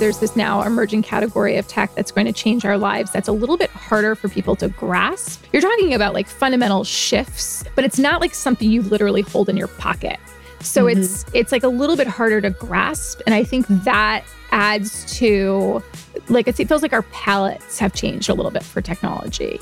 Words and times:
there's 0.00 0.18
this 0.18 0.34
now 0.34 0.62
emerging 0.62 1.02
category 1.02 1.56
of 1.56 1.68
tech 1.68 1.94
that's 1.94 2.10
going 2.10 2.26
to 2.26 2.32
change 2.32 2.64
our 2.64 2.78
lives 2.78 3.12
that's 3.12 3.28
a 3.28 3.32
little 3.32 3.56
bit 3.56 3.70
harder 3.70 4.14
for 4.14 4.28
people 4.28 4.56
to 4.56 4.68
grasp. 4.70 5.44
You're 5.52 5.62
talking 5.62 5.94
about 5.94 6.14
like 6.14 6.26
fundamental 6.26 6.82
shifts, 6.82 7.62
but 7.76 7.84
it's 7.84 7.98
not 7.98 8.20
like 8.20 8.34
something 8.34 8.70
you 8.70 8.82
literally 8.82 9.20
hold 9.20 9.48
in 9.48 9.56
your 9.56 9.68
pocket. 9.68 10.18
So 10.60 10.86
mm-hmm. 10.86 11.00
it's 11.00 11.24
it's 11.34 11.52
like 11.52 11.62
a 11.62 11.68
little 11.68 11.96
bit 11.96 12.06
harder 12.06 12.40
to 12.40 12.50
grasp 12.50 13.20
and 13.26 13.34
I 13.34 13.44
think 13.44 13.66
that 13.68 14.24
adds 14.52 15.16
to 15.18 15.82
like 16.28 16.48
it 16.48 16.54
feels 16.54 16.82
like 16.82 16.92
our 16.92 17.02
palettes 17.02 17.78
have 17.78 17.94
changed 17.94 18.28
a 18.28 18.34
little 18.34 18.50
bit 18.50 18.64
for 18.64 18.80
technology. 18.80 19.60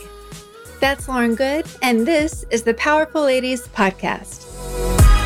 That's 0.81 1.09
Lauren 1.09 1.35
Goode 1.35 1.67
and 1.83 2.07
this 2.07 2.45
is 2.51 2.63
the 2.63 2.75
Powerful 2.75 3.23
Ladies 3.23 3.67
podcast. 3.69 5.18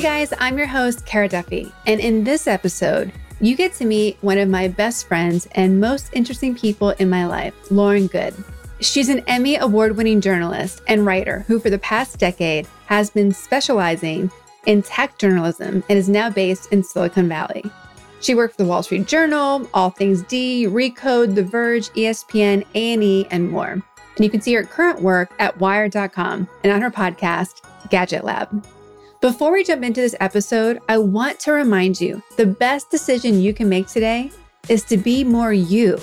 Hey 0.00 0.20
guys, 0.20 0.32
I'm 0.38 0.56
your 0.56 0.66
host, 0.66 1.04
Kara 1.04 1.28
Duffy, 1.28 1.70
and 1.86 2.00
in 2.00 2.24
this 2.24 2.46
episode, 2.46 3.12
you 3.38 3.54
get 3.54 3.74
to 3.74 3.84
meet 3.84 4.16
one 4.22 4.38
of 4.38 4.48
my 4.48 4.66
best 4.66 5.06
friends 5.06 5.46
and 5.52 5.78
most 5.78 6.08
interesting 6.14 6.54
people 6.54 6.92
in 6.92 7.10
my 7.10 7.26
life, 7.26 7.52
Lauren 7.70 8.06
Goode. 8.06 8.32
She's 8.80 9.10
an 9.10 9.22
Emmy 9.26 9.56
award 9.56 9.98
winning 9.98 10.22
journalist 10.22 10.80
and 10.86 11.04
writer 11.04 11.40
who, 11.40 11.60
for 11.60 11.68
the 11.68 11.78
past 11.80 12.18
decade, 12.18 12.66
has 12.86 13.10
been 13.10 13.30
specializing 13.30 14.30
in 14.64 14.80
tech 14.80 15.18
journalism 15.18 15.84
and 15.90 15.98
is 15.98 16.08
now 16.08 16.30
based 16.30 16.72
in 16.72 16.82
Silicon 16.82 17.28
Valley. 17.28 17.62
She 18.22 18.34
worked 18.34 18.56
for 18.56 18.62
the 18.62 18.70
Wall 18.70 18.82
Street 18.82 19.06
Journal, 19.06 19.68
All 19.74 19.90
Things 19.90 20.22
D, 20.22 20.66
Recode, 20.66 21.34
The 21.34 21.44
Verge, 21.44 21.90
ESPN, 21.90 22.64
A&E, 22.74 23.26
and 23.30 23.50
more. 23.50 23.72
And 23.72 24.24
you 24.24 24.30
can 24.30 24.40
see 24.40 24.54
her 24.54 24.64
current 24.64 25.02
work 25.02 25.30
at 25.38 25.58
wired.com 25.58 26.48
and 26.64 26.72
on 26.72 26.80
her 26.80 26.90
podcast, 26.90 27.60
Gadget 27.90 28.24
Lab. 28.24 28.64
Before 29.20 29.52
we 29.52 29.64
jump 29.64 29.84
into 29.84 30.00
this 30.00 30.14
episode, 30.18 30.80
I 30.88 30.96
want 30.96 31.38
to 31.40 31.52
remind 31.52 32.00
you 32.00 32.22
the 32.38 32.46
best 32.46 32.90
decision 32.90 33.38
you 33.38 33.52
can 33.52 33.68
make 33.68 33.86
today 33.86 34.32
is 34.70 34.82
to 34.84 34.96
be 34.96 35.24
more 35.24 35.52
you. 35.52 35.98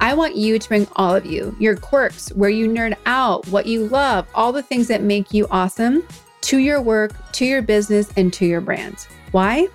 I 0.00 0.14
want 0.14 0.34
you 0.34 0.58
to 0.58 0.68
bring 0.68 0.88
all 0.96 1.14
of 1.14 1.24
you, 1.24 1.54
your 1.60 1.76
quirks, 1.76 2.30
where 2.30 2.50
you 2.50 2.68
nerd 2.68 2.96
out, 3.06 3.46
what 3.46 3.66
you 3.66 3.86
love, 3.86 4.26
all 4.34 4.50
the 4.50 4.64
things 4.64 4.88
that 4.88 5.00
make 5.00 5.32
you 5.32 5.46
awesome 5.48 6.02
to 6.40 6.58
your 6.58 6.82
work, 6.82 7.12
to 7.34 7.44
your 7.44 7.62
business, 7.62 8.10
and 8.16 8.32
to 8.32 8.44
your 8.44 8.60
brand. 8.60 9.06
Why? 9.30 9.68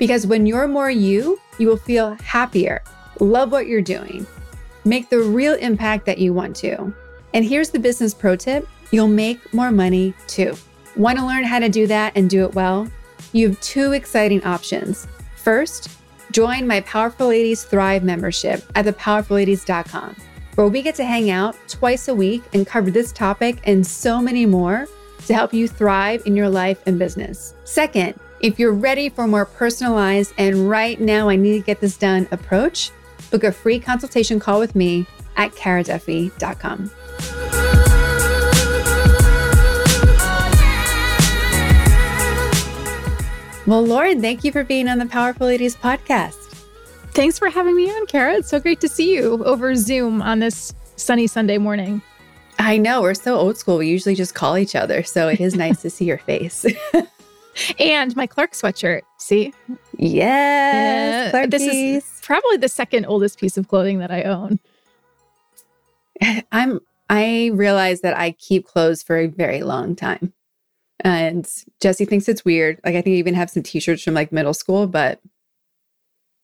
Because 0.00 0.26
when 0.26 0.44
you're 0.44 0.66
more 0.66 0.90
you, 0.90 1.40
you 1.60 1.68
will 1.68 1.76
feel 1.76 2.16
happier, 2.24 2.82
love 3.20 3.52
what 3.52 3.68
you're 3.68 3.80
doing, 3.80 4.26
make 4.84 5.10
the 5.10 5.20
real 5.20 5.54
impact 5.54 6.06
that 6.06 6.18
you 6.18 6.34
want 6.34 6.56
to. 6.56 6.92
And 7.34 7.44
here's 7.44 7.70
the 7.70 7.78
business 7.78 8.12
pro 8.12 8.34
tip 8.34 8.68
you'll 8.90 9.06
make 9.06 9.54
more 9.54 9.70
money 9.70 10.12
too. 10.26 10.56
Want 10.96 11.18
to 11.18 11.26
learn 11.26 11.44
how 11.44 11.58
to 11.58 11.68
do 11.68 11.86
that 11.86 12.12
and 12.16 12.28
do 12.28 12.44
it 12.44 12.54
well? 12.54 12.88
You 13.32 13.48
have 13.48 13.60
two 13.60 13.92
exciting 13.92 14.44
options. 14.44 15.06
First, 15.36 15.88
join 16.32 16.66
my 16.66 16.80
Powerful 16.82 17.28
Ladies 17.28 17.64
Thrive 17.64 18.04
membership 18.04 18.62
at 18.74 18.84
thepowerfulladies.com, 18.84 20.16
where 20.54 20.68
we 20.68 20.82
get 20.82 20.94
to 20.96 21.04
hang 21.04 21.30
out 21.30 21.56
twice 21.66 22.08
a 22.08 22.14
week 22.14 22.42
and 22.52 22.66
cover 22.66 22.90
this 22.90 23.10
topic 23.12 23.58
and 23.64 23.86
so 23.86 24.20
many 24.20 24.44
more 24.44 24.86
to 25.26 25.34
help 25.34 25.54
you 25.54 25.66
thrive 25.66 26.22
in 26.26 26.36
your 26.36 26.48
life 26.48 26.82
and 26.86 26.98
business. 26.98 27.54
Second, 27.64 28.18
if 28.40 28.58
you're 28.58 28.72
ready 28.72 29.08
for 29.08 29.26
more 29.26 29.46
personalized 29.46 30.34
and 30.36 30.68
right 30.68 31.00
now 31.00 31.28
I 31.28 31.36
need 31.36 31.58
to 31.58 31.64
get 31.64 31.80
this 31.80 31.96
done 31.96 32.28
approach, 32.32 32.90
book 33.30 33.44
a 33.44 33.52
free 33.52 33.78
consultation 33.78 34.40
call 34.40 34.58
with 34.58 34.74
me 34.74 35.06
at 35.36 35.52
karaduffy.com. 35.52 36.90
Well, 43.64 43.86
Lauren, 43.86 44.20
thank 44.20 44.42
you 44.42 44.50
for 44.50 44.64
being 44.64 44.88
on 44.88 44.98
the 44.98 45.06
Powerful 45.06 45.46
Ladies 45.46 45.76
podcast. 45.76 46.34
Thanks 47.12 47.38
for 47.38 47.48
having 47.48 47.76
me 47.76 47.88
on, 47.88 48.06
Kara. 48.06 48.34
It's 48.34 48.48
so 48.48 48.58
great 48.58 48.80
to 48.80 48.88
see 48.88 49.14
you 49.14 49.44
over 49.44 49.76
Zoom 49.76 50.20
on 50.20 50.40
this 50.40 50.74
sunny 50.96 51.28
Sunday 51.28 51.58
morning. 51.58 52.02
I 52.58 52.76
know. 52.76 53.02
We're 53.02 53.14
so 53.14 53.36
old 53.36 53.56
school. 53.56 53.78
We 53.78 53.86
usually 53.86 54.16
just 54.16 54.34
call 54.34 54.58
each 54.58 54.74
other. 54.74 55.04
So 55.04 55.28
it 55.28 55.40
is 55.40 55.54
nice 55.54 55.80
to 55.82 55.90
see 55.90 56.04
your 56.04 56.18
face. 56.18 56.66
and 57.78 58.16
my 58.16 58.26
Clark 58.26 58.52
sweatshirt. 58.52 59.02
See? 59.18 59.54
Yes. 59.96 61.32
Yeah, 61.32 61.46
this 61.46 61.62
is 61.62 62.04
probably 62.20 62.56
the 62.56 62.68
second 62.68 63.06
oldest 63.06 63.38
piece 63.38 63.56
of 63.56 63.68
clothing 63.68 64.00
that 64.00 64.10
I 64.10 64.22
own. 64.22 64.58
I'm 66.50 66.80
I 67.08 67.50
realize 67.52 68.00
that 68.00 68.18
I 68.18 68.32
keep 68.32 68.66
clothes 68.66 69.04
for 69.04 69.18
a 69.18 69.28
very 69.28 69.62
long 69.62 69.94
time. 69.94 70.32
And 71.02 71.48
Jesse 71.80 72.04
thinks 72.04 72.28
it's 72.28 72.44
weird. 72.44 72.80
Like 72.84 72.94
I 72.94 73.02
think 73.02 73.14
I 73.14 73.18
even 73.18 73.34
have 73.34 73.50
some 73.50 73.62
t-shirts 73.62 74.02
from 74.02 74.14
like 74.14 74.32
middle 74.32 74.54
school, 74.54 74.86
but 74.86 75.20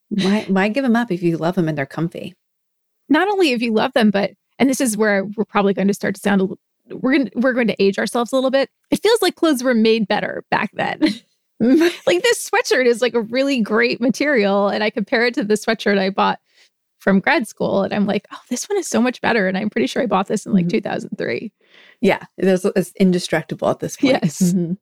why 0.08 0.44
why 0.48 0.68
give 0.68 0.82
them 0.82 0.96
up 0.96 1.10
if 1.10 1.22
you 1.22 1.36
love 1.36 1.54
them 1.54 1.68
and 1.68 1.78
they're 1.78 1.86
comfy? 1.86 2.34
Not 3.08 3.28
only 3.28 3.52
if 3.52 3.62
you 3.62 3.72
love 3.72 3.92
them, 3.94 4.10
but 4.10 4.32
and 4.58 4.68
this 4.68 4.80
is 4.80 4.96
where 4.96 5.24
we're 5.24 5.44
probably 5.44 5.74
going 5.74 5.88
to 5.88 5.94
start 5.94 6.16
to 6.16 6.20
sound 6.20 6.42
a, 6.42 6.94
we're 6.94 7.12
going 7.12 7.30
we're 7.36 7.52
going 7.52 7.68
to 7.68 7.82
age 7.82 7.98
ourselves 7.98 8.32
a 8.32 8.34
little 8.34 8.50
bit. 8.50 8.68
It 8.90 9.02
feels 9.02 9.22
like 9.22 9.36
clothes 9.36 9.62
were 9.62 9.74
made 9.74 10.08
better 10.08 10.44
back 10.50 10.70
then. 10.74 11.00
like 11.60 12.22
this 12.22 12.48
sweatshirt 12.48 12.86
is 12.86 13.02
like 13.02 13.14
a 13.14 13.20
really 13.20 13.60
great 13.60 14.00
material 14.00 14.68
and 14.68 14.84
I 14.84 14.90
compare 14.90 15.26
it 15.26 15.34
to 15.34 15.42
the 15.42 15.54
sweatshirt 15.54 15.98
I 15.98 16.10
bought 16.10 16.38
from 17.08 17.20
grad 17.20 17.48
school 17.48 17.84
and 17.84 17.94
I'm 17.94 18.04
like, 18.04 18.28
"Oh, 18.30 18.40
this 18.50 18.68
one 18.68 18.76
is 18.76 18.86
so 18.86 19.00
much 19.00 19.22
better." 19.22 19.48
And 19.48 19.56
I'm 19.56 19.70
pretty 19.70 19.86
sure 19.86 20.02
I 20.02 20.06
bought 20.06 20.28
this 20.28 20.44
in 20.44 20.52
like 20.52 20.66
mm-hmm. 20.66 20.78
2003. 20.78 21.50
Yeah, 22.02 22.22
it's, 22.36 22.66
it's 22.66 22.92
indestructible 22.96 23.70
at 23.70 23.80
this 23.80 23.96
point. 23.96 24.18
Yes. 24.22 24.42
Mm-hmm. 24.42 24.74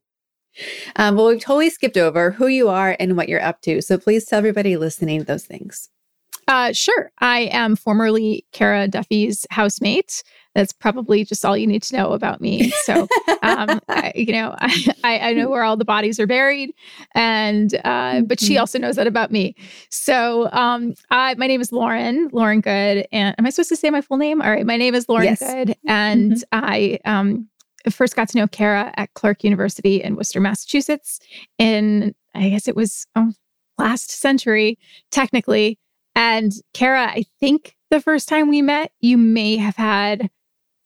Um, 0.97 1.15
well, 1.15 1.27
we've 1.27 1.39
totally 1.39 1.69
skipped 1.69 1.95
over 1.95 2.31
who 2.31 2.47
you 2.47 2.67
are 2.67 2.97
and 2.99 3.15
what 3.15 3.29
you're 3.29 3.41
up 3.41 3.61
to. 3.61 3.81
So 3.81 3.97
please 3.97 4.25
tell 4.25 4.39
everybody 4.39 4.75
listening 4.75 5.23
those 5.23 5.45
things. 5.45 5.89
Uh, 6.47 6.71
sure. 6.71 7.11
I 7.19 7.49
am 7.51 7.75
formerly 7.75 8.45
Kara 8.53 8.87
Duffy's 8.87 9.45
housemate. 9.51 10.23
That's 10.55 10.71
probably 10.71 11.25
just 11.25 11.43
all 11.43 11.57
you 11.57 11.67
need 11.67 11.83
to 11.83 11.97
know 11.97 12.13
about 12.13 12.39
me. 12.39 12.71
So, 12.83 13.07
um, 13.43 13.81
I, 13.89 14.13
you 14.15 14.31
know, 14.31 14.55
I, 14.59 15.19
I, 15.19 15.33
know 15.33 15.49
where 15.49 15.63
all 15.63 15.75
the 15.75 15.85
bodies 15.85 16.19
are 16.19 16.25
buried, 16.25 16.73
and 17.13 17.75
uh, 17.83 18.21
but 18.21 18.39
she 18.39 18.53
mm-hmm. 18.53 18.61
also 18.61 18.79
knows 18.79 18.95
that 18.95 19.07
about 19.07 19.29
me. 19.29 19.55
So, 19.91 20.49
um, 20.53 20.95
I, 21.11 21.35
my 21.35 21.47
name 21.47 21.61
is 21.61 21.71
Lauren, 21.71 22.29
Lauren 22.31 22.61
Goode, 22.61 23.07
and 23.11 23.35
am 23.37 23.45
I 23.45 23.49
supposed 23.49 23.69
to 23.69 23.75
say 23.75 23.89
my 23.89 24.01
full 24.01 24.17
name? 24.17 24.41
All 24.41 24.49
right, 24.49 24.65
my 24.65 24.77
name 24.77 24.95
is 24.95 25.07
Lauren 25.09 25.25
yes. 25.25 25.39
Goode, 25.39 25.75
and 25.85 26.31
mm-hmm. 26.31 26.59
I 26.65 26.99
um, 27.05 27.49
first 27.91 28.15
got 28.15 28.29
to 28.29 28.37
know 28.37 28.47
Kara 28.47 28.93
at 28.95 29.13
Clark 29.13 29.43
University 29.43 30.01
in 30.01 30.15
Worcester, 30.15 30.39
Massachusetts, 30.39 31.19
in 31.59 32.15
I 32.33 32.49
guess 32.49 32.67
it 32.67 32.75
was 32.75 33.05
oh, 33.15 33.31
last 33.77 34.11
century, 34.11 34.79
technically. 35.11 35.77
And 36.17 36.51
Kara, 36.73 37.03
I 37.03 37.25
think 37.39 37.75
the 37.91 38.01
first 38.01 38.27
time 38.27 38.49
we 38.49 38.63
met, 38.63 38.91
you 39.01 39.17
may 39.19 39.55
have 39.57 39.75
had 39.75 40.31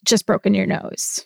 just 0.03 0.25
broken 0.25 0.53
your 0.53 0.65
nose. 0.65 1.25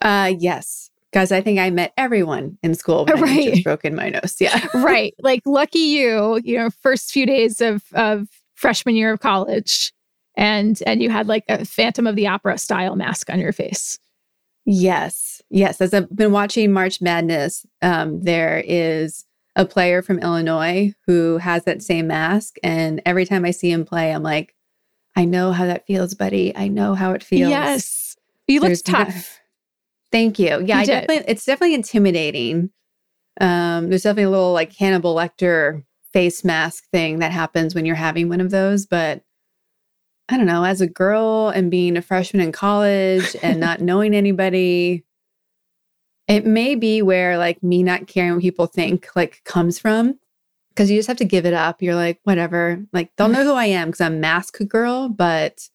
Uh 0.00 0.32
yes. 0.36 0.90
Because 1.12 1.30
I 1.30 1.42
think 1.42 1.58
I 1.58 1.68
met 1.68 1.92
everyone 1.98 2.56
in 2.62 2.74
school 2.74 3.04
when 3.04 3.20
right. 3.20 3.48
I 3.48 3.50
just 3.50 3.64
broken 3.64 3.94
my 3.94 4.08
nose. 4.08 4.36
Yeah. 4.40 4.66
right. 4.74 5.12
Like 5.20 5.42
lucky 5.44 5.78
you, 5.78 6.40
you 6.42 6.56
know, 6.56 6.70
first 6.70 7.12
few 7.12 7.26
days 7.26 7.60
of 7.60 7.82
of 7.92 8.28
freshman 8.54 8.96
year 8.96 9.12
of 9.12 9.20
college. 9.20 9.92
And 10.34 10.82
and 10.86 11.02
you 11.02 11.10
had 11.10 11.26
like 11.26 11.44
a 11.50 11.66
Phantom 11.66 12.06
of 12.06 12.16
the 12.16 12.28
Opera 12.28 12.56
style 12.56 12.96
mask 12.96 13.28
on 13.28 13.38
your 13.38 13.52
face. 13.52 13.98
Yes. 14.64 15.42
Yes. 15.50 15.82
As 15.82 15.92
I've 15.92 16.16
been 16.16 16.32
watching 16.32 16.72
March 16.72 17.02
Madness, 17.02 17.66
um, 17.82 18.22
there 18.22 18.64
is 18.66 19.26
a 19.56 19.66
player 19.66 20.02
from 20.02 20.18
Illinois 20.18 20.94
who 21.06 21.38
has 21.38 21.64
that 21.64 21.82
same 21.82 22.06
mask. 22.06 22.56
And 22.62 23.02
every 23.04 23.26
time 23.26 23.44
I 23.44 23.50
see 23.50 23.70
him 23.70 23.84
play, 23.84 24.12
I'm 24.12 24.22
like, 24.22 24.54
I 25.14 25.24
know 25.24 25.52
how 25.52 25.66
that 25.66 25.86
feels, 25.86 26.14
buddy. 26.14 26.56
I 26.56 26.68
know 26.68 26.94
how 26.94 27.12
it 27.12 27.22
feels. 27.22 27.50
Yes. 27.50 28.16
You 28.48 28.60
look 28.60 28.78
tough. 28.84 29.40
Thank 30.12 30.38
you. 30.38 30.62
Yeah, 30.64 30.76
you 30.76 30.82
I 30.82 30.84
definitely 30.84 31.24
it's 31.26 31.44
definitely 31.44 31.74
intimidating. 31.74 32.70
Um, 33.40 33.88
there's 33.88 34.02
definitely 34.02 34.24
a 34.24 34.30
little 34.30 34.52
like 34.52 34.74
Hannibal 34.76 35.14
Lecter 35.14 35.84
face 36.12 36.44
mask 36.44 36.84
thing 36.90 37.20
that 37.20 37.32
happens 37.32 37.74
when 37.74 37.86
you're 37.86 37.96
having 37.96 38.28
one 38.28 38.40
of 38.40 38.50
those, 38.50 38.84
but 38.84 39.22
I 40.28 40.36
don't 40.36 40.46
know, 40.46 40.64
as 40.64 40.80
a 40.80 40.86
girl 40.86 41.48
and 41.48 41.70
being 41.70 41.96
a 41.96 42.02
freshman 42.02 42.42
in 42.42 42.52
college 42.52 43.34
and 43.42 43.58
not 43.60 43.80
knowing 43.80 44.14
anybody, 44.14 45.04
it 46.28 46.46
may 46.46 46.74
be 46.74 47.02
where 47.02 47.38
like 47.38 47.62
me 47.62 47.82
not 47.82 48.06
caring 48.06 48.34
what 48.34 48.42
people 48.42 48.66
think 48.66 49.08
like 49.16 49.42
comes 49.44 49.78
from 49.78 50.18
because 50.70 50.90
you 50.90 50.98
just 50.98 51.08
have 51.08 51.18
to 51.18 51.24
give 51.24 51.46
it 51.46 51.52
up. 51.52 51.82
You're 51.82 51.94
like, 51.94 52.20
whatever. 52.24 52.84
Like 52.92 53.10
they'll 53.16 53.28
mm. 53.28 53.32
know 53.32 53.44
who 53.44 53.54
I 53.54 53.66
am 53.66 53.88
because 53.88 54.00
I'm 54.00 54.20
mask 54.20 54.58
girl, 54.68 55.08
but 55.08 55.68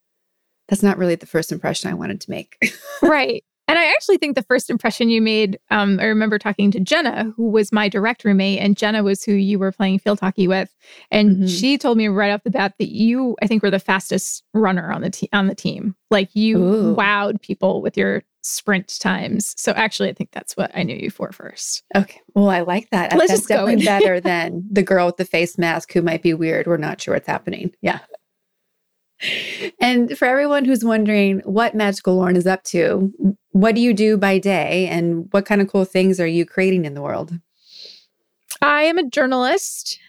that's 0.67 0.83
not 0.83 0.97
really 0.97 1.15
the 1.15 1.25
first 1.25 1.51
impression 1.51 1.89
I 1.89 1.95
wanted 1.95 2.21
to 2.21 2.31
make. 2.31 2.57
right. 3.01 3.43
And 3.67 3.77
I 3.77 3.85
actually 3.91 4.17
think 4.17 4.35
the 4.35 4.43
first 4.43 4.69
impression 4.69 5.09
you 5.09 5.21
made, 5.21 5.59
um, 5.71 5.99
I 5.99 6.05
remember 6.05 6.39
talking 6.39 6.71
to 6.71 6.79
Jenna, 6.79 7.33
who 7.35 7.49
was 7.49 7.71
my 7.71 7.89
direct 7.89 8.23
roommate, 8.23 8.59
and 8.59 8.77
Jenna 8.77 9.03
was 9.03 9.23
who 9.23 9.33
you 9.33 9.59
were 9.59 9.71
playing 9.71 9.99
field 9.99 10.19
hockey 10.19 10.47
with, 10.47 10.73
and 11.11 11.31
mm-hmm. 11.31 11.47
she 11.47 11.77
told 11.77 11.97
me 11.97 12.07
right 12.07 12.31
off 12.31 12.43
the 12.43 12.51
bat 12.51 12.75
that 12.79 12.89
you, 12.89 13.35
I 13.41 13.47
think, 13.47 13.63
were 13.63 13.71
the 13.71 13.79
fastest 13.79 14.43
runner 14.53 14.91
on 14.91 15.01
the 15.01 15.09
te- 15.09 15.29
on 15.33 15.47
the 15.47 15.55
team. 15.55 15.95
Like 16.09 16.33
you 16.33 16.57
Ooh. 16.57 16.95
wowed 16.95 17.41
people 17.41 17.81
with 17.81 17.97
your 17.97 18.23
sprint 18.41 18.97
times. 18.99 19.53
So 19.57 19.73
actually, 19.73 20.09
I 20.09 20.13
think 20.13 20.31
that's 20.31 20.55
what 20.55 20.71
I 20.73 20.83
knew 20.83 20.95
you 20.95 21.11
for 21.11 21.31
first. 21.31 21.83
Okay, 21.95 22.21
well, 22.33 22.49
I 22.49 22.61
like 22.61 22.89
that. 22.91 23.15
Let's 23.17 23.31
that's 23.31 23.45
definitely 23.47 23.83
better 23.83 24.19
than 24.21 24.63
the 24.71 24.83
girl 24.83 25.07
with 25.07 25.17
the 25.17 25.25
face 25.25 25.57
mask 25.57 25.91
who 25.91 26.01
might 26.01 26.23
be 26.23 26.33
weird. 26.33 26.67
We're 26.67 26.77
not 26.77 27.01
sure 27.01 27.13
what's 27.13 27.27
happening. 27.27 27.73
Yeah. 27.81 27.99
And 29.79 30.17
for 30.17 30.25
everyone 30.25 30.65
who's 30.65 30.83
wondering 30.83 31.39
what 31.39 31.73
Magical 31.75 32.15
Lauren 32.15 32.35
is 32.35 32.45
up 32.45 32.63
to, 32.65 33.11
what 33.51 33.75
do 33.75 33.81
you 33.81 33.93
do 33.93 34.17
by 34.17 34.37
day 34.37 34.87
and 34.87 35.27
what 35.31 35.45
kind 35.45 35.61
of 35.61 35.67
cool 35.67 35.85
things 35.85 36.19
are 36.19 36.27
you 36.27 36.45
creating 36.45 36.85
in 36.85 36.93
the 36.93 37.01
world? 37.01 37.33
I 38.61 38.83
am 38.83 38.97
a 38.97 39.09
journalist. 39.09 39.99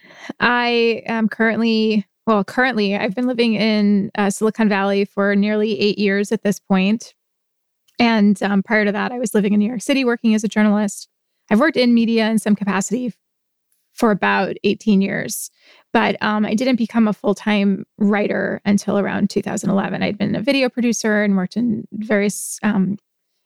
I 0.40 1.02
am 1.06 1.28
currently, 1.28 2.06
well, 2.26 2.44
currently, 2.44 2.96
I've 2.96 3.14
been 3.14 3.26
living 3.26 3.54
in 3.54 4.10
uh, 4.16 4.30
Silicon 4.30 4.68
Valley 4.68 5.04
for 5.04 5.34
nearly 5.34 5.78
eight 5.80 5.98
years 5.98 6.32
at 6.32 6.42
this 6.42 6.58
point. 6.58 7.14
And 7.98 8.40
um, 8.42 8.62
prior 8.62 8.84
to 8.84 8.92
that, 8.92 9.12
I 9.12 9.18
was 9.18 9.34
living 9.34 9.52
in 9.52 9.58
New 9.58 9.68
York 9.68 9.82
City 9.82 10.04
working 10.04 10.34
as 10.34 10.44
a 10.44 10.48
journalist. 10.48 11.08
I've 11.50 11.60
worked 11.60 11.76
in 11.76 11.94
media 11.94 12.28
in 12.28 12.38
some 12.38 12.54
capacity 12.54 13.12
for 13.92 14.10
about 14.10 14.56
18 14.64 15.00
years. 15.00 15.50
But 15.92 16.22
um, 16.22 16.44
I 16.44 16.54
didn't 16.54 16.76
become 16.76 17.08
a 17.08 17.12
full 17.12 17.34
time 17.34 17.84
writer 17.98 18.60
until 18.64 18.98
around 18.98 19.30
2011. 19.30 20.02
I'd 20.02 20.18
been 20.18 20.34
a 20.34 20.42
video 20.42 20.68
producer 20.68 21.22
and 21.22 21.36
worked 21.36 21.56
in 21.56 21.86
various 21.92 22.58
um, 22.62 22.98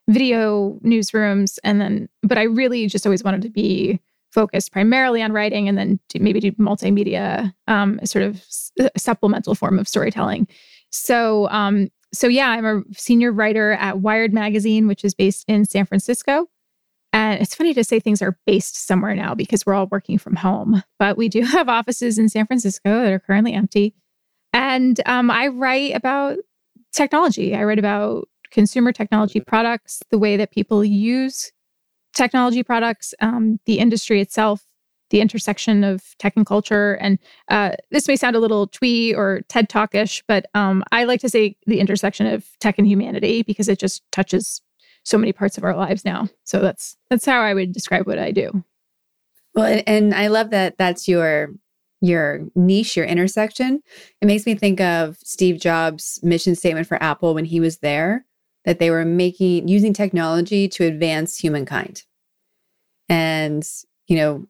video 0.08 0.78
newsrooms. 0.84 1.58
And 1.62 1.80
then, 1.80 2.08
but 2.22 2.38
I 2.38 2.42
really 2.44 2.86
just 2.88 3.06
always 3.06 3.22
wanted 3.22 3.42
to 3.42 3.50
be 3.50 4.00
focused 4.30 4.72
primarily 4.72 5.22
on 5.22 5.32
writing 5.32 5.68
and 5.68 5.76
then 5.76 6.00
do, 6.08 6.18
maybe 6.18 6.40
do 6.40 6.52
multimedia, 6.52 7.52
um, 7.68 8.00
sort 8.04 8.24
of 8.24 8.36
s- 8.36 8.72
supplemental 8.96 9.54
form 9.54 9.78
of 9.78 9.86
storytelling. 9.86 10.48
So, 10.90 11.48
um, 11.50 11.88
so 12.14 12.28
yeah, 12.28 12.48
I'm 12.48 12.64
a 12.66 12.82
senior 12.94 13.32
writer 13.32 13.72
at 13.72 14.00
Wired 14.00 14.32
Magazine, 14.32 14.86
which 14.86 15.04
is 15.04 15.14
based 15.14 15.44
in 15.48 15.64
San 15.64 15.86
Francisco. 15.86 16.48
And 17.12 17.40
it's 17.40 17.54
funny 17.54 17.74
to 17.74 17.84
say 17.84 18.00
things 18.00 18.22
are 18.22 18.38
based 18.46 18.86
somewhere 18.86 19.14
now 19.14 19.34
because 19.34 19.66
we're 19.66 19.74
all 19.74 19.88
working 19.90 20.18
from 20.18 20.36
home, 20.36 20.82
but 20.98 21.16
we 21.16 21.28
do 21.28 21.42
have 21.46 21.68
offices 21.68 22.18
in 22.18 22.28
San 22.28 22.46
Francisco 22.46 23.02
that 23.02 23.12
are 23.12 23.18
currently 23.18 23.52
empty. 23.52 23.94
And 24.52 25.00
um, 25.06 25.30
I 25.30 25.48
write 25.48 25.94
about 25.94 26.38
technology. 26.92 27.54
I 27.54 27.64
write 27.64 27.78
about 27.78 28.28
consumer 28.50 28.92
technology 28.92 29.40
products, 29.40 30.02
the 30.10 30.18
way 30.18 30.36
that 30.36 30.50
people 30.50 30.84
use 30.84 31.50
technology 32.14 32.62
products, 32.62 33.14
um, 33.20 33.58
the 33.64 33.78
industry 33.78 34.20
itself, 34.20 34.64
the 35.10 35.20
intersection 35.20 35.84
of 35.84 36.02
tech 36.18 36.34
and 36.36 36.46
culture. 36.46 36.94
And 36.94 37.18
uh, 37.48 37.72
this 37.90 38.08
may 38.08 38.16
sound 38.16 38.36
a 38.36 38.40
little 38.40 38.66
twee 38.66 39.14
or 39.14 39.42
TED 39.48 39.68
Talkish, 39.68 40.22
but 40.28 40.46
um, 40.54 40.84
I 40.92 41.04
like 41.04 41.20
to 41.20 41.28
say 41.28 41.56
the 41.66 41.80
intersection 41.80 42.26
of 42.26 42.46
tech 42.60 42.78
and 42.78 42.86
humanity 42.86 43.42
because 43.42 43.68
it 43.68 43.78
just 43.78 44.02
touches 44.12 44.60
so 45.04 45.18
many 45.18 45.32
parts 45.32 45.58
of 45.58 45.64
our 45.64 45.76
lives 45.76 46.04
now. 46.04 46.28
So 46.44 46.60
that's 46.60 46.96
that's 47.10 47.26
how 47.26 47.40
I 47.40 47.54
would 47.54 47.72
describe 47.72 48.06
what 48.06 48.18
I 48.18 48.30
do. 48.30 48.64
Well, 49.54 49.82
and 49.86 50.14
I 50.14 50.28
love 50.28 50.50
that 50.50 50.78
that's 50.78 51.08
your 51.08 51.50
your 52.00 52.40
niche, 52.54 52.96
your 52.96 53.06
intersection. 53.06 53.80
It 54.20 54.26
makes 54.26 54.44
me 54.44 54.54
think 54.54 54.80
of 54.80 55.16
Steve 55.18 55.60
Jobs' 55.60 56.18
mission 56.22 56.54
statement 56.54 56.88
for 56.88 57.02
Apple 57.02 57.32
when 57.34 57.44
he 57.44 57.60
was 57.60 57.78
there 57.78 58.26
that 58.64 58.78
they 58.78 58.90
were 58.90 59.04
making 59.04 59.68
using 59.68 59.92
technology 59.92 60.68
to 60.68 60.84
advance 60.84 61.38
humankind. 61.38 62.02
And, 63.08 63.66
you 64.08 64.16
know, 64.16 64.46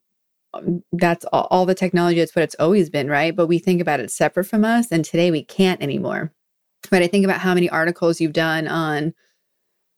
that's 0.92 1.24
all, 1.26 1.46
all 1.50 1.66
the 1.66 1.74
technology 1.74 2.18
that's 2.18 2.36
what 2.36 2.42
it's 2.42 2.56
always 2.58 2.90
been, 2.90 3.08
right? 3.08 3.34
But 3.34 3.46
we 3.46 3.58
think 3.58 3.80
about 3.80 4.00
it 4.00 4.10
separate 4.10 4.44
from 4.44 4.64
us 4.64 4.90
and 4.90 5.04
today 5.04 5.30
we 5.30 5.44
can't 5.44 5.82
anymore. 5.82 6.32
But 6.90 7.02
I 7.02 7.06
think 7.06 7.24
about 7.24 7.40
how 7.40 7.54
many 7.54 7.70
articles 7.70 8.20
you've 8.20 8.32
done 8.32 8.66
on 8.66 9.14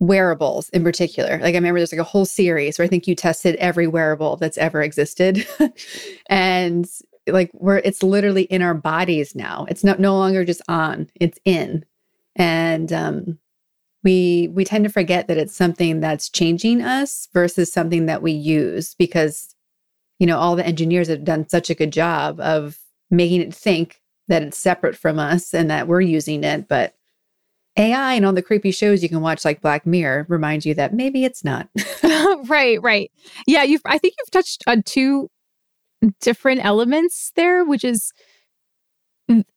wearables 0.06 0.69
in 0.71 0.85
particular. 0.85 1.39
Like 1.39 1.55
I 1.55 1.59
remember 1.59 1.81
there's 1.81 1.93
like 1.93 2.01
a 2.01 2.05
whole 2.05 2.25
series 2.25 2.79
where 2.79 2.85
I 2.85 2.89
think 2.89 3.06
you 3.06 3.15
tested 3.15 3.56
every 3.56 3.87
wearable 3.87 4.37
that's 4.37 4.59
ever 4.59 4.83
existed. 4.83 5.47
and 6.29 6.87
like 7.27 7.51
we're 7.55 7.79
it's 7.79 8.03
literally 8.03 8.43
in 8.45 8.62
our 8.62 8.75
bodies 8.75 9.35
now. 9.35 9.67
It's 9.69 9.85
not 9.85 10.01
no 10.01 10.17
longer 10.17 10.45
just 10.45 10.62
on, 10.69 11.09
it's 11.15 11.39
in. 11.45 11.85
And 12.37 12.93
um 12.93 13.39
we 14.03 14.51
we 14.53 14.65
tend 14.65 14.85
to 14.85 14.91
forget 14.91 15.27
that 15.29 15.39
it's 15.39 15.56
something 15.56 16.01
that's 16.01 16.29
changing 16.29 16.83
us 16.83 17.29
versus 17.33 17.73
something 17.73 18.07
that 18.07 18.23
we 18.23 18.33
use 18.33 18.95
because 18.95 19.55
you 20.19 20.27
know 20.27 20.39
all 20.39 20.55
the 20.55 20.67
engineers 20.67 21.09
have 21.09 21.25
done 21.25 21.49
such 21.49 21.71
a 21.71 21.75
good 21.75 21.93
job 21.93 22.39
of 22.41 22.79
making 23.11 23.41
it 23.41 23.55
think 23.55 24.00
that 24.29 24.43
it's 24.43 24.59
separate 24.59 24.97
from 24.97 25.19
us 25.19 25.55
and 25.55 25.71
that 25.71 25.89
we're 25.89 26.00
using 26.00 26.45
it 26.45 26.69
but 26.69 26.95
AI 27.76 28.15
and 28.15 28.25
all 28.25 28.32
the 28.32 28.43
creepy 28.43 28.71
shows 28.71 29.03
you 29.03 29.09
can 29.09 29.21
watch 29.21 29.44
like 29.44 29.61
Black 29.61 29.85
Mirror 29.85 30.26
reminds 30.29 30.65
you 30.65 30.75
that 30.75 30.94
maybe 30.94 31.25
it's 31.25 31.44
not. 31.44 31.69
right, 32.47 32.81
right. 32.82 33.11
Yeah, 33.47 33.62
you 33.62 33.79
I 33.85 33.99
think 33.99 34.15
you've 34.19 34.31
touched 34.31 34.62
on 34.67 34.82
two 34.82 35.31
different 36.21 36.65
elements 36.65 37.32
there, 37.35 37.65
which 37.65 37.85
is 37.85 38.12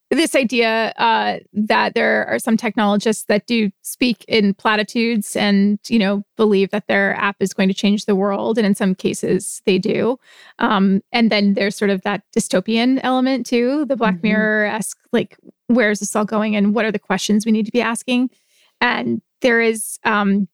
this 0.10 0.36
idea 0.36 0.94
uh, 0.98 1.38
that 1.54 1.94
there 1.94 2.26
are 2.28 2.40
some 2.40 2.56
technologists 2.56 3.26
that 3.26 3.46
do 3.46 3.70
speak 3.82 4.24
in 4.28 4.54
platitudes 4.54 5.36
and 5.36 5.80
you 5.90 6.00
know 6.00 6.24
believe 6.38 6.70
that 6.70 6.88
their 6.88 7.14
app 7.16 7.36
is 7.42 7.54
going 7.54 7.68
to 7.68 7.74
change 7.74 8.06
the 8.06 8.16
world 8.16 8.58
and 8.58 8.66
in 8.66 8.74
some 8.74 8.96
cases 8.96 9.62
they 9.66 9.78
do 9.78 10.18
um, 10.60 11.02
and 11.12 11.30
then 11.30 11.56
there's 11.56 11.76
sort 11.76 11.92
of 11.92 12.02
that 12.04 12.24
dystopian 12.36 13.00
element 13.04 13.46
too 13.46 13.86
the 13.86 13.98
black 13.98 14.16
mm-hmm. 14.16 14.28
mirror-esque 14.28 14.97
like 15.12 15.38
where 15.68 15.92
is 15.92 16.00
this 16.00 16.16
all 16.16 16.26
going 16.26 16.56
and 16.56 16.74
what 16.74 16.86
are 16.86 16.92
the 16.92 17.00
questions 17.00 17.46
we 17.46 17.52
need 17.52 17.66
to 17.66 17.72
be 17.72 17.82
asking 17.82 18.30
and 18.82 19.22
there 19.42 19.62
is 19.62 19.98
um, 20.04 20.48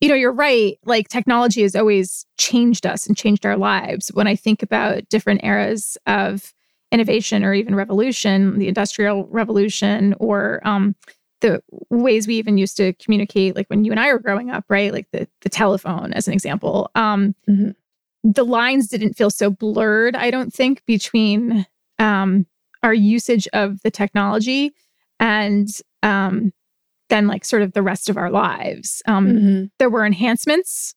you 0.00 0.08
know 0.08 0.14
you're 0.14 0.32
right 0.32 0.78
like 0.84 1.08
technology 1.08 1.62
has 1.62 1.76
always 1.76 2.26
changed 2.38 2.86
us 2.86 3.06
and 3.06 3.16
changed 3.16 3.46
our 3.46 3.56
lives 3.56 4.08
when 4.08 4.26
i 4.26 4.34
think 4.34 4.62
about 4.62 5.08
different 5.08 5.42
eras 5.44 5.96
of 6.06 6.52
innovation 6.92 7.42
or 7.42 7.54
even 7.54 7.74
revolution, 7.74 8.58
the 8.58 8.68
industrial 8.68 9.26
revolution, 9.28 10.14
or 10.20 10.60
um, 10.64 10.94
the 11.40 11.60
ways 11.90 12.28
we 12.28 12.36
even 12.36 12.58
used 12.58 12.76
to 12.76 12.92
communicate, 12.94 13.56
like 13.56 13.66
when 13.68 13.84
you 13.84 13.90
and 13.90 13.98
I 13.98 14.12
were 14.12 14.20
growing 14.20 14.50
up, 14.50 14.64
right? 14.68 14.92
Like 14.92 15.08
the 15.10 15.26
the 15.40 15.48
telephone, 15.48 16.12
as 16.12 16.28
an 16.28 16.34
example. 16.34 16.90
Um, 16.94 17.34
mm-hmm. 17.48 17.70
The 18.24 18.44
lines 18.44 18.86
didn't 18.86 19.14
feel 19.14 19.30
so 19.30 19.50
blurred, 19.50 20.14
I 20.14 20.30
don't 20.30 20.52
think, 20.52 20.84
between 20.86 21.66
um, 21.98 22.46
our 22.82 22.94
usage 22.94 23.48
of 23.52 23.80
the 23.82 23.90
technology 23.90 24.72
and 25.20 25.68
um, 26.02 26.52
then 27.08 27.26
like 27.26 27.44
sort 27.44 27.62
of 27.62 27.72
the 27.72 27.82
rest 27.82 28.08
of 28.08 28.16
our 28.16 28.30
lives. 28.30 29.02
Um, 29.06 29.26
mm-hmm. 29.28 29.64
There 29.78 29.90
were 29.90 30.04
enhancements, 30.04 30.94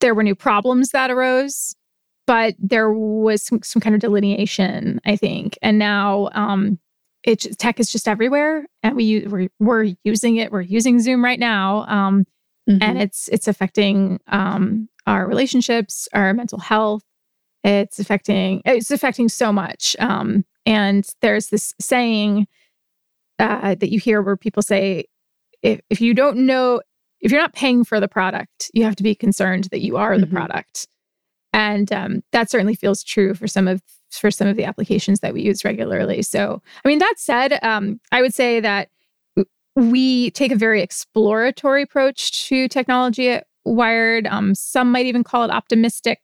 there 0.00 0.14
were 0.14 0.22
new 0.22 0.34
problems 0.34 0.90
that 0.90 1.10
arose, 1.10 1.74
but 2.26 2.54
there 2.58 2.92
was 2.92 3.42
some, 3.42 3.62
some 3.62 3.80
kind 3.80 3.94
of 3.94 4.00
delineation, 4.00 5.00
I 5.04 5.16
think. 5.16 5.58
And 5.62 5.78
now 5.78 6.28
um, 6.32 6.78
it 7.24 7.58
tech 7.58 7.80
is 7.80 7.90
just 7.90 8.06
everywhere, 8.06 8.66
and 8.82 8.96
we 8.96 9.26
we're, 9.26 9.48
we're 9.58 9.94
using 10.04 10.36
it. 10.36 10.52
We're 10.52 10.60
using 10.60 11.00
Zoom 11.00 11.24
right 11.24 11.38
now, 11.38 11.84
um, 11.88 12.24
mm-hmm. 12.68 12.82
and 12.82 13.00
it's 13.00 13.28
it's 13.28 13.48
affecting 13.48 14.20
um, 14.28 14.88
our 15.06 15.26
relationships, 15.26 16.08
our 16.12 16.32
mental 16.32 16.58
health. 16.58 17.02
It's 17.64 17.98
affecting 17.98 18.62
it's 18.64 18.90
affecting 18.90 19.28
so 19.28 19.52
much. 19.52 19.96
Um, 19.98 20.44
and 20.68 21.08
there's 21.22 21.48
this 21.48 21.74
saying 21.80 22.46
uh, 23.38 23.74
that 23.74 23.90
you 23.90 23.98
hear 23.98 24.20
where 24.20 24.36
people 24.36 24.62
say, 24.62 25.06
if 25.62 25.80
if 25.88 26.00
you 26.00 26.12
don't 26.12 26.36
know 26.36 26.82
if 27.20 27.32
you're 27.32 27.40
not 27.40 27.54
paying 27.54 27.84
for 27.84 27.98
the 27.98 28.06
product, 28.06 28.70
you 28.74 28.84
have 28.84 28.94
to 28.96 29.02
be 29.02 29.14
concerned 29.14 29.64
that 29.70 29.80
you 29.80 29.96
are 29.96 30.12
mm-hmm. 30.12 30.20
the 30.20 30.26
product. 30.26 30.86
And 31.54 31.90
um, 31.90 32.22
that 32.32 32.50
certainly 32.50 32.74
feels 32.74 33.02
true 33.02 33.34
for 33.34 33.48
some 33.48 33.66
of 33.66 33.82
for 34.10 34.30
some 34.30 34.46
of 34.46 34.56
the 34.56 34.64
applications 34.64 35.20
that 35.20 35.32
we 35.32 35.40
use 35.40 35.64
regularly. 35.64 36.20
So 36.22 36.62
i 36.84 36.88
mean 36.88 36.98
that 36.98 37.14
said 37.16 37.58
um, 37.62 37.98
i 38.12 38.20
would 38.20 38.34
say 38.34 38.60
that 38.60 38.90
we 39.74 40.30
take 40.32 40.52
a 40.52 40.56
very 40.56 40.82
exploratory 40.82 41.82
approach 41.82 42.46
to 42.48 42.68
technology 42.68 43.30
at 43.30 43.46
wired. 43.64 44.26
Um, 44.26 44.54
some 44.54 44.92
might 44.92 45.06
even 45.06 45.24
call 45.24 45.44
it 45.44 45.50
optimistic. 45.50 46.20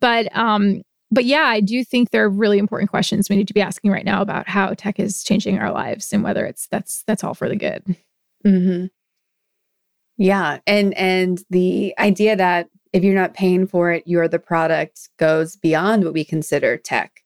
But 0.00 0.34
um, 0.36 0.82
but 1.16 1.24
yeah 1.24 1.46
i 1.46 1.60
do 1.60 1.82
think 1.82 2.10
there 2.10 2.22
are 2.22 2.30
really 2.30 2.58
important 2.58 2.88
questions 2.88 3.28
we 3.28 3.34
need 3.34 3.48
to 3.48 3.54
be 3.54 3.60
asking 3.60 3.90
right 3.90 4.04
now 4.04 4.22
about 4.22 4.48
how 4.48 4.72
tech 4.74 5.00
is 5.00 5.24
changing 5.24 5.58
our 5.58 5.72
lives 5.72 6.12
and 6.12 6.22
whether 6.22 6.46
it's 6.46 6.68
that's 6.68 7.02
that's 7.08 7.24
all 7.24 7.34
for 7.34 7.48
the 7.48 7.56
good 7.56 7.82
mm-hmm. 8.46 8.86
yeah 10.16 10.58
and 10.68 10.94
and 10.94 11.42
the 11.50 11.92
idea 11.98 12.36
that 12.36 12.68
if 12.96 13.04
you're 13.04 13.14
not 13.14 13.34
paying 13.34 13.66
for 13.66 13.92
it, 13.92 14.04
you're 14.06 14.26
the 14.26 14.38
product 14.38 15.10
goes 15.18 15.54
beyond 15.54 16.02
what 16.02 16.14
we 16.14 16.24
consider 16.24 16.78
tech. 16.78 17.22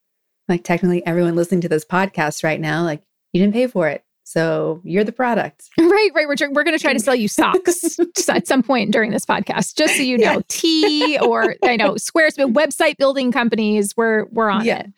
Like 0.49 0.65
technically 0.65 1.07
everyone 1.07 1.37
listening 1.37 1.61
to 1.61 1.69
this 1.69 1.85
podcast 1.85 2.43
right 2.43 2.61
now, 2.61 2.83
like 2.83 3.03
you 3.33 3.41
didn't 3.41 3.55
pay 3.55 3.69
for 3.69 3.87
it. 3.87 4.03
So 4.31 4.81
you're 4.85 5.03
the 5.03 5.11
product. 5.11 5.69
Right, 5.81 6.11
right. 6.15 6.29
We're, 6.29 6.37
we're 6.53 6.63
going 6.63 6.77
to 6.77 6.83
try 6.83 6.93
to 6.93 7.01
sell 7.01 7.17
you 7.17 7.27
socks 7.27 7.99
at 8.29 8.47
some 8.47 8.63
point 8.63 8.93
during 8.93 9.11
this 9.11 9.27
podcast, 9.27 9.75
just 9.75 9.97
so 9.97 10.03
you 10.03 10.19
know. 10.19 10.35
Yeah. 10.35 10.41
Tea 10.47 11.19
or 11.19 11.57
I 11.65 11.77
know 11.77 11.95
Squarespace 11.95 12.53
website 12.53 12.97
building 12.97 13.33
companies. 13.33 13.97
We're 13.97 14.27
we're 14.27 14.49
on 14.49 14.65
yeah. 14.65 14.81
it. 14.81 14.93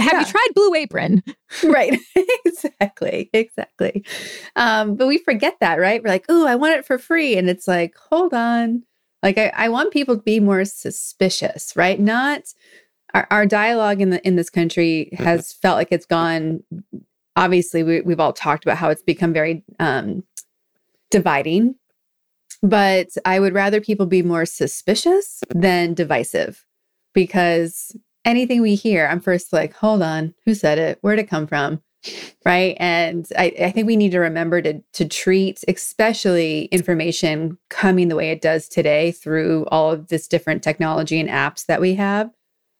Have 0.00 0.12
yeah. 0.12 0.20
you 0.20 0.26
tried 0.26 0.48
Blue 0.54 0.74
Apron? 0.74 1.24
right. 1.64 1.98
exactly. 2.44 3.28
Exactly. 3.32 4.04
Um, 4.54 4.94
but 4.94 5.08
we 5.08 5.18
forget 5.18 5.56
that, 5.60 5.80
right? 5.80 6.00
We're 6.02 6.10
like, 6.10 6.26
oh, 6.28 6.46
I 6.46 6.54
want 6.54 6.74
it 6.74 6.86
for 6.86 6.96
free. 6.98 7.36
And 7.36 7.50
it's 7.50 7.66
like, 7.66 7.96
hold 7.96 8.34
on. 8.34 8.84
Like 9.22 9.36
I, 9.36 9.52
I 9.56 9.68
want 9.68 9.92
people 9.92 10.16
to 10.16 10.22
be 10.22 10.38
more 10.38 10.64
suspicious, 10.64 11.74
right? 11.74 11.98
Not 11.98 12.42
our, 13.14 13.26
our 13.30 13.46
dialogue 13.46 14.00
in 14.00 14.10
the 14.10 14.24
in 14.24 14.36
this 14.36 14.50
country 14.50 15.10
mm-hmm. 15.12 15.24
has 15.24 15.52
felt 15.52 15.76
like 15.76 15.88
it's 15.90 16.06
gone. 16.06 16.62
Obviously, 17.36 17.82
we, 17.82 18.00
we've 18.00 18.20
all 18.20 18.32
talked 18.32 18.64
about 18.64 18.78
how 18.78 18.88
it's 18.88 19.02
become 19.02 19.32
very 19.32 19.62
um, 19.78 20.24
dividing, 21.10 21.74
but 22.62 23.08
I 23.24 23.40
would 23.40 23.54
rather 23.54 23.80
people 23.80 24.06
be 24.06 24.22
more 24.22 24.46
suspicious 24.46 25.42
than 25.50 25.94
divisive 25.94 26.64
because 27.12 27.96
anything 28.24 28.60
we 28.60 28.74
hear, 28.74 29.06
I'm 29.06 29.20
first 29.20 29.52
like, 29.52 29.74
hold 29.74 30.02
on, 30.02 30.34
who 30.44 30.54
said 30.54 30.78
it? 30.78 30.98
Where'd 31.00 31.18
it 31.18 31.30
come 31.30 31.46
from? 31.46 31.80
Right. 32.44 32.76
And 32.78 33.26
I, 33.36 33.52
I, 33.60 33.70
think 33.72 33.86
we 33.86 33.96
need 33.96 34.12
to 34.12 34.20
remember 34.20 34.62
to 34.62 34.80
to 34.92 35.08
treat 35.08 35.64
especially 35.66 36.66
information 36.66 37.58
coming 37.68 38.06
the 38.06 38.14
way 38.14 38.30
it 38.30 38.40
does 38.40 38.68
today 38.68 39.10
through 39.10 39.66
all 39.72 39.90
of 39.90 40.06
this 40.06 40.28
different 40.28 40.62
technology 40.62 41.18
and 41.18 41.28
apps 41.28 41.66
that 41.66 41.80
we 41.80 41.94
have 41.94 42.30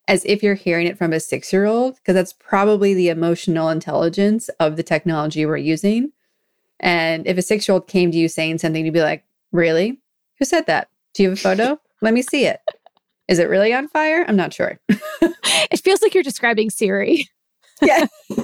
as 0.09 0.25
if 0.25 0.43
you're 0.43 0.55
hearing 0.55 0.87
it 0.87 0.99
from 0.99 1.13
a 1.13 1.21
six 1.21 1.53
year 1.53 1.65
old, 1.65 1.97
because 1.97 2.15
that's 2.15 2.33
probably 2.33 2.95
the 2.95 3.09
emotional 3.09 3.69
intelligence 3.69 4.49
of 4.61 4.77
the 4.77 4.83
technology 4.83 5.45
we're 5.47 5.57
using. 5.57 6.13
And 6.81 7.27
if 7.27 7.39
a 7.39 7.43
six 7.43 7.67
year 7.67 7.75
old 7.75 7.89
came 7.89 8.11
to 8.11 8.19
you 8.19 8.29
saying 8.29 8.59
something, 8.59 8.85
you'd 8.85 8.95
be 8.95 9.01
like, 9.01 9.25
Really? 9.53 10.01
Who 10.39 10.45
said 10.45 10.67
that? 10.67 10.89
Do 11.15 11.23
you 11.23 11.31
have 11.31 11.39
a 11.39 11.41
photo? 11.41 11.81
Let 12.03 12.13
me 12.15 12.23
see 12.23 12.47
it. 12.47 12.61
Is 13.29 13.39
it 13.39 13.49
really 13.49 13.73
on 13.73 13.89
fire? 13.89 14.25
I'm 14.29 14.37
not 14.37 14.53
sure. 14.53 14.79
it 14.89 15.81
feels 15.81 16.03
like 16.03 16.15
you're 16.15 16.23
describing 16.23 16.71
Siri. 16.71 17.29
Yeah. 17.81 18.07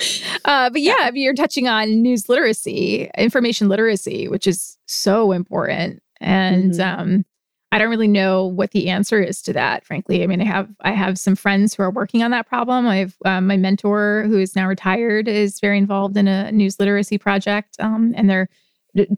uh, 0.44 0.70
but 0.70 0.80
yeah, 0.80 0.96
I 1.00 1.10
mean, 1.10 1.22
you're 1.22 1.34
touching 1.34 1.68
on 1.68 2.02
news 2.02 2.28
literacy, 2.28 3.10
information 3.16 3.68
literacy, 3.68 4.28
which 4.28 4.46
is 4.46 4.78
so 4.86 5.32
important. 5.32 6.02
And 6.20 6.72
mm-hmm. 6.72 7.00
um, 7.00 7.24
I 7.72 7.78
don't 7.78 7.90
really 7.90 8.08
know 8.08 8.46
what 8.46 8.72
the 8.72 8.88
answer 8.88 9.22
is 9.22 9.40
to 9.42 9.52
that, 9.52 9.84
frankly. 9.84 10.24
I 10.24 10.26
mean, 10.26 10.40
I 10.40 10.44
have 10.44 10.68
I 10.80 10.90
have 10.90 11.18
some 11.18 11.36
friends 11.36 11.74
who 11.74 11.84
are 11.84 11.90
working 11.90 12.22
on 12.22 12.32
that 12.32 12.48
problem. 12.48 12.86
I 12.86 12.96
have 12.96 13.16
um, 13.24 13.46
my 13.46 13.56
mentor, 13.56 14.24
who 14.26 14.38
is 14.38 14.56
now 14.56 14.66
retired, 14.66 15.28
is 15.28 15.60
very 15.60 15.78
involved 15.78 16.16
in 16.16 16.26
a 16.26 16.50
news 16.50 16.80
literacy 16.80 17.16
project, 17.16 17.76
um, 17.78 18.12
and 18.16 18.28
they're 18.28 18.48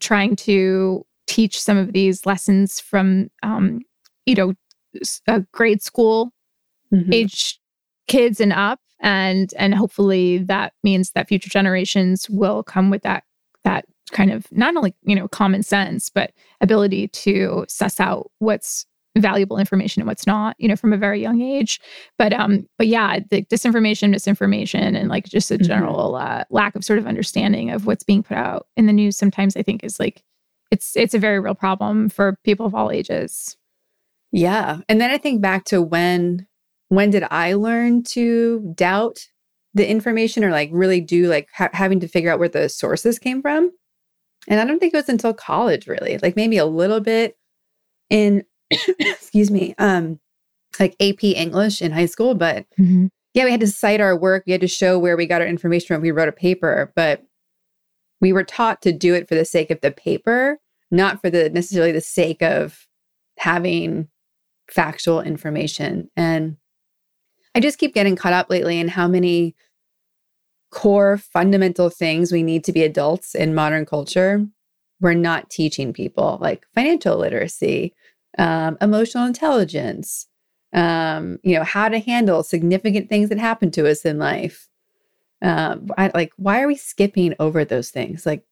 trying 0.00 0.36
to 0.36 1.06
teach 1.26 1.60
some 1.60 1.78
of 1.78 1.94
these 1.94 2.26
lessons 2.26 2.78
from, 2.78 3.30
um, 3.42 3.80
you 4.26 4.34
know, 4.34 4.52
a 5.26 5.40
grade 5.52 5.82
school 5.82 6.30
mm-hmm. 6.92 7.12
age 7.12 7.58
kids 8.06 8.38
and 8.38 8.52
up, 8.52 8.80
and 9.00 9.54
and 9.56 9.74
hopefully 9.74 10.38
that 10.38 10.74
means 10.82 11.12
that 11.12 11.28
future 11.28 11.48
generations 11.48 12.28
will 12.28 12.62
come 12.62 12.90
with 12.90 13.02
that 13.02 13.24
that 13.64 13.86
kind 14.12 14.30
of 14.30 14.46
not 14.52 14.76
only 14.76 14.94
you 15.02 15.16
know 15.16 15.26
common 15.28 15.62
sense 15.62 16.08
but 16.08 16.32
ability 16.60 17.08
to 17.08 17.64
suss 17.68 17.98
out 17.98 18.30
what's 18.38 18.86
valuable 19.18 19.58
information 19.58 20.00
and 20.00 20.08
what's 20.08 20.26
not 20.26 20.56
you 20.58 20.66
know 20.66 20.76
from 20.76 20.92
a 20.92 20.96
very 20.96 21.20
young 21.20 21.42
age 21.42 21.80
but 22.16 22.32
um 22.32 22.66
but 22.78 22.86
yeah 22.86 23.18
the 23.30 23.42
disinformation 23.44 24.10
misinformation 24.10 24.96
and 24.96 25.08
like 25.10 25.26
just 25.26 25.50
a 25.50 25.54
mm-hmm. 25.54 25.64
general 25.64 26.12
mm-hmm. 26.12 26.40
uh, 26.40 26.44
lack 26.50 26.74
of 26.74 26.84
sort 26.84 26.98
of 26.98 27.06
understanding 27.06 27.70
of 27.70 27.86
what's 27.86 28.04
being 28.04 28.22
put 28.22 28.36
out 28.36 28.66
in 28.76 28.86
the 28.86 28.92
news 28.92 29.16
sometimes 29.16 29.56
i 29.56 29.62
think 29.62 29.84
is 29.84 30.00
like 30.00 30.22
it's 30.70 30.96
it's 30.96 31.14
a 31.14 31.18
very 31.18 31.40
real 31.40 31.54
problem 31.54 32.08
for 32.08 32.38
people 32.42 32.64
of 32.64 32.74
all 32.74 32.90
ages 32.90 33.56
yeah 34.30 34.78
and 34.88 34.98
then 34.98 35.10
i 35.10 35.18
think 35.18 35.42
back 35.42 35.64
to 35.64 35.82
when 35.82 36.46
when 36.88 37.10
did 37.10 37.24
i 37.30 37.52
learn 37.52 38.02
to 38.02 38.72
doubt 38.74 39.26
the 39.74 39.88
information 39.88 40.42
or 40.42 40.50
like 40.50 40.70
really 40.72 41.00
do 41.02 41.28
like 41.28 41.48
ha- 41.54 41.70
having 41.74 42.00
to 42.00 42.08
figure 42.08 42.30
out 42.30 42.38
where 42.38 42.48
the 42.48 42.68
sources 42.68 43.18
came 43.18 43.42
from 43.42 43.70
and 44.48 44.60
I 44.60 44.64
don't 44.64 44.78
think 44.78 44.94
it 44.94 44.96
was 44.96 45.08
until 45.08 45.34
college, 45.34 45.86
really, 45.86 46.18
like 46.18 46.36
maybe 46.36 46.56
a 46.56 46.66
little 46.66 47.00
bit 47.00 47.36
in, 48.10 48.44
excuse 48.70 49.50
me, 49.50 49.74
um, 49.78 50.18
like 50.80 50.96
AP 51.00 51.24
English 51.24 51.82
in 51.82 51.92
high 51.92 52.06
school. 52.06 52.34
But 52.34 52.66
mm-hmm. 52.78 53.06
yeah, 53.34 53.44
we 53.44 53.50
had 53.50 53.60
to 53.60 53.66
cite 53.66 54.00
our 54.00 54.18
work. 54.18 54.44
We 54.46 54.52
had 54.52 54.60
to 54.62 54.68
show 54.68 54.98
where 54.98 55.16
we 55.16 55.26
got 55.26 55.40
our 55.40 55.46
information 55.46 55.86
from. 55.86 56.02
We 56.02 56.10
wrote 56.10 56.28
a 56.28 56.32
paper, 56.32 56.92
but 56.96 57.22
we 58.20 58.32
were 58.32 58.44
taught 58.44 58.82
to 58.82 58.92
do 58.92 59.14
it 59.14 59.28
for 59.28 59.34
the 59.34 59.44
sake 59.44 59.70
of 59.70 59.80
the 59.80 59.90
paper, 59.90 60.58
not 60.90 61.20
for 61.20 61.30
the 61.30 61.50
necessarily 61.50 61.92
the 61.92 62.00
sake 62.00 62.42
of 62.42 62.86
having 63.38 64.08
factual 64.70 65.20
information. 65.20 66.10
And 66.16 66.56
I 67.54 67.60
just 67.60 67.78
keep 67.78 67.94
getting 67.94 68.16
caught 68.16 68.32
up 68.32 68.48
lately 68.48 68.78
in 68.78 68.88
how 68.88 69.08
many 69.08 69.54
core 70.72 71.18
fundamental 71.18 71.90
things 71.90 72.32
we 72.32 72.42
need 72.42 72.64
to 72.64 72.72
be 72.72 72.82
adults 72.82 73.34
in 73.34 73.54
modern 73.54 73.86
culture, 73.86 74.44
we're 75.00 75.14
not 75.14 75.50
teaching 75.50 75.92
people 75.92 76.38
like 76.40 76.64
financial 76.74 77.16
literacy, 77.16 77.94
um, 78.38 78.78
emotional 78.80 79.26
intelligence, 79.26 80.26
um, 80.72 81.38
you 81.42 81.54
know, 81.54 81.64
how 81.64 81.88
to 81.88 81.98
handle 81.98 82.42
significant 82.42 83.08
things 83.08 83.28
that 83.28 83.38
happen 83.38 83.70
to 83.72 83.88
us 83.88 84.04
in 84.04 84.18
life. 84.18 84.68
Um, 85.42 85.88
I, 85.98 86.10
like, 86.14 86.32
why 86.36 86.62
are 86.62 86.68
we 86.68 86.76
skipping 86.76 87.34
over 87.38 87.64
those 87.64 87.90
things? 87.90 88.24
Like, 88.24 88.44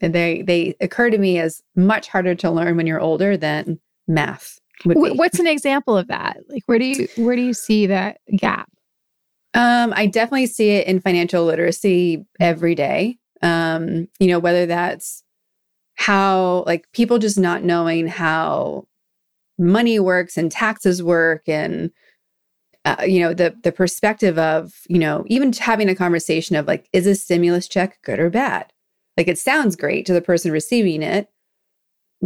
they 0.00 0.42
they 0.42 0.74
occur 0.80 1.08
to 1.08 1.18
me 1.18 1.38
as 1.38 1.62
much 1.76 2.08
harder 2.08 2.34
to 2.34 2.50
learn 2.50 2.76
when 2.76 2.86
you're 2.86 3.00
older 3.00 3.36
than 3.36 3.78
math. 4.06 4.60
What's 4.84 5.38
an 5.38 5.46
example 5.46 5.96
of 5.96 6.08
that? 6.08 6.38
Like, 6.48 6.64
where 6.66 6.78
do 6.78 6.84
you 6.84 7.08
where 7.24 7.36
do 7.36 7.42
you 7.42 7.54
see 7.54 7.86
that 7.86 8.18
gap? 8.36 8.68
Um, 9.54 9.92
I 9.96 10.06
definitely 10.06 10.46
see 10.46 10.70
it 10.70 10.86
in 10.86 11.00
financial 11.00 11.44
literacy 11.44 12.26
every 12.40 12.74
day. 12.74 13.18
Um, 13.40 14.08
you 14.18 14.26
know, 14.26 14.38
whether 14.38 14.66
that's 14.66 15.22
how 15.96 16.64
like 16.66 16.90
people 16.92 17.18
just 17.18 17.38
not 17.38 17.62
knowing 17.62 18.08
how 18.08 18.86
money 19.58 20.00
works 20.00 20.36
and 20.36 20.50
taxes 20.50 21.02
work 21.02 21.48
and 21.48 21.90
uh, 22.84 22.96
you 23.06 23.20
know 23.20 23.32
the 23.32 23.56
the 23.62 23.72
perspective 23.72 24.38
of 24.38 24.74
you 24.88 24.98
know 24.98 25.24
even 25.28 25.52
having 25.52 25.88
a 25.88 25.94
conversation 25.94 26.56
of 26.56 26.66
like 26.66 26.88
is 26.92 27.06
a 27.06 27.14
stimulus 27.14 27.68
check 27.68 27.98
good 28.02 28.18
or 28.18 28.28
bad 28.28 28.72
like 29.16 29.28
it 29.28 29.38
sounds 29.38 29.76
great 29.76 30.04
to 30.04 30.12
the 30.12 30.20
person 30.20 30.50
receiving 30.50 31.02
it 31.02 31.28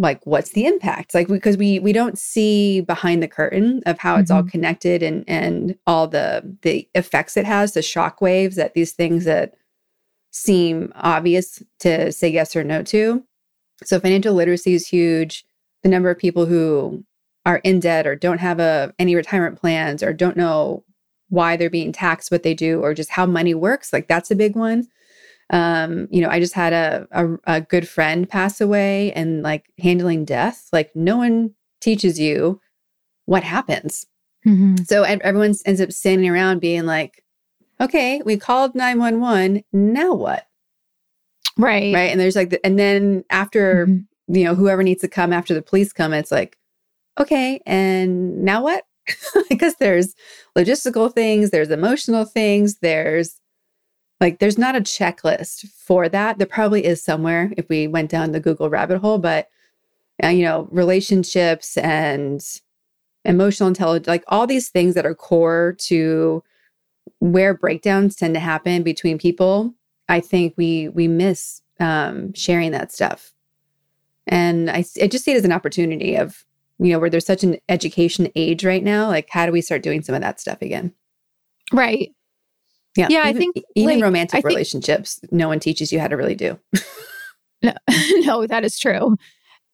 like 0.01 0.25
what's 0.25 0.51
the 0.51 0.67
impact? 0.67 1.15
Like 1.15 1.29
because 1.29 1.57
we, 1.57 1.79
we 1.79 1.89
we 1.89 1.93
don't 1.93 2.19
see 2.19 2.81
behind 2.81 3.23
the 3.23 3.29
curtain 3.29 3.83
of 3.87 3.99
how 3.99 4.17
it's 4.17 4.31
mm-hmm. 4.31 4.45
all 4.45 4.51
connected 4.51 5.03
and 5.03 5.25
and 5.29 5.77
all 5.87 6.07
the 6.07 6.57
the 6.63 6.89
effects 6.95 7.37
it 7.37 7.45
has 7.45 7.73
the 7.73 7.83
shock 7.83 8.21
waves 8.21 8.57
that 8.57 8.75
these 8.75 8.93
things 8.93 9.25
that 9.25 9.55
seem 10.31 10.93
obvious 10.95 11.63
to 11.81 12.13
say 12.13 12.29
yes 12.29 12.55
or 12.55 12.65
no 12.65 12.83
to. 12.85 13.25
So 13.85 14.01
financial 14.01 14.35
literacy 14.35 14.75
is 14.75 14.89
huge. 14.89 15.45
The 15.83 15.89
number 15.89 16.11
of 16.11 16.19
people 16.19 16.47
who 16.47 17.05
are 17.47 17.59
in 17.59 17.81
debt 17.81 18.07
or 18.07 18.15
don't 18.15 18.39
have 18.39 18.61
a 18.61 18.95
any 18.99 19.15
retirement 19.15 19.59
plans 19.59 20.03
or 20.03 20.13
don't 20.13 20.37
know 20.37 20.85
why 21.31 21.57
they're 21.57 21.71
being 21.71 21.93
taxed 21.93 22.31
what 22.31 22.43
they 22.43 22.55
do 22.55 22.81
or 22.81 22.95
just 22.95 23.11
how 23.11 23.27
money 23.27 23.55
works 23.55 23.93
like 23.93 24.09
that's 24.09 24.31
a 24.31 24.37
big 24.37 24.57
one 24.57 24.87
um, 25.51 26.09
you 26.11 26.21
know, 26.21 26.29
I 26.29 26.41
just 26.41 26.55
had 26.55 26.73
a, 26.73 27.07
a, 27.11 27.57
a 27.57 27.61
good 27.61 27.89
friend 27.89 28.29
pass 28.29 28.61
away 28.61 29.13
and 29.13 29.43
like 29.43 29.67
handling 29.79 30.25
death. 30.25 30.69
Like 30.73 30.91
no 30.95 31.17
one 31.17 31.55
teaches 31.81 32.21
you 32.21 32.61
what 33.25 33.45
happens. 33.45 34.07
Mm-hmm. 34.47 34.85
So 34.85 35.03
everyone 35.03 35.55
ends 35.65 35.81
up 35.81 35.93
standing 35.93 36.29
around 36.29 36.61
being 36.61 36.87
like, 36.87 37.25
okay, 37.81 38.21
we 38.25 38.37
called 38.37 38.75
911. 38.75 39.65
Now 39.73 40.15
what? 40.15 40.47
Right. 41.57 41.95
Right. 41.95 42.11
And 42.11 42.21
there's 42.21 42.37
like, 42.37 42.51
the, 42.51 42.65
and 42.65 42.79
then 42.79 43.25
after, 43.31 43.87
mm-hmm. 43.87 44.35
you 44.35 44.45
know, 44.45 44.55
whoever 44.55 44.83
needs 44.83 45.01
to 45.03 45.09
come 45.09 45.33
after 45.33 45.55
the 45.55 45.63
police 45.63 45.93
come, 45.93 46.13
it's 46.13 46.33
like, 46.33 46.57
okay, 47.19 47.61
and 47.67 48.43
now 48.45 48.63
what? 48.63 48.85
because 49.49 49.75
there's 49.77 50.15
logistical 50.57 51.13
things, 51.13 51.51
there's 51.51 51.71
emotional 51.71 52.25
things, 52.25 52.79
there's 52.79 53.41
like 54.21 54.39
there's 54.39 54.59
not 54.59 54.77
a 54.77 54.81
checklist 54.81 55.69
for 55.71 56.09
that. 56.09 56.39
There 56.39 56.47
probably 56.47 56.85
is 56.85 57.03
somewhere 57.03 57.53
if 57.57 57.69
we 57.69 57.87
went 57.87 58.11
down 58.11 58.33
the 58.33 58.41
Google 58.41 58.71
rabbit 58.71 58.99
hole, 58.99 59.19
but 59.19 59.49
uh, 60.23 60.29
you 60.29 60.45
know, 60.45 60.69
relationships 60.71 61.77
and 61.77 62.45
emotional 63.25 63.69
intelligence, 63.69 64.09
like 64.09 64.25
all 64.29 64.47
these 64.47 64.69
things 64.69 64.95
that 64.95 65.07
are 65.07 65.15
core 65.15 65.77
to 65.79 66.43
where 67.21 67.55
breakdowns 67.55 68.17
tend 68.17 68.35
to 68.35 68.41
happen 68.41 68.83
between 68.83 69.19
people. 69.19 69.75
I 70.09 70.21
think 70.21 70.55
we 70.57 70.89
we 70.89 71.07
miss 71.07 71.63
um, 71.79 72.33
sharing 72.33 72.73
that 72.73 72.93
stuff, 72.93 73.33
and 74.27 74.71
I, 74.71 74.85
I 75.01 75.07
just 75.07 75.25
see 75.25 75.33
it 75.33 75.37
as 75.37 75.45
an 75.45 75.53
opportunity 75.53 76.17
of 76.17 76.45
you 76.79 76.93
know 76.93 76.99
where 76.99 77.11
there's 77.11 77.27
such 77.27 77.45
an 77.45 77.59
education 77.69 78.33
age 78.35 78.65
right 78.65 78.83
now. 78.83 79.07
Like, 79.07 79.29
how 79.31 79.47
do 79.47 79.53
we 79.53 79.61
start 79.61 79.83
doing 79.83 80.03
some 80.03 80.15
of 80.15 80.23
that 80.23 80.41
stuff 80.41 80.63
again? 80.63 80.93
Right. 81.73 82.15
Yeah. 82.99 83.07
Yeah, 83.09 83.23
I 83.25 83.33
think, 83.33 83.57
even 83.77 83.95
like, 83.97 84.03
romantic 84.03 84.33
think- 84.33 84.45
relationships, 84.47 85.21
no 85.31 85.47
one 85.49 85.61
teaches 85.61 85.93
you 85.93 86.01
how 86.01 86.09
to 86.09 86.17
really 86.17 86.35
do. 86.35 86.59
No, 87.63 87.73
no, 88.25 88.47
that 88.47 88.65
is 88.65 88.79
true. 88.79 89.17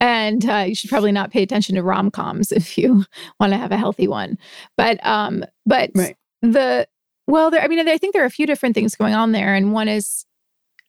And 0.01 0.45
uh, 0.49 0.65
you 0.69 0.75
should 0.75 0.91
probably 0.91 1.13
not 1.13 1.31
pay 1.31 1.43
attention 1.43 1.75
to 1.77 1.83
rom 1.83 2.11
coms 2.11 2.53
if 2.53 2.77
you 2.77 3.05
want 3.41 3.53
to 3.53 3.57
have 3.59 3.73
a 3.73 3.79
healthy 3.79 4.07
one. 4.07 4.37
But 4.77 5.05
um, 5.07 5.45
but 5.65 5.91
Right. 5.95 6.17
the 6.43 6.87
well, 7.27 7.51
there. 7.51 7.63
I 7.63 7.69
mean, 7.69 7.89
I 7.89 7.97
think 7.97 8.13
there 8.13 8.23
are 8.23 8.27
a 8.27 8.31
few 8.31 8.47
different 8.47 8.75
things 8.75 8.95
going 8.95 9.15
on 9.15 9.33
there, 9.33 9.55
and 9.55 9.73
one 9.73 9.89
is, 9.89 10.27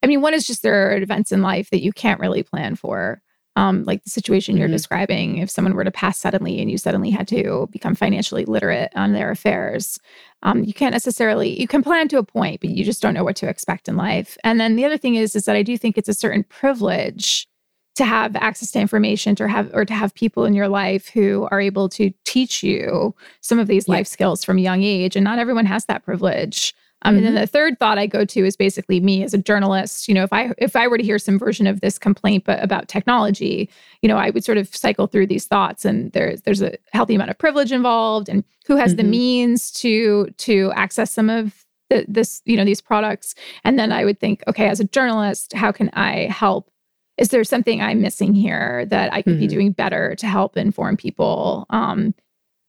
I 0.03 0.07
mean, 0.07 0.19
one 0.21 0.33
is 0.33 0.45
just 0.45 0.61
there 0.63 0.91
are 0.91 0.97
events 0.97 1.31
in 1.31 1.41
life 1.41 1.69
that 1.69 1.81
you 1.81 1.93
can't 1.93 2.19
really 2.19 2.43
plan 2.43 2.75
for. 2.75 3.21
Um, 3.57 3.83
like 3.85 4.03
the 4.03 4.09
situation 4.09 4.57
you're 4.57 4.67
Mhm. 4.67 4.73
describing, 4.73 5.37
if 5.37 5.49
someone 5.49 5.75
were 5.75 5.85
to 5.85 5.91
pass 5.91 6.17
suddenly 6.17 6.59
and 6.59 6.69
you 6.69 6.77
suddenly 6.77 7.09
had 7.09 7.27
to 7.29 7.69
become 7.71 7.95
financially 7.95 8.43
literate 8.45 8.91
on 8.95 9.13
their 9.13 9.31
affairs, 9.31 9.97
um, 10.43 10.63
you 10.65 10.73
can't 10.73 10.91
necessarily 10.91 11.59
you 11.59 11.67
can 11.67 11.81
plan 11.81 12.07
to 12.09 12.17
a 12.17 12.23
point, 12.23 12.59
but 12.59 12.69
you 12.69 12.83
just 12.83 13.01
don't 13.01 13.13
know 13.13 13.23
what 13.23 13.37
to 13.37 13.47
expect 13.47 13.87
in 13.87 13.95
life. 13.95 14.37
And 14.43 14.59
then 14.59 14.75
the 14.75 14.83
other 14.83 14.97
thing 14.97 15.15
is, 15.15 15.35
is 15.35 15.45
that 15.45 15.55
I 15.55 15.63
do 15.63 15.77
think 15.77 15.97
it's 15.97 16.09
a 16.09 16.13
certain 16.13 16.43
privilege 16.43 17.47
to 17.95 18.03
have 18.03 18.35
access 18.35 18.71
to 18.71 18.79
information 18.79 19.35
to 19.35 19.47
have 19.47 19.69
or 19.73 19.85
to 19.85 19.93
have 19.93 20.13
people 20.15 20.43
in 20.43 20.53
your 20.53 20.67
life 20.67 21.07
who 21.07 21.47
are 21.49 21.61
able 21.61 21.87
to 21.87 22.11
teach 22.25 22.61
you 22.61 23.15
some 23.39 23.57
of 23.57 23.67
these 23.67 23.87
Yeah. 23.87 23.93
life 23.95 24.07
skills 24.07 24.43
from 24.43 24.57
a 24.57 24.61
young 24.61 24.83
age 24.83 25.15
and 25.15 25.23
not 25.23 25.39
everyone 25.39 25.65
has 25.65 25.85
that 25.85 26.03
privilege 26.03 26.73
um, 27.05 27.15
and 27.17 27.25
then 27.25 27.33
Mhm. 27.35 27.41
the 27.41 27.47
third 27.47 27.79
thought 27.79 27.97
i 27.97 28.05
go 28.07 28.25
to 28.25 28.45
is 28.45 28.55
basically 28.57 28.99
me 28.99 29.23
as 29.23 29.33
a 29.33 29.37
journalist 29.37 30.07
you 30.07 30.13
know 30.13 30.23
if 30.23 30.33
i 30.33 30.51
if 30.57 30.75
i 30.75 30.87
were 30.87 30.97
to 30.97 31.03
hear 31.03 31.17
some 31.19 31.39
version 31.39 31.67
of 31.67 31.79
this 31.81 31.97
complaint 31.97 32.43
but 32.45 32.61
about 32.63 32.87
technology 32.87 33.69
you 34.01 34.09
know 34.09 34.17
i 34.17 34.29
would 34.31 34.43
sort 34.43 34.57
of 34.57 34.67
cycle 34.75 35.07
through 35.07 35.27
these 35.27 35.45
thoughts 35.45 35.85
and 35.85 36.11
there's 36.11 36.41
there's 36.41 36.61
a 36.61 36.75
healthy 36.91 37.15
amount 37.15 37.29
of 37.29 37.37
privilege 37.37 37.71
involved 37.71 38.27
and 38.29 38.43
who 38.67 38.75
has 38.75 38.95
the 38.95 39.03
Mhm. 39.03 39.09
means 39.09 39.71
to 39.71 40.27
to 40.37 40.71
access 40.75 41.11
some 41.11 41.29
of 41.29 41.63
the, 41.89 42.03
this 42.07 42.41
you 42.45 42.57
know 42.57 42.65
these 42.65 42.81
products 42.81 43.35
and 43.63 43.77
then 43.79 43.91
i 43.91 44.03
would 44.03 44.19
think 44.19 44.43
okay 44.47 44.67
as 44.67 44.79
a 44.79 44.85
journalist 44.85 45.53
how 45.53 45.71
can 45.71 45.89
i 45.93 46.25
help 46.25 46.69
is 47.17 47.29
there 47.29 47.43
something 47.43 47.79
i'm 47.81 48.01
missing 48.01 48.33
here 48.33 48.85
that 48.87 49.13
i 49.13 49.21
could 49.21 49.37
be 49.39 49.45
Mhm. 49.45 49.49
doing 49.51 49.71
better 49.71 50.15
to 50.15 50.25
help 50.27 50.57
inform 50.57 50.97
people 50.97 51.65
um 51.69 52.13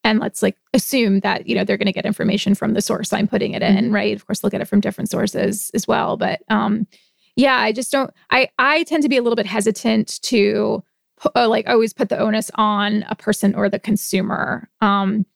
and 0.07 0.21
let's 0.21 0.41
like 0.41 0.57
assume 0.73 1.21
that 1.21 1.49
you 1.49 1.55
know 1.55 1.65
they're 1.65 1.77
going 1.77 1.87
to 1.87 1.93
get 1.93 2.07
information 2.07 2.55
from 2.55 2.73
the 2.75 2.81
source 2.81 3.13
i'm 3.13 3.27
putting 3.27 3.53
it 3.53 3.63
in 3.63 3.93
right? 3.93 4.15
Of 4.15 4.27
course 4.27 4.41
they'll 4.41 4.51
get 4.51 4.61
it 4.61 4.69
from 4.69 4.81
different 4.81 5.11
sources 5.11 5.71
as 5.75 5.87
well. 5.87 6.17
But 6.17 6.41
um 6.49 6.87
yeah 7.35 7.57
i 7.57 7.73
just 7.73 7.93
don't 7.93 8.11
i 8.31 8.49
i 8.59 8.85
tend 8.85 9.03
to 9.03 9.09
be 9.09 9.17
a 9.17 9.23
little 9.23 9.37
bit 9.37 9.47
hesitant 9.47 10.23
to 10.23 10.83
uh, 11.35 11.49
like 11.49 11.69
always 11.69 11.93
put 11.93 12.09
the 12.09 12.19
onus 12.19 12.51
on 12.55 13.05
a 13.09 13.15
person 13.15 13.55
or 13.55 13.69
the 13.69 13.79
consumer. 13.79 14.69
Um 14.81 15.27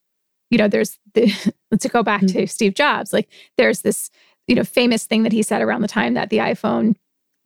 you 0.50 0.59
know 0.59 0.69
there's 0.69 0.99
the 1.15 1.33
let's 1.71 1.87
go 1.87 2.03
back 2.03 2.21
to 2.27 2.47
steve 2.47 2.75
jobs 2.75 3.12
like 3.12 3.29
there's 3.57 3.83
this 3.83 4.11
you 4.47 4.55
know 4.55 4.65
famous 4.65 5.05
thing 5.07 5.23
that 5.23 5.33
he 5.33 5.43
said 5.43 5.62
around 5.62 5.83
the 5.83 5.89
time 5.89 6.15
that 6.15 6.31
the 6.31 6.39
iphone 6.39 6.95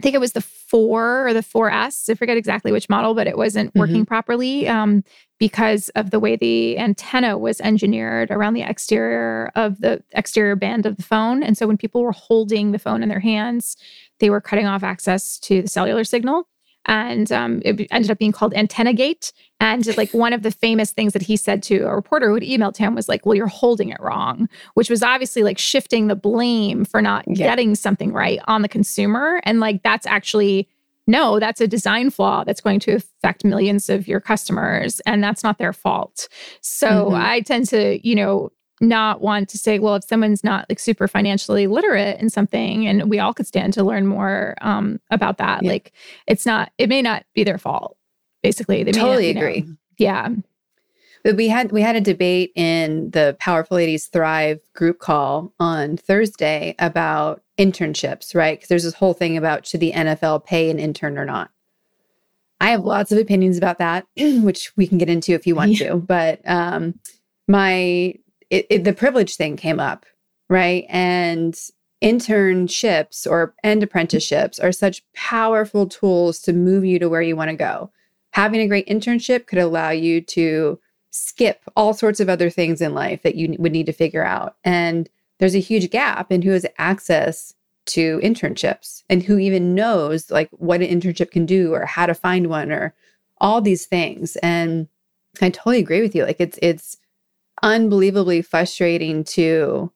think 0.05 0.15
it 0.15 0.21
was 0.21 0.33
the 0.33 0.43
four 0.43 1.27
or 1.27 1.33
the 1.33 1.41
4S. 1.41 2.11
I 2.11 2.15
forget 2.15 2.37
exactly 2.37 2.71
which 2.73 2.91
model, 2.91 3.15
but 3.15 3.27
it 3.27 3.39
wasn't 3.39 3.75
working 3.75 4.05
properly 4.05 4.69
um, 4.69 5.03
because 5.39 5.89
of 5.91 6.11
the 6.11 6.21
way 6.21 6.37
the 6.37 6.79
antenna 6.79 7.39
was 7.39 7.59
engineered 7.63 8.31
around 8.31 8.53
the 8.53 8.63
exterior 8.63 9.51
of 9.55 9.81
the 9.81 10.03
exterior 10.13 10.57
band 10.57 10.85
of 10.85 10.99
the 10.99 11.03
phone. 11.03 11.43
And 11.43 11.57
so 11.57 11.67
when 11.67 11.79
people 11.79 12.03
were 12.03 12.13
holding 12.13 12.73
the 12.73 12.79
phone 12.79 13.03
in 13.03 13.09
their 13.09 13.19
hands, 13.19 13.79
they 14.21 14.29
were 14.29 14.43
cutting 14.43 14.67
off 14.67 14.83
access 14.83 15.39
to 15.41 15.63
the 15.63 15.69
cellular 15.69 16.05
signal. 16.05 16.49
And 16.87 17.31
um, 17.33 17.63
it 17.65 17.87
ended 17.91 18.11
up 18.11 18.19
being 18.19 18.33
called 18.33 18.55
Antenna 18.55 18.93
Gate. 18.93 19.33
And 19.61 19.87
like 19.97 20.13
one 20.13 20.33
of 20.33 20.43
the 20.43 20.51
famous 20.51 20.93
things 20.93 21.13
that 21.15 21.23
he 21.23 21.37
said 21.37 21.63
to 21.65 21.79
a 21.87 21.95
reporter 21.95 22.29
who 22.29 22.35
had 22.35 22.43
emailed 22.43 22.77
him 22.77 22.95
was 22.95 23.09
like, 23.09 23.25
"Well, 23.25 23.35
you're 23.35 23.47
holding 23.47 23.89
it 23.89 24.01
wrong," 24.01 24.49
which 24.75 24.91
was 24.91 25.03
obviously 25.03 25.43
like 25.43 25.59
shifting 25.59 26.09
the 26.09 26.17
blame 26.17 26.85
for 26.85 27.01
not 27.01 27.25
Yeah. 27.27 27.47
getting 27.47 27.75
something 27.75 28.13
right 28.13 28.41
on 28.47 28.63
the 28.63 28.69
consumer. 28.69 29.41
And 29.45 29.61
like 29.61 29.83
that's 29.83 30.07
actually 30.07 30.69
no, 31.07 31.39
that's 31.39 31.61
a 31.61 31.69
design 31.69 32.09
flaw 32.09 32.45
that's 32.45 32.63
going 32.63 32.81
to 32.81 32.93
affect 32.93 33.45
millions 33.45 33.91
of 33.91 34.09
your 34.09 34.21
customers, 34.21 35.01
and 35.01 35.23
that's 35.23 35.43
not 35.45 35.59
their 35.59 35.75
fault. 35.75 36.29
So 36.63 36.87
Mhm. 37.11 37.15
I 37.21 37.41
tend 37.41 37.69
to, 37.69 38.01
you 38.07 38.15
know, 38.15 38.51
not 38.81 39.21
want 39.21 39.49
to 39.51 39.59
say, 39.59 39.79
well, 39.79 39.95
if 39.95 40.05
someone's 40.05 40.43
not 40.45 40.67
like 40.69 40.79
super 40.79 41.07
financially 41.09 41.67
literate 41.67 42.21
in 42.21 42.29
something, 42.31 42.87
and 42.87 43.09
we 43.09 43.19
all 43.21 43.33
could 43.35 43.47
stand 43.47 43.73
to 43.75 43.85
learn 43.85 44.07
more 44.07 44.55
um, 44.61 45.01
about 45.11 45.39
that, 45.39 45.63
Yeah. 45.63 45.71
like 45.71 45.93
it's 46.27 46.45
not, 46.45 46.73
it 46.79 46.89
may 46.89 47.01
not 47.03 47.25
be 47.35 47.45
their 47.45 47.59
fault. 47.59 47.97
Basically, 48.43 48.83
they 48.83 48.93
may 48.93 48.99
not, 48.99 49.05
totally 49.07 49.33
know- 49.33 49.41
agree. 49.41 49.67
yeah, 49.99 50.29
But 51.23 51.37
we 51.37 51.49
had 51.49 51.73
we 51.73 51.81
had 51.83 51.97
a 51.97 52.01
debate 52.01 52.53
in 52.57 53.11
the 53.13 53.37
Powerful 53.41 53.77
Ladies 53.79 54.07
Thrive 54.09 54.61
group 54.75 54.99
call 54.99 55.53
on 55.59 55.97
Thursday 55.97 56.75
about 56.79 57.43
internships, 57.57 58.35
right? 58.35 58.59
Because 58.59 58.69
there's 58.69 58.83
this 58.85 58.95
whole 58.95 59.15
thing 59.15 59.37
about 59.37 59.65
should 59.67 59.81
the 59.81 59.93
NFL 59.93 60.45
pay 60.45 60.69
an 60.69 60.79
intern 60.79 61.17
or 61.17 61.25
not. 61.25 61.51
I 62.61 62.71
have 62.71 62.85
lots 62.85 63.13
of 63.13 63.19
opinions 63.19 63.57
about 63.57 63.79
that, 63.79 64.07
which 64.17 64.73
we 64.77 64.87
can 64.87 64.99
get 64.99 65.09
into 65.09 65.33
if 65.33 65.47
you 65.47 65.55
want 65.55 65.77
to. 65.79 65.95
But 65.97 66.41
um, 66.45 66.99
my 67.49 68.15
it, 68.55 68.67
it, 68.71 68.85
the 68.85 68.93
privilege 68.93 69.35
thing 69.35 69.57
came 69.57 69.81
up, 69.81 70.07
right? 70.49 70.87
And 70.89 71.59
internships 72.01 73.29
or 73.29 73.55
and 73.65 73.83
apprenticeships 73.83 74.61
are 74.61 74.71
such 74.71 75.03
powerful 75.13 75.89
tools 75.89 76.39
to 76.41 76.53
move 76.53 76.85
you 76.85 77.01
to 77.01 77.09
where 77.09 77.23
you 77.23 77.35
want 77.35 77.51
to 77.51 77.57
go. 77.57 77.91
Having 78.33 78.61
a 78.61 78.69
great 78.69 78.87
internship 78.87 79.47
could 79.47 79.59
allow 79.59 79.91
you 79.91 80.21
to 80.21 80.79
skip 81.11 81.65
all 81.75 81.95
sorts 81.95 82.21
of 82.21 82.29
other 82.29 82.49
things 82.49 82.81
in 82.81 82.95
life 82.95 83.23
that 83.23 83.35
you 83.35 83.57
would 83.59 83.73
need 83.73 83.87
to 83.87 83.93
figure 83.93 84.25
out. 84.25 84.57
And 84.63 85.09
there's 85.39 85.57
a 85.57 85.61
huge 85.61 85.91
gap 85.91 86.31
in 86.31 86.43
who 86.43 86.51
has 86.51 86.67
access 86.79 87.55
to 87.87 88.21
internships 88.21 89.03
and 89.11 89.23
who 89.23 89.39
even 89.39 89.75
knows 89.75 90.31
like 90.31 90.49
what 90.53 90.81
an 90.81 90.89
internship 90.89 91.33
can 91.33 91.45
do 91.45 91.75
or 91.75 91.87
how 91.87 92.07
to 92.07 92.15
find 92.15 92.47
one 92.49 92.71
or 92.71 92.95
all 93.41 93.61
these 93.61 93.87
things. 93.87 94.37
And 94.37 94.87
I 95.43 95.51
totally 95.51 95.81
agree 95.81 96.03
with 96.03 96.15
you. 96.15 96.25
Like 96.25 96.41
it's 96.41 96.59
it's 96.63 96.99
unbelievably 97.65 98.43
frustrating 98.43 99.25
to 99.25 99.91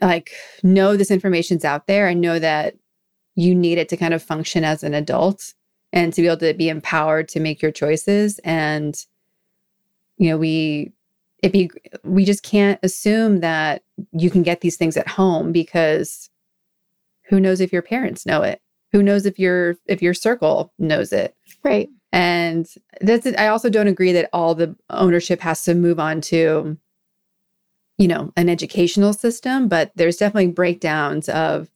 like 0.00 0.32
know 0.62 0.96
this 0.96 1.10
information's 1.10 1.64
out 1.64 1.86
there 1.86 2.06
and 2.06 2.20
know 2.20 2.38
that 2.38 2.76
you 3.34 3.54
need 3.54 3.76
it 3.76 3.88
to 3.88 3.96
kind 3.96 4.14
of 4.14 4.22
function 4.22 4.62
as 4.62 4.82
an 4.84 4.94
adult 4.94 5.52
and 5.92 6.12
to 6.12 6.22
be 6.22 6.28
able 6.28 6.36
to 6.36 6.54
be 6.54 6.68
empowered 6.68 7.28
to 7.28 7.40
make 7.40 7.60
your 7.60 7.72
choices. 7.72 8.38
And 8.44 8.94
you 10.16 10.30
know 10.30 10.38
we 10.38 10.92
it 11.42 11.52
be 11.52 11.70
we 12.04 12.24
just 12.24 12.42
can't 12.44 12.78
assume 12.82 13.40
that 13.40 13.82
you 14.12 14.30
can 14.30 14.42
get 14.42 14.60
these 14.60 14.76
things 14.76 14.96
at 14.96 15.08
home 15.08 15.50
because 15.50 16.30
who 17.24 17.40
knows 17.40 17.60
if 17.60 17.72
your 17.72 17.82
parents 17.82 18.26
know 18.26 18.42
it? 18.42 18.60
Who 18.92 19.02
knows 19.02 19.26
if 19.26 19.38
your 19.38 19.76
if 19.86 20.02
your 20.02 20.14
circle 20.14 20.72
knows 20.78 21.12
it? 21.12 21.34
Right. 21.64 21.88
And 22.12 22.68
that's 23.00 23.26
it. 23.26 23.38
I 23.38 23.48
also 23.48 23.70
don't 23.70 23.86
agree 23.86 24.12
that 24.12 24.30
all 24.32 24.54
the 24.54 24.74
ownership 24.90 25.40
has 25.40 25.62
to 25.64 25.74
move 25.74 26.00
on 26.00 26.20
to, 26.22 26.76
you 27.98 28.08
know, 28.08 28.32
an 28.36 28.48
educational 28.48 29.12
system, 29.12 29.68
but 29.68 29.92
there's 29.94 30.16
definitely 30.16 30.52
breakdowns 30.52 31.28
of, 31.28 31.70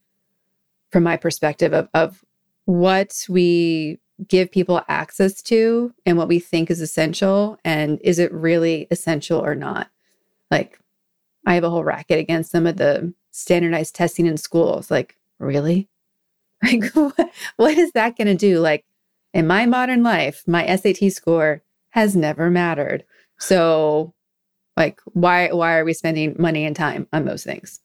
from 0.90 1.04
my 1.04 1.16
perspective, 1.16 1.72
of, 1.72 1.88
of 1.94 2.24
what 2.64 3.24
we 3.28 3.98
give 4.28 4.50
people 4.50 4.82
access 4.88 5.42
to 5.42 5.92
and 6.06 6.16
what 6.16 6.28
we 6.28 6.38
think 6.38 6.70
is 6.70 6.80
essential. 6.80 7.58
And 7.64 8.00
is 8.02 8.18
it 8.18 8.32
really 8.32 8.86
essential 8.90 9.38
or 9.40 9.54
not? 9.54 9.88
Like, 10.50 10.78
I 11.46 11.54
have 11.54 11.64
a 11.64 11.70
whole 11.70 11.84
racket 11.84 12.18
against 12.18 12.50
some 12.50 12.66
of 12.66 12.76
the 12.76 13.12
standardized 13.30 13.94
testing 13.94 14.26
in 14.26 14.36
schools. 14.36 14.90
Like, 14.90 15.16
really? 15.38 15.88
Like, 16.62 16.94
what, 16.94 17.30
what 17.56 17.76
is 17.76 17.92
that 17.92 18.16
going 18.16 18.28
to 18.28 18.34
do? 18.34 18.58
Like, 18.58 18.86
in 19.34 19.46
my 19.46 19.66
modern 19.66 20.02
life, 20.02 20.42
my 20.46 20.64
SAT 20.76 21.12
score 21.12 21.62
has 21.90 22.16
never 22.16 22.50
mattered. 22.50 23.04
So, 23.38 24.14
like, 24.76 25.00
why 25.12 25.48
why 25.52 25.76
are 25.76 25.84
we 25.84 25.92
spending 25.92 26.34
money 26.38 26.64
and 26.64 26.74
time 26.74 27.06
on 27.12 27.26
those 27.26 27.44
things? 27.44 27.80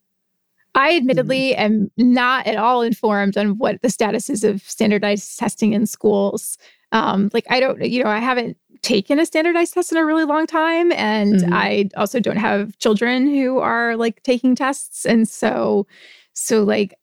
I 0.75 0.95
admittedly 0.95 1.55
am 1.55 1.91
not 1.97 2.45
at 2.45 2.57
all 2.57 2.81
informed 2.83 3.37
on 3.37 3.57
what 3.57 3.81
the 3.81 3.89
status 3.89 4.29
is 4.29 4.43
of 4.43 4.61
standardized 4.61 5.37
testing 5.37 5.73
in 5.73 5.87
schools. 5.87 6.57
Um, 6.91 7.29
like 7.33 7.45
I 7.49 7.59
don't, 7.59 7.83
you 7.83 8.03
know, 8.03 8.09
I 8.09 8.19
haven't 8.19 8.55
taken 8.83 9.19
a 9.19 9.25
standardized 9.25 9.73
test 9.73 9.91
in 9.91 9.97
a 9.97 10.05
really 10.05 10.25
long 10.25 10.45
time, 10.47 10.91
and 10.93 11.41
Mhm. 11.41 11.49
I 11.51 11.89
also 11.97 12.19
don't 12.19 12.37
have 12.37 12.77
children 12.77 13.27
who 13.27 13.57
are 13.57 13.97
like 13.97 14.21
taking 14.23 14.55
tests, 14.55 15.05
and 15.05 15.27
so, 15.27 15.87
so 16.33 16.63
like. 16.63 16.95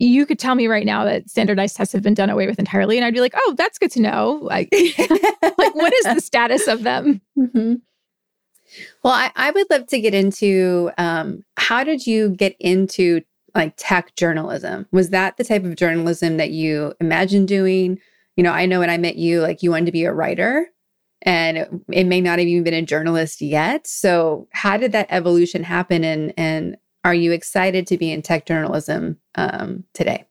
You 0.00 0.24
could 0.24 0.38
tell 0.38 0.54
me 0.54 0.66
right 0.66 0.86
now 0.86 1.04
that 1.04 1.28
standardized 1.28 1.76
tests 1.76 1.92
have 1.92 2.02
been 2.02 2.14
done 2.14 2.30
away 2.30 2.46
with 2.46 2.58
entirely, 2.58 2.96
and 2.96 3.04
I'd 3.04 3.12
be 3.12 3.20
like, 3.20 3.34
"Oh, 3.36 3.54
that's 3.58 3.78
good 3.78 3.90
to 3.92 4.00
know." 4.00 4.40
Like, 4.42 4.70
like 4.72 5.74
what 5.74 5.92
is 5.92 6.04
the 6.04 6.20
status 6.24 6.66
of 6.66 6.82
them? 6.84 7.20
hmm 7.36 7.74
Well, 9.04 9.12
I, 9.12 9.30
I 9.36 9.50
would 9.50 9.66
love 9.68 9.86
to 9.88 10.00
get 10.00 10.14
into 10.14 10.90
um, 10.96 11.44
how 11.58 11.84
did 11.84 12.06
you 12.06 12.30
get 12.30 12.56
into 12.58 13.20
like 13.54 13.74
tech 13.76 14.14
journalism? 14.16 14.86
Was 14.90 15.10
that 15.10 15.36
the 15.36 15.44
type 15.44 15.64
of 15.64 15.76
journalism 15.76 16.38
that 16.38 16.50
you 16.50 16.94
imagined 17.00 17.48
doing? 17.48 17.98
You 18.36 18.44
know, 18.44 18.52
I 18.52 18.64
know 18.64 18.80
when 18.80 18.90
I 18.90 18.96
met 18.96 19.16
you, 19.16 19.42
like 19.42 19.62
you 19.62 19.70
wanted 19.70 19.86
to 19.86 19.92
be 19.92 20.04
a 20.04 20.12
writer, 20.14 20.66
and 21.22 21.58
it, 21.58 21.70
it 21.92 22.04
may 22.04 22.22
not 22.22 22.38
have 22.38 22.48
even 22.48 22.64
been 22.64 22.72
a 22.72 22.82
journalist 22.82 23.42
yet. 23.42 23.86
So, 23.86 24.48
how 24.52 24.78
did 24.78 24.92
that 24.92 25.08
evolution 25.10 25.62
happen? 25.62 26.04
And 26.04 26.32
and 26.38 26.78
are 27.04 27.14
you 27.14 27.32
excited 27.32 27.86
to 27.88 27.96
be 27.96 28.12
in 28.12 28.22
tech 28.22 28.46
journalism 28.46 29.18
um, 29.34 29.84
today? 29.94 30.24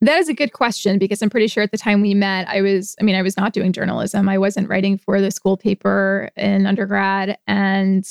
That 0.00 0.18
is 0.18 0.28
a 0.28 0.34
good 0.34 0.52
question 0.52 0.98
because 0.98 1.22
I'm 1.22 1.30
pretty 1.30 1.46
sure 1.46 1.62
at 1.62 1.70
the 1.70 1.78
time 1.78 2.00
we 2.00 2.12
met, 2.12 2.48
I 2.48 2.60
was, 2.60 2.96
I 3.00 3.04
mean, 3.04 3.14
I 3.14 3.22
was 3.22 3.36
not 3.36 3.52
doing 3.52 3.72
journalism. 3.72 4.28
I 4.28 4.36
wasn't 4.36 4.68
writing 4.68 4.98
for 4.98 5.20
the 5.20 5.30
school 5.30 5.56
paper 5.56 6.28
in 6.36 6.66
undergrad. 6.66 7.38
And 7.46 8.04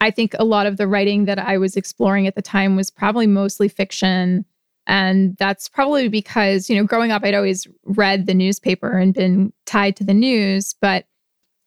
I 0.00 0.10
think 0.10 0.34
a 0.38 0.44
lot 0.44 0.66
of 0.66 0.78
the 0.78 0.88
writing 0.88 1.26
that 1.26 1.38
I 1.38 1.56
was 1.58 1.76
exploring 1.76 2.26
at 2.26 2.34
the 2.34 2.42
time 2.42 2.74
was 2.74 2.90
probably 2.90 3.28
mostly 3.28 3.68
fiction. 3.68 4.44
And 4.88 5.36
that's 5.36 5.68
probably 5.68 6.08
because, 6.08 6.68
you 6.68 6.76
know, 6.76 6.84
growing 6.84 7.12
up, 7.12 7.22
I'd 7.22 7.34
always 7.34 7.68
read 7.84 8.26
the 8.26 8.34
newspaper 8.34 8.98
and 8.98 9.14
been 9.14 9.52
tied 9.64 9.94
to 9.96 10.04
the 10.04 10.14
news. 10.14 10.74
But 10.80 11.06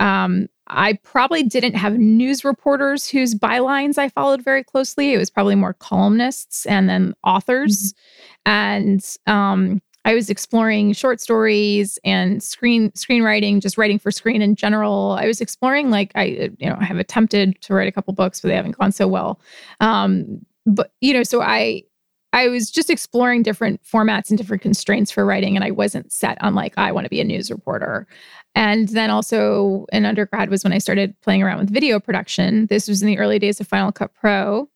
um, 0.01 0.49
I 0.71 0.93
probably 1.03 1.43
didn't 1.43 1.75
have 1.75 1.97
news 1.97 2.43
reporters 2.43 3.07
whose 3.07 3.35
bylines 3.35 3.97
I 3.97 4.09
followed 4.09 4.43
very 4.43 4.63
closely. 4.63 5.13
It 5.13 5.17
was 5.17 5.29
probably 5.29 5.55
more 5.55 5.73
columnists 5.73 6.65
and 6.65 6.89
then 6.89 7.13
authors. 7.23 7.93
Mm-hmm. 7.93 8.51
And 8.51 9.17
um, 9.27 9.81
I 10.05 10.15
was 10.15 10.29
exploring 10.29 10.93
short 10.93 11.19
stories 11.19 11.99
and 12.03 12.41
screen 12.41 12.89
screenwriting, 12.91 13.61
just 13.61 13.77
writing 13.77 13.99
for 13.99 14.11
screen 14.11 14.41
in 14.41 14.55
general. 14.55 15.11
I 15.19 15.27
was 15.27 15.41
exploring 15.41 15.91
like 15.91 16.11
I, 16.15 16.51
you 16.57 16.69
know, 16.69 16.77
I 16.79 16.85
have 16.85 16.97
attempted 16.97 17.61
to 17.61 17.73
write 17.73 17.87
a 17.87 17.91
couple 17.91 18.13
books, 18.13 18.41
but 18.41 18.47
they 18.47 18.55
haven't 18.55 18.77
gone 18.77 18.91
so 18.91 19.07
well. 19.07 19.39
Um, 19.79 20.43
but 20.65 20.93
you 21.01 21.13
know, 21.13 21.23
so 21.23 21.41
I 21.41 21.83
I 22.33 22.47
was 22.47 22.71
just 22.71 22.89
exploring 22.89 23.43
different 23.43 23.83
formats 23.83 24.29
and 24.29 24.37
different 24.37 24.63
constraints 24.63 25.11
for 25.11 25.25
writing, 25.25 25.55
and 25.55 25.65
I 25.65 25.71
wasn't 25.71 26.11
set 26.11 26.41
on 26.41 26.55
like 26.55 26.73
I 26.77 26.91
want 26.91 27.05
to 27.05 27.09
be 27.09 27.19
a 27.21 27.25
news 27.25 27.51
reporter. 27.51 28.07
And 28.55 28.89
then 28.89 29.09
also 29.09 29.85
in 29.91 30.05
undergrad 30.05 30.49
was 30.49 30.63
when 30.63 30.73
I 30.73 30.77
started 30.77 31.15
playing 31.21 31.41
around 31.41 31.59
with 31.59 31.69
video 31.69 31.99
production. 31.99 32.65
This 32.67 32.87
was 32.87 33.01
in 33.01 33.07
the 33.07 33.19
early 33.19 33.39
days 33.39 33.59
of 33.59 33.67
Final 33.67 33.91
Cut 33.91 34.13
Pro, 34.13 34.69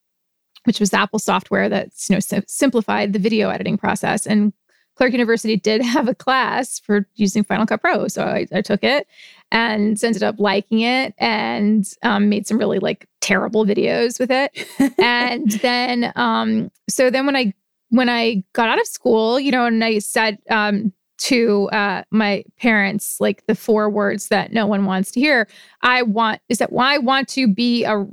which 0.64 0.80
was 0.80 0.94
Apple 0.94 1.20
software 1.20 1.68
that 1.70 1.90
you 2.10 2.16
know 2.16 2.42
simplified 2.48 3.14
the 3.14 3.20
video 3.20 3.50
editing 3.50 3.78
process. 3.78 4.26
And 4.26 4.54
Clark 4.96 5.12
University 5.12 5.58
did 5.58 5.82
have 5.86 6.08
a 6.08 6.16
class 6.16 6.80
for 6.80 7.08
using 7.16 7.44
Final 7.44 7.66
Cut 7.66 7.82
Pro, 7.82 8.08
so 8.08 8.24
I, 8.24 8.48
I 8.54 8.62
took 8.62 8.84
it 8.84 9.08
and 9.52 10.02
ended 10.04 10.24
up 10.24 10.36
liking 10.40 10.82
it 10.82 11.14
and 11.18 11.86
um, 12.04 12.30
made 12.30 12.48
some 12.48 12.58
really 12.58 12.80
like 12.80 13.08
terrible 13.22 13.66
videos 13.66 14.20
with 14.20 14.32
it. 14.32 14.68
and 15.00 15.52
then, 15.52 16.12
um, 16.16 16.72
so 16.90 17.10
then 17.10 17.26
when 17.26 17.36
I 17.36 17.54
when 17.90 18.10
I 18.10 18.44
got 18.54 18.70
out 18.70 18.80
of 18.80 18.88
school, 18.88 19.40
you 19.40 19.52
know, 19.52 19.66
and 19.66 19.84
I 19.84 20.00
said 20.00 20.40
um, 20.50 20.92
to 21.17 21.69
uh, 21.69 22.04
my 22.12 22.43
parents 22.60 23.19
like 23.19 23.45
the 23.47 23.56
four 23.56 23.89
words 23.89 24.28
that 24.30 24.51
no 24.51 24.65
one 24.67 24.86
wants 24.86 25.12
to 25.12 25.19
hear. 25.19 25.47
I 25.82 26.01
want 26.01 26.41
is 26.49 26.58
that 26.60 26.71
why 26.71 26.95
I 26.95 26.97
want 26.97 27.28
to 27.30 27.47
be 27.47 27.84
a 27.84 28.06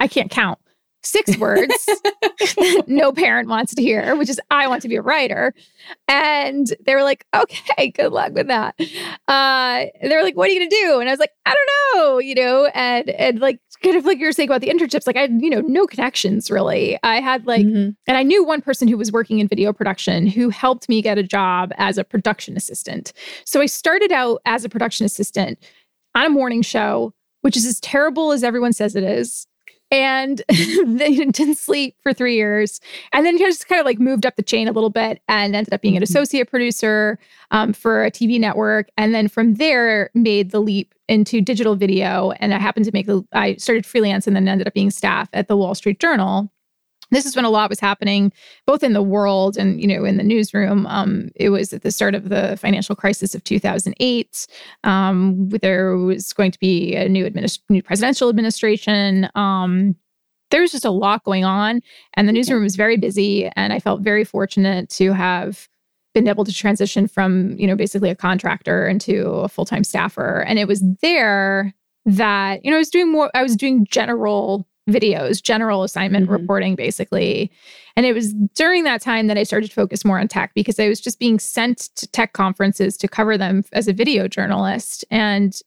I 0.00 0.08
can't 0.08 0.30
count 0.30 0.58
six 1.02 1.36
words 1.38 1.74
no 2.86 3.12
parent 3.12 3.48
wants 3.48 3.74
to 3.74 3.82
hear, 3.82 4.16
which 4.16 4.28
is 4.28 4.40
I 4.50 4.66
want 4.66 4.82
to 4.82 4.88
be 4.88 4.96
a 4.96 5.02
writer. 5.02 5.54
And 6.06 6.66
they 6.84 6.94
were 6.94 7.02
like, 7.02 7.24
okay, 7.34 7.90
good 7.90 8.12
luck 8.12 8.32
with 8.32 8.48
that. 8.48 8.74
Uh, 9.26 9.86
they 10.02 10.14
were 10.14 10.22
like, 10.22 10.36
what 10.36 10.48
are 10.48 10.52
you 10.52 10.60
gonna 10.60 10.70
do? 10.70 11.00
And 11.00 11.08
I 11.08 11.12
was 11.12 11.20
like, 11.20 11.32
I 11.46 11.54
don't 11.54 12.02
know, 12.02 12.18
you 12.18 12.34
know, 12.34 12.66
and 12.74 13.08
and 13.10 13.40
like 13.40 13.60
kind 13.82 13.96
of 13.96 14.04
like 14.04 14.18
you 14.18 14.26
were 14.26 14.32
saying 14.32 14.48
about 14.48 14.60
the 14.60 14.68
internships, 14.68 15.06
like 15.06 15.16
I 15.16 15.22
had, 15.22 15.40
you 15.40 15.50
know, 15.50 15.60
no 15.60 15.86
connections 15.86 16.50
really. 16.50 16.98
I 17.02 17.20
had 17.20 17.46
like, 17.46 17.64
mm-hmm. 17.64 17.90
and 18.06 18.16
I 18.16 18.22
knew 18.22 18.44
one 18.44 18.60
person 18.60 18.88
who 18.88 18.96
was 18.96 19.12
working 19.12 19.38
in 19.38 19.48
video 19.48 19.72
production 19.72 20.26
who 20.26 20.48
helped 20.50 20.88
me 20.88 21.02
get 21.02 21.18
a 21.18 21.22
job 21.22 21.72
as 21.76 21.98
a 21.98 22.04
production 22.04 22.56
assistant. 22.56 23.12
So 23.44 23.60
I 23.60 23.66
started 23.66 24.12
out 24.12 24.40
as 24.44 24.64
a 24.64 24.68
production 24.68 25.06
assistant 25.06 25.58
on 26.14 26.26
a 26.26 26.30
morning 26.30 26.62
show, 26.62 27.14
which 27.42 27.56
is 27.56 27.66
as 27.66 27.80
terrible 27.80 28.32
as 28.32 28.42
everyone 28.42 28.72
says 28.72 28.96
it 28.96 29.04
is 29.04 29.46
and 29.90 30.42
they 30.48 31.14
didn't 31.14 31.56
sleep 31.56 31.96
for 32.02 32.12
three 32.12 32.34
years. 32.34 32.80
And 33.12 33.24
then 33.24 33.38
just 33.38 33.68
kind 33.68 33.80
of 33.80 33.86
like 33.86 33.98
moved 33.98 34.26
up 34.26 34.36
the 34.36 34.42
chain 34.42 34.68
a 34.68 34.72
little 34.72 34.90
bit 34.90 35.22
and 35.28 35.54
ended 35.54 35.72
up 35.72 35.80
being 35.80 35.96
an 35.96 36.02
mm-hmm. 36.02 36.04
associate 36.04 36.50
producer 36.50 37.18
um, 37.50 37.72
for 37.72 38.04
a 38.04 38.10
tv 38.10 38.38
network 38.38 38.90
and 38.98 39.14
then 39.14 39.28
from 39.28 39.54
there 39.54 40.10
made 40.14 40.50
the 40.50 40.60
leap 40.60 40.94
into 41.08 41.40
digital 41.40 41.74
video. 41.76 42.32
And 42.32 42.52
i 42.52 42.58
happened 42.58 42.84
to 42.84 42.92
make 42.92 43.06
the 43.06 43.24
i 43.32 43.56
started 43.56 43.86
freelance 43.86 44.26
and 44.26 44.36
then 44.36 44.48
ended 44.48 44.66
up 44.66 44.74
being 44.74 44.90
staff 44.90 45.28
at 45.32 45.48
the 45.48 45.56
wall 45.56 45.74
street 45.74 46.00
journal 46.00 46.50
this 47.10 47.26
is 47.26 47.34
when 47.34 47.44
a 47.44 47.50
lot 47.50 47.70
was 47.70 47.80
happening 47.80 48.32
both 48.66 48.82
in 48.82 48.92
the 48.92 49.02
world 49.02 49.56
and 49.56 49.80
you 49.80 49.86
know 49.86 50.04
in 50.04 50.16
the 50.16 50.22
newsroom. 50.22 50.86
Um, 50.86 51.30
it 51.34 51.50
was 51.50 51.72
at 51.72 51.82
the 51.82 51.90
start 51.90 52.14
of 52.14 52.28
the 52.28 52.56
financial 52.60 52.96
crisis 52.96 53.34
of 53.34 53.44
2008 53.44 54.46
um, 54.84 55.48
there 55.48 55.96
was 55.96 56.32
going 56.32 56.50
to 56.50 56.58
be 56.58 56.94
a 56.94 57.08
new, 57.08 57.28
administ- 57.28 57.60
new 57.68 57.82
presidential 57.82 58.28
administration. 58.28 59.28
Um, 59.34 59.96
there 60.50 60.62
was 60.62 60.72
just 60.72 60.84
a 60.84 60.90
lot 60.90 61.24
going 61.24 61.44
on 61.44 61.82
and 62.14 62.28
the 62.28 62.32
newsroom 62.32 62.62
was 62.62 62.74
very 62.74 62.96
busy 62.96 63.50
and 63.54 63.70
i 63.70 63.78
felt 63.78 64.00
very 64.00 64.24
fortunate 64.24 64.88
to 64.88 65.12
have 65.12 65.68
been 66.14 66.28
able 66.28 66.44
to 66.44 66.52
transition 66.52 67.06
from 67.06 67.56
you 67.58 67.66
know 67.66 67.76
basically 67.76 68.10
a 68.10 68.14
contractor 68.14 68.88
into 68.88 69.28
a 69.28 69.48
full-time 69.48 69.84
staffer. 69.84 70.40
And 70.46 70.58
it 70.58 70.66
was 70.66 70.82
there 71.02 71.74
that 72.06 72.64
you 72.64 72.70
know 72.70 72.76
i 72.76 72.80
was 72.80 72.88
doing 72.88 73.12
more 73.12 73.30
i 73.34 73.42
was 73.42 73.54
doing 73.54 73.86
general 73.90 74.66
videos, 74.88 75.42
general 75.42 75.82
assignment 75.82 76.24
mm-hmm. 76.24 76.32
reporting, 76.32 76.74
basically. 76.74 77.50
And 77.96 78.06
it 78.06 78.14
was 78.14 78.32
during 78.54 78.84
that 78.84 79.00
time 79.00 79.26
that 79.26 79.38
I 79.38 79.42
started 79.42 79.68
to 79.68 79.74
focus 79.74 80.04
more 80.04 80.18
on 80.18 80.28
tech 80.28 80.52
because 80.54 80.78
I 80.78 80.88
was 80.88 81.00
just 81.00 81.18
being 81.18 81.38
sent 81.38 81.90
to 81.96 82.06
tech 82.08 82.32
conferences 82.32 82.96
to 82.98 83.08
cover 83.08 83.36
them 83.36 83.64
as 83.72 83.88
a 83.88 83.92
video 83.92 84.28
journalist 84.28 85.04
and, 85.10 85.58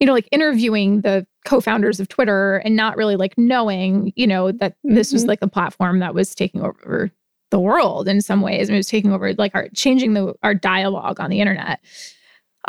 you 0.00 0.06
know, 0.06 0.12
like 0.12 0.28
interviewing 0.32 1.02
the 1.02 1.26
co 1.44 1.60
founders 1.60 2.00
of 2.00 2.08
Twitter 2.08 2.56
and 2.58 2.76
not 2.76 2.96
really 2.96 3.16
like 3.16 3.36
knowing, 3.36 4.12
you 4.16 4.26
know, 4.26 4.52
that 4.52 4.72
mm-hmm. 4.72 4.94
this 4.94 5.12
was 5.12 5.22
mm-hmm. 5.22 5.30
like 5.30 5.42
a 5.42 5.48
platform 5.48 6.00
that 6.00 6.14
was 6.14 6.34
taking 6.34 6.62
over 6.62 7.10
the 7.50 7.60
world 7.60 8.08
in 8.08 8.20
some 8.20 8.42
ways. 8.42 8.68
I 8.68 8.72
mean, 8.72 8.76
it 8.76 8.80
was 8.80 8.88
taking 8.88 9.12
over 9.12 9.32
like 9.34 9.54
our 9.54 9.68
changing 9.74 10.14
the 10.14 10.34
our 10.42 10.54
dialogue 10.54 11.20
on 11.20 11.30
the 11.30 11.40
internet. 11.40 11.80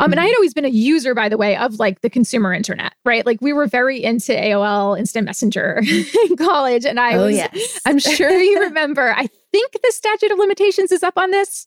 Um, 0.00 0.12
and 0.12 0.18
I 0.18 0.22
had 0.22 0.30
mm-hmm. 0.30 0.36
always 0.38 0.54
been 0.54 0.64
a 0.64 0.68
user, 0.68 1.14
by 1.14 1.28
the 1.28 1.36
way, 1.36 1.56
of 1.56 1.78
like 1.78 2.00
the 2.00 2.08
consumer 2.08 2.54
internet, 2.54 2.94
right? 3.04 3.26
Like 3.26 3.40
we 3.42 3.52
were 3.52 3.66
very 3.66 4.02
into 4.02 4.32
AOL 4.32 4.98
Instant 4.98 5.26
Messenger 5.26 5.82
in 6.30 6.36
college. 6.36 6.86
And 6.86 6.98
I 6.98 7.16
oh, 7.16 7.26
was, 7.26 7.36
yes. 7.36 7.80
I'm 7.86 7.98
sure 7.98 8.30
you 8.30 8.60
remember, 8.64 9.12
I 9.14 9.28
think 9.52 9.72
the 9.72 9.92
statute 9.92 10.32
of 10.32 10.38
limitations 10.38 10.90
is 10.90 11.02
up 11.02 11.18
on 11.18 11.32
this, 11.32 11.66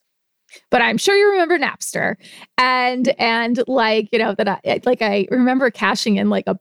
but 0.71 0.81
I'm 0.81 0.97
sure 0.97 1.15
you 1.15 1.29
remember 1.29 1.59
Napster. 1.59 2.15
And, 2.57 3.09
and 3.19 3.63
like, 3.67 4.09
you 4.11 4.17
know, 4.17 4.33
that 4.33 4.49
I, 4.49 4.81
like 4.83 5.03
I 5.03 5.27
remember 5.29 5.69
cashing 5.69 6.15
in 6.15 6.31
like 6.31 6.47
a 6.47 6.57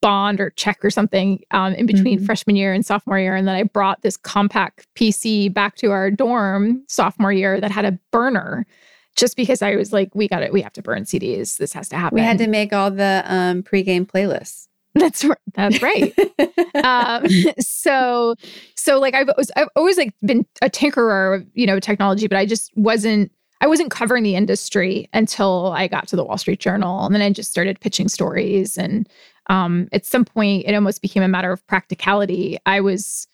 bond 0.00 0.40
or 0.40 0.50
check 0.50 0.82
or 0.82 0.90
something 0.90 1.42
um, 1.50 1.74
in 1.74 1.84
between 1.84 2.16
mm-hmm. 2.16 2.26
freshman 2.26 2.56
year 2.56 2.72
and 2.72 2.84
sophomore 2.84 3.18
year. 3.18 3.36
And 3.36 3.46
then 3.46 3.56
I 3.56 3.62
brought 3.64 4.00
this 4.00 4.16
compact 4.16 4.86
PC 4.94 5.52
back 5.52 5.76
to 5.76 5.90
our 5.90 6.10
dorm 6.10 6.82
sophomore 6.88 7.32
year 7.32 7.60
that 7.60 7.70
had 7.70 7.84
a 7.84 7.98
burner 8.10 8.66
just 9.14 9.36
because 9.36 9.62
I 9.62 9.76
was 9.76 9.92
like, 9.92 10.14
we 10.14 10.28
got 10.28 10.42
it, 10.42 10.52
we 10.52 10.62
have 10.62 10.72
to 10.74 10.82
burn 10.82 11.04
CDs. 11.04 11.58
This 11.58 11.72
has 11.72 11.88
to 11.90 11.96
happen. 11.96 12.16
We 12.16 12.22
had 12.22 12.38
to 12.38 12.48
make 12.48 12.72
all 12.72 12.90
the 12.90 13.22
um, 13.26 13.62
pregame 13.62 14.06
playlists. 14.06 14.68
That's 14.96 15.24
that's 15.54 15.82
right. 15.82 16.16
um, 16.84 17.26
so 17.58 18.36
so 18.76 19.00
like 19.00 19.12
I've 19.14 19.28
always, 19.28 19.50
I've 19.56 19.68
always 19.74 19.98
like 19.98 20.14
been 20.24 20.46
a 20.62 20.70
tinkerer 20.70 21.40
of 21.40 21.46
you 21.54 21.66
know 21.66 21.80
technology, 21.80 22.28
but 22.28 22.38
I 22.38 22.46
just 22.46 22.70
wasn't 22.76 23.32
I 23.60 23.66
wasn't 23.66 23.90
covering 23.90 24.22
the 24.22 24.36
industry 24.36 25.08
until 25.12 25.72
I 25.72 25.88
got 25.88 26.06
to 26.08 26.16
the 26.16 26.24
Wall 26.24 26.38
Street 26.38 26.60
Journal, 26.60 27.04
and 27.04 27.12
then 27.12 27.22
I 27.22 27.30
just 27.30 27.50
started 27.50 27.80
pitching 27.80 28.08
stories. 28.08 28.78
And 28.78 29.08
um, 29.48 29.88
at 29.90 30.06
some 30.06 30.24
point, 30.24 30.64
it 30.66 30.74
almost 30.74 31.02
became 31.02 31.24
a 31.24 31.28
matter 31.28 31.50
of 31.50 31.66
practicality. 31.66 32.58
I 32.64 32.80
was 32.80 33.26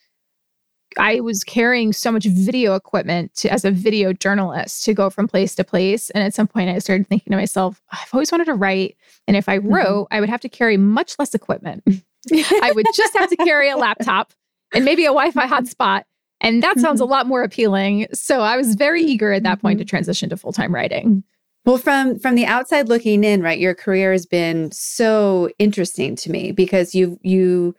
I 0.99 1.21
was 1.21 1.45
carrying 1.45 1.93
so 1.93 2.11
much 2.11 2.25
video 2.25 2.75
equipment 2.75 3.35
to, 3.37 3.53
as 3.53 3.65
a 3.65 3.71
video 3.71 4.13
journalist 4.13 4.85
to 4.85 4.95
go 4.95 5.11
from 5.11 5.29
place 5.29 5.55
to 5.57 5.65
place. 5.65 6.11
And 6.11 6.25
at 6.25 6.35
some 6.35 6.47
point, 6.47 6.71
I 6.71 6.79
started 6.79 7.07
thinking 7.09 7.31
to 7.31 7.37
myself, 7.37 7.81
I've 7.93 8.13
always 8.13 8.33
wanted 8.33 8.47
to 8.47 8.55
write. 8.55 8.97
And 9.29 9.37
if 9.37 9.49
I 9.49 9.59
mm-hmm. 9.59 9.73
wrote, 9.73 10.05
mm-hmm. 10.05 10.15
I 10.15 10.21
would 10.21 10.29
have 10.29 10.41
to 10.41 10.49
carry 10.49 10.77
much 10.77 11.19
less 11.19 11.35
equipment. 11.35 11.85
I 12.33 12.73
would 12.75 12.87
just 12.95 13.17
have 13.17 13.31
to 13.31 13.37
carry 13.37 13.71
a 13.71 13.77
laptop 13.77 14.33
and 14.75 14.85
maybe 14.85 15.05
a 15.05 15.09
Wi 15.09 15.31
Fi 15.31 15.47
hotspot. 15.47 16.03
And 16.41 16.63
that 16.63 16.79
sounds 16.79 17.01
mm-hmm. 17.01 17.11
a 17.11 17.13
lot 17.13 17.27
more 17.27 17.43
appealing. 17.43 18.07
So 18.13 18.41
I 18.41 18.57
was 18.57 18.75
very 18.75 19.03
eager 19.03 19.33
at 19.33 19.43
that 19.43 19.59
mm-hmm. 19.59 19.67
point 19.67 19.79
to 19.79 19.85
mm-hmm. 19.85 19.91
transition 19.91 20.31
to 20.31 20.37
full 20.37 20.53
time 20.53 20.75
writing. 20.75 21.23
Well, 21.67 21.79
from 21.79 22.19
from 22.19 22.35
the 22.35 22.47
outside 22.47 22.89
looking 22.89 23.23
in, 23.23 23.43
right, 23.43 23.59
your 23.59 23.75
career 23.75 24.13
has 24.13 24.25
been 24.25 24.73
so 24.73 25.51
interesting 25.59 26.17
to 26.17 26.31
me 26.31 26.53
because 26.53 26.95
you 26.95 27.19
you 27.23 27.75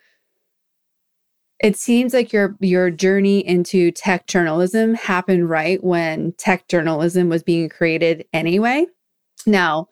it 1.61 1.77
seems 1.77 2.13
like 2.13 2.33
your 2.33 2.57
your 2.59 2.89
journey 2.89 3.45
into 3.45 3.91
tech 3.91 4.27
journalism 4.27 4.95
happened 4.95 5.49
right 5.49 5.81
when 5.83 6.33
tech 6.33 6.67
journalism 6.67 7.29
was 7.29 7.43
being 7.43 7.69
created 7.69 8.25
anyway. 8.33 8.85
Now, 9.45 9.87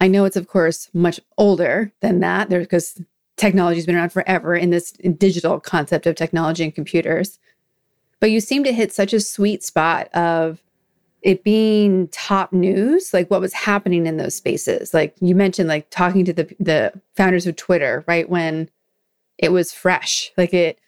I 0.00 0.08
know 0.08 0.24
it's 0.24 0.36
of 0.36 0.46
course 0.46 0.88
much 0.94 1.20
older 1.36 1.92
than 2.00 2.20
that 2.20 2.50
there 2.50 2.60
because 2.60 3.00
technology's 3.36 3.86
been 3.86 3.96
around 3.96 4.12
forever 4.12 4.54
in 4.54 4.70
this 4.70 4.92
digital 4.92 5.60
concept 5.60 6.06
of 6.06 6.14
technology 6.14 6.64
and 6.64 6.74
computers. 6.74 7.38
But 8.20 8.30
you 8.30 8.40
seem 8.40 8.64
to 8.64 8.72
hit 8.72 8.92
such 8.92 9.12
a 9.12 9.20
sweet 9.20 9.62
spot 9.62 10.08
of 10.14 10.62
it 11.22 11.42
being 11.42 12.08
top 12.08 12.52
news, 12.52 13.12
like 13.12 13.28
what 13.28 13.40
was 13.40 13.52
happening 13.52 14.06
in 14.06 14.18
those 14.18 14.36
spaces. 14.36 14.94
Like 14.94 15.16
you 15.20 15.34
mentioned, 15.34 15.68
like 15.68 15.90
talking 15.90 16.24
to 16.26 16.32
the 16.32 16.54
the 16.60 16.92
founders 17.16 17.46
of 17.48 17.56
Twitter, 17.56 18.04
right? 18.06 18.28
When 18.28 18.70
it 19.36 19.50
was 19.50 19.72
fresh. 19.72 20.30
Like 20.36 20.54
it 20.54 20.78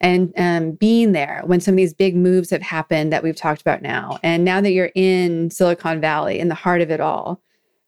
and 0.00 0.32
um, 0.36 0.72
being 0.72 1.12
there 1.12 1.42
when 1.44 1.60
some 1.60 1.74
of 1.74 1.76
these 1.76 1.92
big 1.92 2.16
moves 2.16 2.50
have 2.50 2.62
happened 2.62 3.12
that 3.12 3.22
we've 3.22 3.36
talked 3.36 3.60
about 3.60 3.82
now. 3.82 4.18
And 4.22 4.44
now 4.44 4.60
that 4.60 4.72
you're 4.72 4.92
in 4.94 5.50
Silicon 5.50 6.00
Valley, 6.00 6.38
in 6.38 6.48
the 6.48 6.54
heart 6.54 6.80
of 6.80 6.90
it 6.90 7.00
all, 7.00 7.42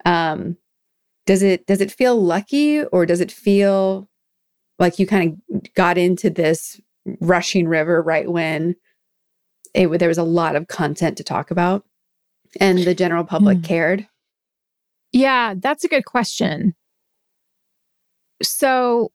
um, 0.04 0.56
does 1.26 1.42
it 1.42 1.66
does 1.66 1.80
it 1.80 1.92
feel 1.92 2.20
lucky 2.20 2.84
or 2.84 3.06
does 3.06 3.20
it 3.20 3.32
feel 3.32 4.08
like 4.78 4.98
you 4.98 5.06
kind 5.06 5.40
of 5.54 5.74
got 5.74 5.96
into 5.96 6.28
this 6.28 6.80
rushing 7.20 7.68
river 7.68 8.02
right 8.02 8.30
when 8.30 8.76
it, 9.74 9.88
there 9.98 10.08
was 10.08 10.18
a 10.18 10.24
lot 10.24 10.56
of 10.56 10.68
content 10.68 11.16
to 11.16 11.24
talk 11.24 11.50
about 11.50 11.84
and 12.60 12.78
the 12.78 12.94
general 12.94 13.24
public 13.24 13.58
mm. 13.58 13.64
cared? 13.64 14.06
Yeah, 15.12 15.54
that's 15.56 15.84
a 15.84 15.88
good 15.88 16.04
question. 16.04 16.74
So 18.42 19.12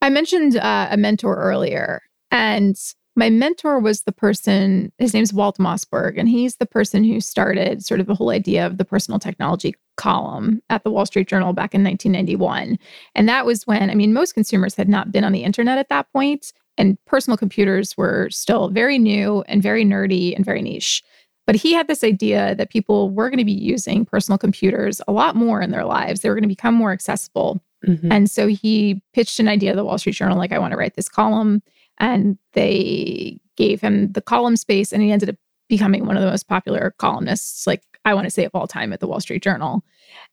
I 0.00 0.10
mentioned 0.10 0.56
uh, 0.56 0.88
a 0.90 0.96
mentor 0.96 1.36
earlier, 1.36 2.02
and 2.30 2.76
my 3.16 3.30
mentor 3.30 3.78
was 3.78 4.02
the 4.02 4.12
person, 4.12 4.92
his 4.98 5.14
name's 5.14 5.32
Walt 5.32 5.58
Mossberg, 5.58 6.18
and 6.18 6.28
he's 6.28 6.56
the 6.56 6.66
person 6.66 7.04
who 7.04 7.20
started 7.20 7.84
sort 7.84 8.00
of 8.00 8.06
the 8.06 8.14
whole 8.14 8.30
idea 8.30 8.66
of 8.66 8.76
the 8.76 8.84
personal 8.84 9.20
technology 9.20 9.74
column 9.96 10.60
at 10.68 10.82
the 10.82 10.90
Wall 10.90 11.06
Street 11.06 11.28
Journal 11.28 11.52
back 11.52 11.74
in 11.74 11.84
1991. 11.84 12.76
And 13.14 13.28
that 13.28 13.46
was 13.46 13.66
when, 13.66 13.88
I 13.88 13.94
mean, 13.94 14.12
most 14.12 14.32
consumers 14.32 14.74
had 14.74 14.88
not 14.88 15.12
been 15.12 15.22
on 15.22 15.32
the 15.32 15.44
internet 15.44 15.78
at 15.78 15.88
that 15.90 16.12
point, 16.12 16.52
and 16.76 16.98
personal 17.04 17.36
computers 17.36 17.96
were 17.96 18.28
still 18.30 18.68
very 18.68 18.98
new 18.98 19.42
and 19.42 19.62
very 19.62 19.84
nerdy 19.84 20.34
and 20.34 20.44
very 20.44 20.60
niche. 20.60 21.02
But 21.46 21.56
he 21.56 21.72
had 21.72 21.86
this 21.86 22.02
idea 22.02 22.56
that 22.56 22.70
people 22.70 23.10
were 23.10 23.28
going 23.28 23.38
to 23.38 23.44
be 23.44 23.52
using 23.52 24.04
personal 24.04 24.38
computers 24.38 25.00
a 25.06 25.12
lot 25.12 25.36
more 25.36 25.60
in 25.60 25.70
their 25.70 25.84
lives. 25.84 26.20
They 26.20 26.30
were 26.30 26.34
going 26.34 26.42
to 26.42 26.48
become 26.48 26.74
more 26.74 26.90
accessible. 26.90 27.62
Mm-hmm. 27.86 28.10
And 28.10 28.30
so 28.30 28.48
he 28.48 29.02
pitched 29.12 29.38
an 29.38 29.46
idea 29.46 29.72
to 29.72 29.76
the 29.76 29.84
Wall 29.84 29.98
Street 29.98 30.16
Journal 30.16 30.38
like, 30.38 30.52
I 30.52 30.58
want 30.58 30.72
to 30.72 30.78
write 30.78 30.96
this 30.96 31.08
column 31.08 31.62
and 31.98 32.38
they 32.52 33.38
gave 33.56 33.80
him 33.80 34.12
the 34.12 34.22
column 34.22 34.56
space 34.56 34.92
and 34.92 35.02
he 35.02 35.12
ended 35.12 35.28
up 35.28 35.36
becoming 35.68 36.06
one 36.06 36.16
of 36.16 36.22
the 36.22 36.30
most 36.30 36.48
popular 36.48 36.94
columnists 36.98 37.66
like 37.66 37.82
i 38.04 38.12
want 38.12 38.24
to 38.26 38.30
say 38.30 38.44
of 38.44 38.50
all 38.54 38.66
time 38.66 38.92
at 38.92 39.00
the 39.00 39.06
wall 39.06 39.20
street 39.20 39.42
journal. 39.42 39.82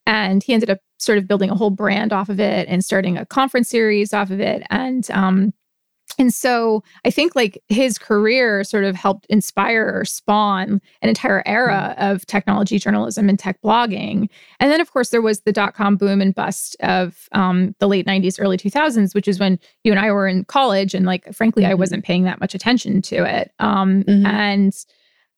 And 0.05 0.43
he 0.43 0.53
ended 0.53 0.69
up 0.69 0.79
sort 0.97 1.17
of 1.17 1.27
building 1.27 1.49
a 1.49 1.55
whole 1.55 1.69
brand 1.69 2.13
off 2.13 2.29
of 2.29 2.39
it 2.39 2.67
and 2.67 2.83
starting 2.83 3.17
a 3.17 3.25
conference 3.25 3.69
series 3.69 4.13
off 4.13 4.31
of 4.31 4.39
it. 4.39 4.63
And 4.69 5.09
um, 5.11 5.53
and 6.17 6.33
so 6.33 6.83
I 7.05 7.11
think 7.11 7.35
like 7.35 7.61
his 7.69 7.97
career 7.97 8.63
sort 8.63 8.83
of 8.83 8.95
helped 8.95 9.25
inspire 9.27 9.91
or 9.93 10.05
spawn 10.05 10.81
an 11.01 11.09
entire 11.09 11.43
era 11.45 11.95
mm. 11.97 12.11
of 12.11 12.25
technology 12.25 12.79
journalism 12.79 13.27
and 13.27 13.37
tech 13.37 13.61
blogging. 13.61 14.29
And 14.59 14.71
then, 14.71 14.81
of 14.81 14.91
course, 14.91 15.09
there 15.09 15.21
was 15.21 15.41
the 15.41 15.51
dot 15.51 15.73
com 15.73 15.97
boom 15.97 16.21
and 16.21 16.33
bust 16.33 16.75
of 16.81 17.27
um, 17.33 17.75
the 17.79 17.87
late 17.87 18.05
90s, 18.05 18.37
early 18.39 18.57
2000s, 18.57 19.13
which 19.13 19.27
is 19.27 19.39
when 19.39 19.59
you 19.83 19.91
and 19.91 19.99
I 19.99 20.11
were 20.11 20.27
in 20.27 20.45
college. 20.45 20.93
And 20.93 21.05
like, 21.05 21.33
frankly, 21.33 21.63
mm-hmm. 21.63 21.71
I 21.71 21.75
wasn't 21.75 22.05
paying 22.05 22.23
that 22.23 22.39
much 22.39 22.55
attention 22.55 23.01
to 23.03 23.23
it. 23.23 23.51
Um, 23.59 24.03
mm-hmm. 24.03 24.25
And 24.25 24.73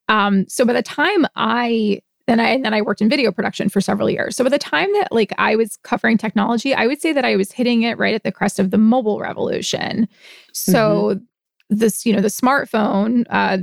um, 0.10 0.46
so 0.48 0.66
by 0.66 0.74
the 0.74 0.84
time 0.84 1.26
I 1.36 2.02
then 2.28 2.40
I 2.40 2.50
and 2.50 2.64
then 2.64 2.74
I 2.74 2.82
worked 2.82 3.02
in 3.02 3.10
video 3.10 3.32
production 3.32 3.70
for 3.70 3.82
several 3.82 4.10
years. 4.10 4.36
So 4.36 4.44
by 4.44 4.50
the 4.50 4.60
time 4.60 4.92
that 4.94 5.12
like 5.12 5.34
I 5.38 5.56
was 5.56 5.78
covering 5.84 6.18
technology, 6.18 6.74
I 6.74 6.88
would 6.88 7.02
say 7.02 7.14
that 7.14 7.26
I 7.26 7.36
was 7.36 7.52
hitting 7.52 7.82
it 7.82 7.98
right 7.98 8.16
at 8.16 8.24
the 8.24 8.32
crest 8.32 8.60
of 8.60 8.72
the 8.72 8.78
mobile 8.78 9.20
revolution. 9.20 10.08
So 10.54 11.16
mm-hmm. 11.16 11.76
this, 11.76 12.06
you 12.06 12.14
know, 12.14 12.22
the 12.22 12.30
smartphone, 12.30 13.26
uh, 13.30 13.58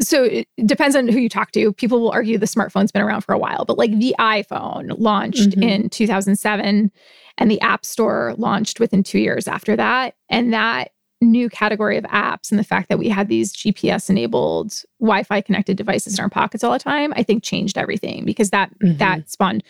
so 0.00 0.24
it 0.24 0.48
depends 0.66 0.96
on 0.96 1.06
who 1.06 1.20
you 1.20 1.28
talk 1.28 1.52
to. 1.52 1.72
People 1.74 2.00
will 2.00 2.10
argue 2.10 2.38
the 2.38 2.46
smartphone's 2.46 2.90
been 2.90 3.02
around 3.02 3.20
for 3.20 3.34
a 3.34 3.38
while, 3.38 3.64
but 3.64 3.78
like 3.78 3.96
the 3.98 4.16
iPhone 4.18 4.94
launched 4.98 5.50
mm-hmm. 5.50 5.62
in 5.62 5.90
2007 5.90 6.90
and 7.38 7.50
the 7.50 7.60
App 7.60 7.84
Store 7.84 8.34
launched 8.36 8.80
within 8.80 9.02
2 9.02 9.18
years 9.18 9.46
after 9.46 9.76
that, 9.76 10.16
and 10.28 10.52
that 10.52 10.90
new 11.22 11.48
category 11.48 11.96
of 11.96 12.04
apps 12.04 12.50
and 12.50 12.58
the 12.58 12.64
fact 12.64 12.88
that 12.88 12.98
we 12.98 13.08
had 13.08 13.28
these 13.28 13.52
GPS 13.52 14.10
enabled 14.10 14.74
Wi-Fi 15.00 15.40
connected 15.40 15.76
devices 15.76 16.18
in 16.18 16.22
our 16.22 16.28
pockets 16.28 16.62
all 16.62 16.72
the 16.72 16.78
time, 16.78 17.12
I 17.16 17.22
think 17.22 17.42
changed 17.42 17.78
everything 17.78 18.24
because 18.24 18.50
that 18.50 18.70
mm-hmm. 18.78 18.98
that 18.98 19.30
spawned 19.30 19.62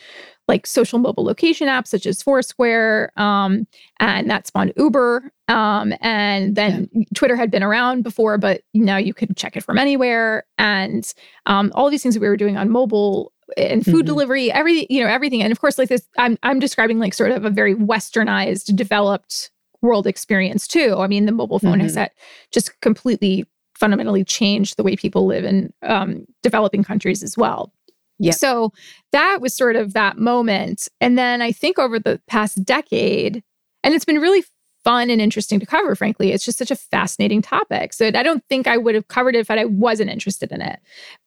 like 0.49 0.67
social 0.67 0.99
mobile 0.99 1.25
location 1.25 1.69
apps 1.69 1.89
such 1.89 2.05
as 2.05 2.23
Foursquare, 2.23 3.13
um, 3.17 3.67
and 4.01 4.29
that 4.29 4.47
spawned 4.47 4.73
Uber. 4.77 5.31
Um, 5.49 5.95
and 6.01 6.57
then 6.57 6.89
yeah. 6.93 7.05
Twitter 7.15 7.37
had 7.37 7.51
been 7.51 7.63
around 7.63 8.03
before, 8.03 8.39
but 8.39 8.63
now 8.75 8.97
you 8.97 9.15
could 9.15 9.37
check 9.37 9.57
it 9.57 9.63
from 9.63 9.79
anywhere. 9.79 10.45
And 10.59 11.11
um, 11.47 11.71
all 11.75 11.91
these 11.91 12.03
things 12.03 12.15
that 12.15 12.21
we 12.21 12.29
were 12.29 12.37
doing 12.37 12.57
on 12.57 12.71
mobile 12.71 13.33
and 13.57 13.85
food 13.85 13.95
mm-hmm. 13.95 14.07
delivery, 14.07 14.51
everything, 14.51 14.87
you 14.91 15.03
know, 15.03 15.09
everything. 15.09 15.43
And 15.43 15.53
of 15.53 15.61
course, 15.61 15.79
like 15.79 15.89
this, 15.89 16.07
I'm 16.19 16.39
I'm 16.43 16.59
describing 16.59 16.99
like 16.99 17.15
sort 17.15 17.31
of 17.31 17.45
a 17.45 17.51
very 17.51 17.75
westernized, 17.75 18.75
developed 18.75 19.51
world 19.83 20.07
experience 20.07 20.67
too. 20.67 20.97
I 20.99 21.07
mean, 21.09 21.27
the 21.27 21.33
mobile 21.33 21.59
phone 21.59 21.81
mm-hmm. 21.81 21.97
has 21.97 22.09
just 22.53 22.81
completely 22.81 23.47
fundamentally 23.75 24.25
changed 24.25 24.77
the 24.77 24.83
way 24.83 24.97
people 24.97 25.27
live 25.27 25.45
in 25.45 25.73
um, 25.83 26.25
developing 26.43 26.85
countries 26.85 27.23
as 27.23 27.37
well. 27.37 27.73
Yeah. 28.19 28.33
So 28.33 28.73
that 29.11 29.41
was 29.41 29.55
sort 29.55 29.75
of 29.75 29.95
that 29.95 30.19
moment. 30.19 30.89
And 31.01 31.19
then 31.19 31.43
I 31.43 31.51
think 31.51 31.79
over 31.79 31.99
the 31.99 32.21
past 32.29 32.65
decade, 32.65 33.43
and 33.83 33.95
it's 33.95 34.05
been 34.05 34.21
really 34.21 34.45
fun 34.85 35.11
and 35.11 35.21
interesting 35.21 35.61
to 35.61 35.67
cover, 35.67 35.95
frankly. 35.95 36.33
It's 36.33 36.45
just 36.45 36.59
such 36.59 36.71
a 36.71 36.77
fascinating 36.77 37.43
topic. 37.43 37.93
So 37.93 38.07
I 38.07 38.23
don't 38.23 38.45
think 38.49 38.67
I 38.67 38.77
would 38.77 38.95
have 38.95 39.09
covered 39.09 39.35
it 39.35 39.41
if 39.41 39.51
I 39.51 39.65
wasn't 39.65 40.11
interested 40.11 40.53
in 40.53 40.61
it. 40.61 40.79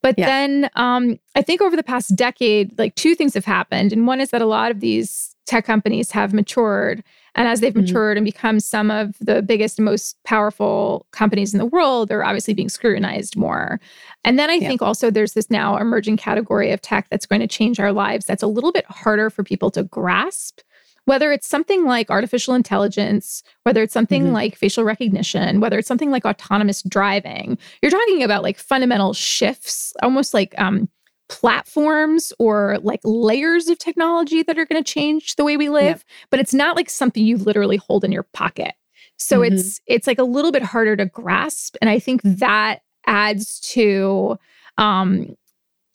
But 0.02 0.16
yeah. 0.18 0.26
then 0.26 0.70
um, 0.76 1.20
I 1.36 1.42
think 1.42 1.62
over 1.62 1.76
the 1.76 1.84
past 1.84 2.16
decade, 2.16 2.78
like 2.78 2.96
two 2.96 3.16
things 3.16 3.34
have 3.34 3.46
happened. 3.46 3.94
And 3.94 4.08
one 4.08 4.22
is 4.22 4.30
that 4.32 4.42
a 4.42 4.46
lot 4.46 4.72
of 4.72 4.80
these 4.80 5.35
tech 5.46 5.66
companies 5.66 6.12
have 6.12 6.34
matured 6.34 7.04
and 7.36 7.48
as 7.48 7.60
they've 7.60 7.74
mm-hmm. 7.74 7.82
matured 7.82 8.18
and 8.18 8.26
become 8.26 8.60
some 8.60 8.90
of 8.90 9.16
the 9.20 9.42
biggest, 9.42 9.80
most 9.80 10.22
powerful 10.24 11.06
companies 11.12 11.54
in 11.54 11.60
the 11.60 11.66
world, 11.66 12.08
they're 12.08 12.24
obviously 12.24 12.54
being 12.54 12.70
scrutinized 12.70 13.36
more. 13.36 13.80
And 14.24 14.40
then 14.40 14.50
I 14.50 14.54
yeah. 14.56 14.68
think 14.68 14.82
also 14.82 15.12
there's 15.12 15.34
this 15.34 15.52
now 15.52 15.78
emerging 15.78 16.18
category 16.18 16.72
of 16.72 16.82
tech 16.82 17.08
that's 17.10 17.26
going 17.26 17.42
to 17.42 17.48
change 17.48 17.80
our 17.80 17.92
lives 17.92 18.26
that's 18.26 18.44
a 18.44 18.48
little 18.48 18.72
bit 18.72 18.86
harder 18.86 19.30
for 19.30 19.44
people 19.44 19.70
to 19.72 19.84
grasp. 19.84 20.62
Whether 21.04 21.32
it's 21.32 21.48
something 21.48 21.86
like 21.86 22.10
artificial 22.10 22.56
intelligence, 22.56 23.44
whether 23.62 23.84
it's 23.84 23.94
something 23.94 24.24
mm-hmm. 24.24 24.34
like 24.34 24.56
facial 24.56 24.84
recognition, 24.84 25.60
whether 25.60 25.78
it's 25.78 25.88
something 25.88 26.10
like 26.10 26.26
autonomous 26.26 26.82
driving, 26.82 27.60
you're 27.84 27.92
talking 27.92 28.24
about 28.24 28.42
like 28.42 28.58
fundamental 28.58 29.14
shifts, 29.14 29.94
almost 30.02 30.34
like 30.34 30.56
um, 30.58 30.90
platforms 31.28 32.32
or 32.38 32.78
like 32.84 33.00
layers 33.04 33.68
of 33.68 33.80
technology 33.80 34.44
that 34.44 34.60
are 34.60 34.66
going 34.66 34.82
to 34.82 34.94
change 34.94 35.36
the 35.36 35.44
way 35.44 35.58
we 35.58 35.70
live 35.70 35.98
yep. 35.98 36.04
but 36.30 36.40
it's 36.40 36.54
not 36.54 36.76
like 36.76 36.90
something 36.90 37.26
you 37.26 37.38
literally 37.38 37.78
hold 37.78 38.04
in 38.04 38.12
your 38.12 38.24
pocket 38.34 38.74
so 39.18 39.40
mm-hmm. 39.40 39.56
it's 39.56 39.82
it's 39.88 40.08
like 40.08 40.20
a 40.20 40.24
little 40.24 40.52
bit 40.52 40.62
harder 40.62 40.96
to 40.96 41.06
grasp 41.06 41.76
and 41.82 41.90
i 41.90 41.98
think 41.98 42.22
that 42.24 42.82
adds 43.08 43.60
to 43.60 44.38
um 44.78 45.36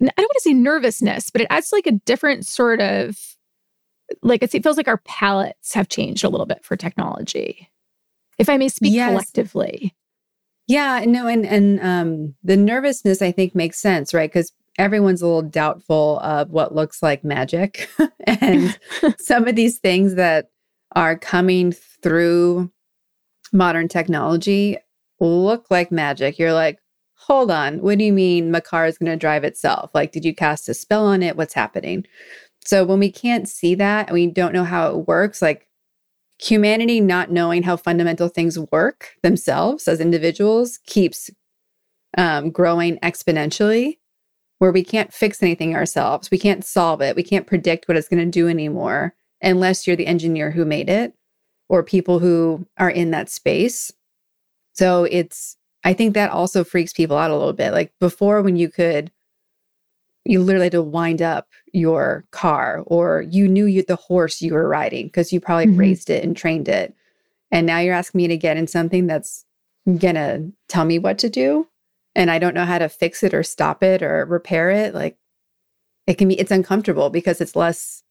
i 0.03 0.11
don't 0.17 0.19
want 0.19 0.33
to 0.35 0.41
say 0.41 0.53
nervousness 0.53 1.31
but 1.31 1.41
it 1.41 1.47
adds 1.49 1.69
to 1.69 1.77
like 1.77 1.87
a 1.87 1.93
different 1.93 2.45
sort 2.45 2.81
of 2.81 3.17
like 4.23 4.43
it 4.43 4.63
feels 4.63 4.77
like 4.77 4.89
our 4.89 5.01
palettes 5.05 5.75
have 5.75 5.89
changed 5.89 6.25
a 6.25 6.29
little 6.29 6.47
bit 6.47 6.65
for 6.65 6.77
technology 6.77 7.71
if 8.39 8.49
i 8.49 8.57
may 8.57 8.69
speak 8.69 8.93
yes. 8.93 9.11
collectively 9.11 9.95
yeah 10.67 11.05
no 11.07 11.29
and 11.29 11.47
and 11.47 11.79
um 11.81 12.35
the 12.43 12.57
nervousness 12.57 13.23
i 13.23 13.31
think 13.31 13.55
makes 13.55 13.79
sense 13.79 14.13
right 14.13 14.31
because 14.31 14.53
everyone's 14.79 15.23
a 15.23 15.27
little 15.27 15.43
doubtful 15.43 16.19
of 16.21 16.51
what 16.51 16.75
looks 16.75 17.03
like 17.03 17.25
magic. 17.25 17.89
and 18.27 18.79
some 19.19 19.47
of 19.47 19.57
these 19.57 19.79
things 19.79 20.15
that 20.15 20.51
are 20.97 21.17
coming 21.17 21.73
through 21.73 22.71
modern 23.53 23.89
technology 23.89 24.79
look 25.21 25.67
like 25.71 25.93
magic. 25.93 26.39
You're 26.39 26.53
like, 26.53 26.79
hold 27.15 27.51
on, 27.51 27.81
what 27.81 27.99
do 27.99 28.05
you 28.05 28.13
mean 28.13 28.51
my 28.51 28.61
car 28.61 28.87
is 28.87 28.99
going 28.99 29.11
to 29.11 29.17
drive 29.17 29.45
itself? 29.45 29.91
Like, 29.95 30.13
did 30.13 30.25
you 30.25 30.35
cast 30.35 30.69
a 30.69 30.75
spell 30.75 31.07
on 31.07 31.23
it? 31.23 31.37
What's 31.37 31.55
happening? 31.55 32.07
So 32.65 32.85
when 32.85 32.99
we 32.99 33.11
can't 33.11 33.49
see 33.49 33.75
that 33.77 34.09
and 34.09 34.15
we 34.15 34.27
don't 34.27 34.55
know 34.55 34.65
how 34.65 34.91
it 34.91 35.07
works, 35.07 35.43
like 35.43 35.67
humanity 36.39 37.01
not 37.01 37.31
knowing 37.31 37.63
how 37.63 37.77
fundamental 37.77 38.29
things 38.29 38.59
work 38.73 39.11
themselves 39.23 39.87
as 39.87 40.01
individuals 40.01 40.79
keeps 40.87 41.31
um, 42.17 42.51
growing 42.51 42.99
exponentially 42.99 43.99
where 44.61 44.71
we 44.71 44.85
can't 44.85 45.13
fix 45.13 45.43
anything 45.43 45.75
ourselves. 45.75 46.31
We 46.31 46.39
can't 46.39 46.65
solve 46.65 47.01
it. 47.01 47.17
We 47.17 47.23
can't 47.23 47.47
predict 47.47 47.89
what 47.89 47.97
it's 47.97 48.09
going 48.09 48.25
to 48.25 48.31
do 48.31 48.47
anymore 48.47 49.15
unless 49.41 49.87
you're 49.87 49.97
the 49.97 50.07
engineer 50.07 50.51
who 50.51 50.67
made 50.67 50.91
it 50.91 51.15
or 51.71 51.83
people 51.83 52.19
who 52.19 52.67
are 52.77 52.91
in 52.91 53.11
that 53.11 53.31
space. 53.31 53.91
So 54.75 55.05
it's, 55.05 55.57
I 55.83 55.95
think 55.95 56.13
that 56.13 56.31
also 56.31 56.63
freaks 56.63 56.93
people 56.93 57.17
out 57.17 57.31
a 57.31 57.37
little 57.37 57.55
bit. 57.55 57.73
Like 57.73 57.95
before, 58.01 58.43
when 58.43 58.57
you 58.57 58.69
could, 58.69 59.11
you 60.27 60.43
literally 60.43 60.67
had 60.67 60.73
to 60.73 60.83
wind 60.83 61.23
up 61.23 61.49
your 61.73 62.27
car 62.31 62.85
or 62.87 63.23
you 63.23 63.49
knew 63.49 63.65
you 63.65 63.83
the 63.83 63.97
horse 63.97 64.43
you 64.43 64.53
were 64.53 64.69
riding 64.69 65.07
because 65.07 65.33
you 65.33 65.41
probably 65.41 65.69
mm-hmm. 65.69 65.81
raised 65.81 66.11
it 66.11 66.23
and 66.23 66.37
trained 66.37 66.69
it. 66.69 66.95
And 67.51 67.67
now 67.67 67.79
you're 67.79 67.95
asking 67.95 68.19
me 68.19 68.29
to 68.29 68.37
get 68.37 68.59
in 68.59 68.67
something 68.67 69.07
that's 69.07 69.47
gonna 69.97 70.51
tell 70.69 70.85
me 70.85 70.99
what 70.99 71.17
to 71.21 71.31
do 71.31 71.67
and 72.21 72.31
I 72.31 72.39
don't 72.39 72.55
know 72.55 72.67
how 72.67 72.77
to 72.77 72.91
fix 72.91 73.23
it 73.23 73.33
or 73.33 73.43
stop 73.43 73.83
it 73.83 74.03
or 74.03 74.27
repair 74.27 74.69
it, 74.69 74.95
like 74.95 75.17
it 76.07 76.19
can 76.19 76.29
be 76.29 76.39
it's 76.39 76.51
uncomfortable 76.51 77.09
because 77.09 77.41
it's 77.41 77.57
less 77.57 78.03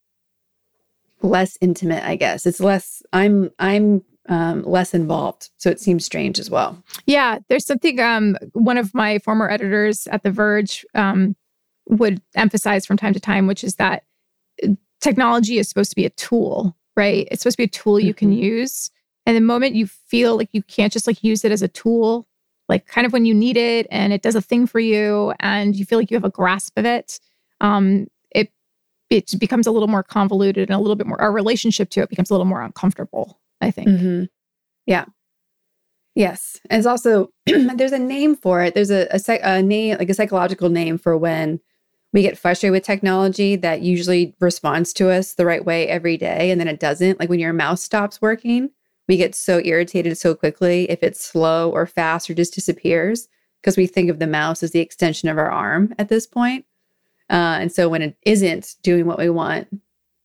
less 1.22 1.60
intimate, 1.62 2.04
I 2.04 2.16
guess. 2.16 2.48
It's 2.48 2.60
less 2.60 3.04
I'm 3.14 3.52
I'm 3.60 4.02
um, 4.28 4.64
less 4.64 4.96
involved. 4.96 5.52
So 5.58 5.70
it 5.70 5.80
seems 5.80 6.06
strange 6.06 6.40
as 6.40 6.50
well. 6.50 6.84
Yeah, 7.06 7.38
there's 7.50 7.68
something. 7.68 8.00
Um, 8.00 8.36
one 8.54 8.80
of 8.80 8.96
my 8.96 9.20
former 9.20 9.48
editors 9.48 10.08
at 10.08 10.24
The 10.24 10.32
Verge 10.32 10.84
um, 10.96 11.36
would 11.86 12.20
emphasize 12.36 12.88
from 12.88 12.98
time 12.98 13.14
to 13.14 13.20
time, 13.20 13.46
which 13.46 13.64
is 13.64 13.76
that 13.76 14.04
uh, 14.64 14.70
technology 15.02 15.60
is 15.60 15.70
supposed 15.70 15.92
to 15.92 15.96
be 15.96 16.06
a 16.06 16.12
tool, 16.12 16.76
right? 16.98 17.28
It's 17.30 17.44
supposed 17.44 17.58
to 17.58 17.64
be 17.64 17.66
a 17.66 17.68
tool 17.68 18.00
you 18.00 18.16
can 18.16 18.32
mm-hmm. 18.32 18.44
use. 18.44 18.90
And 19.28 19.38
the 19.38 19.42
moment 19.42 19.76
you 19.76 19.86
feel 19.86 20.36
like 20.36 20.50
you 20.52 20.64
can't 20.64 20.92
just 20.92 21.06
like 21.06 21.24
use 21.24 21.46
it 21.46 21.52
as 21.52 21.62
a 21.62 21.68
tool, 21.68 22.28
like 22.70 22.86
kind 22.86 23.06
of 23.06 23.12
when 23.12 23.26
you 23.26 23.34
need 23.34 23.58
it 23.58 23.88
and 23.92 24.14
it 24.14 24.22
does 24.22 24.36
a 24.36 24.42
thing 24.42 24.68
for 24.68 24.80
you 24.80 25.34
and 25.40 25.76
you 25.76 25.84
feel 25.84 26.00
like 26.00 26.12
you 26.12 26.16
have 26.16 26.24
a 26.24 26.30
grasp 26.30 26.78
of 26.78 26.86
it, 26.86 27.20
um, 27.60 28.08
it 28.32 28.52
it 29.10 29.34
becomes 29.40 29.68
a 29.68 29.72
little 29.72 29.88
more 29.88 30.04
convoluted 30.04 30.70
and 30.70 30.76
a 30.76 30.80
little 30.80 30.96
bit 30.96 31.08
more 31.08 31.20
our 31.20 31.32
relationship 31.32 31.90
to 31.90 32.02
it 32.02 32.10
becomes 32.10 32.30
a 32.30 32.34
little 32.34 32.46
more 32.46 32.62
uncomfortable. 32.62 33.40
I 33.60 33.72
think. 33.72 33.90
Mm-hmm. 33.90 34.24
Yeah. 34.86 35.06
Yes. 36.16 36.60
And 36.70 36.80
it's 36.80 36.88
also 36.88 37.30
there's 37.46 37.92
a 37.92 38.00
name 38.00 38.36
for 38.36 38.62
it. 38.62 38.74
There's 38.74 38.92
a, 38.92 39.08
a, 39.12 39.40
a 39.44 39.62
name 39.62 39.98
like 39.98 40.10
a 40.10 40.14
psychological 40.14 40.70
name 40.70 40.98
for 40.98 41.18
when 41.18 41.60
we 42.14 42.22
get 42.22 42.38
frustrated 42.38 42.74
with 42.74 42.84
technology 42.84 43.56
that 43.58 43.82
usually 43.82 44.36
responds 44.40 44.94
to 44.94 45.10
us 45.10 45.34
the 45.36 45.46
right 45.46 45.64
way 45.64 45.88
every 45.88 46.18
day 46.18 46.52
and 46.52 46.60
then 46.60 46.68
it 46.68 46.80
doesn't. 46.80 47.20
Like 47.20 47.30
when 47.30 47.40
your 47.40 47.54
mouse 47.54 47.82
stops 47.82 48.22
working, 48.22 48.72
we 49.10 49.18
get 49.18 49.34
so 49.34 49.60
irritated 49.66 50.18
so 50.18 50.36
quickly 50.36 50.90
if 50.90 51.02
it's 51.02 51.26
slow 51.26 51.72
or 51.72 51.88
fast 51.88 52.30
or 52.30 52.36
just 52.36 52.54
disappears 52.54 53.28
because 53.60 53.76
we 53.76 53.88
think 53.88 54.10
of 54.10 54.20
the 54.20 54.28
mouse 54.28 54.62
as 54.62 54.72
the 54.72 54.80
extension 54.80 55.28
of 55.28 55.38
our 55.38 55.50
arm 55.50 55.94
at 55.98 56.10
this 56.10 56.28
point. 56.28 56.64
Uh, 57.30 57.58
and 57.60 57.72
so 57.72 57.90
when 57.90 58.04
it 58.04 58.16
isn't 58.22 58.76
doing 58.84 59.08
what 59.08 59.18
we 59.18 59.30
want, 59.30 59.68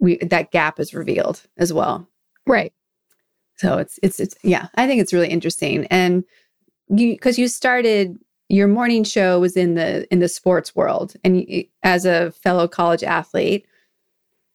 we 0.00 0.18
that 0.18 0.50
gap 0.50 0.78
is 0.78 0.92
revealed 0.92 1.42
as 1.56 1.72
well. 1.72 2.06
Right. 2.46 2.74
So 3.56 3.78
it's 3.78 3.98
it's 4.02 4.20
it's 4.20 4.36
yeah, 4.42 4.68
I 4.74 4.86
think 4.86 5.00
it's 5.00 5.14
really 5.14 5.30
interesting. 5.30 5.86
And 5.86 6.22
you 6.88 7.14
because 7.14 7.38
you 7.38 7.48
started 7.48 8.18
your 8.50 8.68
morning 8.68 9.02
show 9.02 9.40
was 9.40 9.56
in 9.56 9.76
the 9.76 10.06
in 10.12 10.18
the 10.18 10.28
sports 10.28 10.76
world 10.76 11.14
and 11.24 11.40
you, 11.40 11.64
as 11.82 12.04
a 12.04 12.32
fellow 12.32 12.68
college 12.68 13.02
athlete 13.02 13.64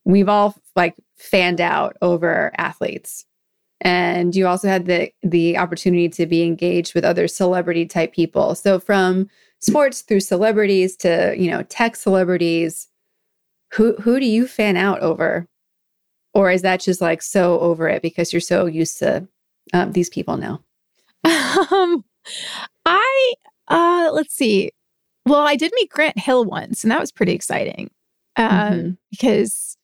we've 0.06 0.30
all 0.30 0.56
like 0.76 0.96
fanned 1.18 1.60
out 1.60 1.98
over 2.02 2.52
athletes 2.58 3.26
and 3.82 4.36
you 4.36 4.48
also 4.48 4.68
had 4.68 4.86
the 4.86 5.12
the 5.22 5.58
opportunity 5.58 6.10
to 6.10 6.26
be 6.26 6.44
engaged 6.44 6.94
with 6.94 7.06
other 7.06 7.28
celebrity 7.28 7.86
type 7.86 8.14
people 8.14 8.56
so 8.56 8.80
from 8.80 9.30
sports 9.60 10.02
through 10.02 10.20
celebrities 10.20 10.96
to 10.96 11.34
you 11.38 11.50
know 11.50 11.64
tech 11.64 11.96
celebrities 11.96 12.88
who 13.74 13.96
who 13.96 14.20
do 14.20 14.26
you 14.26 14.48
fan 14.48 14.76
out 14.78 15.00
over 15.00 15.48
or 16.34 16.52
is 16.52 16.62
that 16.62 16.80
just 16.80 17.02
like 17.02 17.22
so 17.22 17.60
over 17.60 17.88
it 17.88 18.02
because 18.02 18.34
you're 18.34 18.40
so 18.40 18.66
used 18.66 19.00
to 19.00 19.28
um, 19.74 19.92
these 19.94 20.10
people 20.10 20.38
now 20.38 20.62
um 21.72 22.04
i 22.86 23.34
uh, 23.70 24.10
let's 24.12 24.34
see. 24.34 24.72
Well, 25.26 25.46
I 25.46 25.56
did 25.56 25.72
meet 25.76 25.90
Grant 25.90 26.18
Hill 26.18 26.46
once, 26.46 26.84
and 26.84 26.92
that 26.92 27.00
was 27.00 27.12
pretty 27.12 27.34
exciting 27.34 27.92
uh, 28.36 28.70
mm-hmm. 28.70 28.90
because 29.12 29.78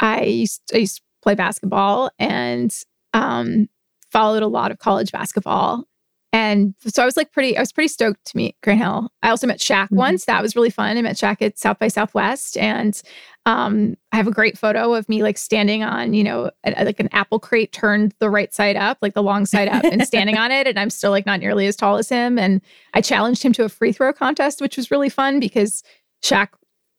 I 0.00 0.22
used, 0.22 0.62
I 0.72 0.78
used 0.78 0.98
to 0.98 1.02
play 1.22 1.34
basketball 1.34 2.10
and 2.18 2.72
um, 3.14 3.68
followed 4.10 4.42
a 4.42 4.48
lot 4.48 4.70
of 4.70 4.78
college 4.78 5.10
basketball. 5.10 5.84
And 6.32 6.74
so 6.84 7.00
I 7.00 7.06
was 7.06 7.16
like 7.16 7.30
pretty, 7.30 7.56
I 7.56 7.60
was 7.60 7.70
pretty 7.70 7.86
stoked 7.86 8.24
to 8.26 8.36
meet 8.36 8.56
Grant 8.60 8.80
Hill. 8.80 9.08
I 9.22 9.30
also 9.30 9.46
met 9.46 9.60
Shaq 9.60 9.84
mm-hmm. 9.84 9.96
once. 9.96 10.24
That 10.24 10.42
was 10.42 10.56
really 10.56 10.68
fun. 10.68 10.98
I 10.98 11.02
met 11.02 11.14
Shaq 11.14 11.40
at 11.40 11.56
South 11.56 11.78
by 11.78 11.86
Southwest. 11.86 12.56
And 12.56 13.00
um, 13.46 13.94
I 14.10 14.16
have 14.16 14.26
a 14.26 14.32
great 14.32 14.58
photo 14.58 14.94
of 14.94 15.08
me 15.08 15.22
like 15.22 15.38
standing 15.38 15.84
on, 15.84 16.12
you 16.12 16.24
know, 16.24 16.50
a, 16.64 16.84
like 16.84 16.98
an 16.98 17.08
apple 17.12 17.38
crate 17.38 17.70
turned 17.70 18.14
the 18.18 18.30
right 18.30 18.52
side 18.52 18.74
up, 18.74 18.98
like 19.00 19.14
the 19.14 19.22
long 19.22 19.46
side 19.46 19.68
up, 19.68 19.84
and 19.84 20.04
standing 20.06 20.36
on 20.36 20.50
it. 20.50 20.66
And 20.66 20.76
I'm 20.76 20.90
still 20.90 21.12
like 21.12 21.24
not 21.24 21.38
nearly 21.38 21.68
as 21.68 21.76
tall 21.76 21.98
as 21.98 22.08
him. 22.08 22.36
And 22.36 22.60
I 22.94 23.00
challenged 23.00 23.44
him 23.44 23.52
to 23.52 23.64
a 23.64 23.68
free 23.68 23.92
throw 23.92 24.12
contest, 24.12 24.60
which 24.60 24.76
was 24.76 24.90
really 24.90 25.10
fun 25.10 25.38
because 25.38 25.84
Shaq, 26.24 26.48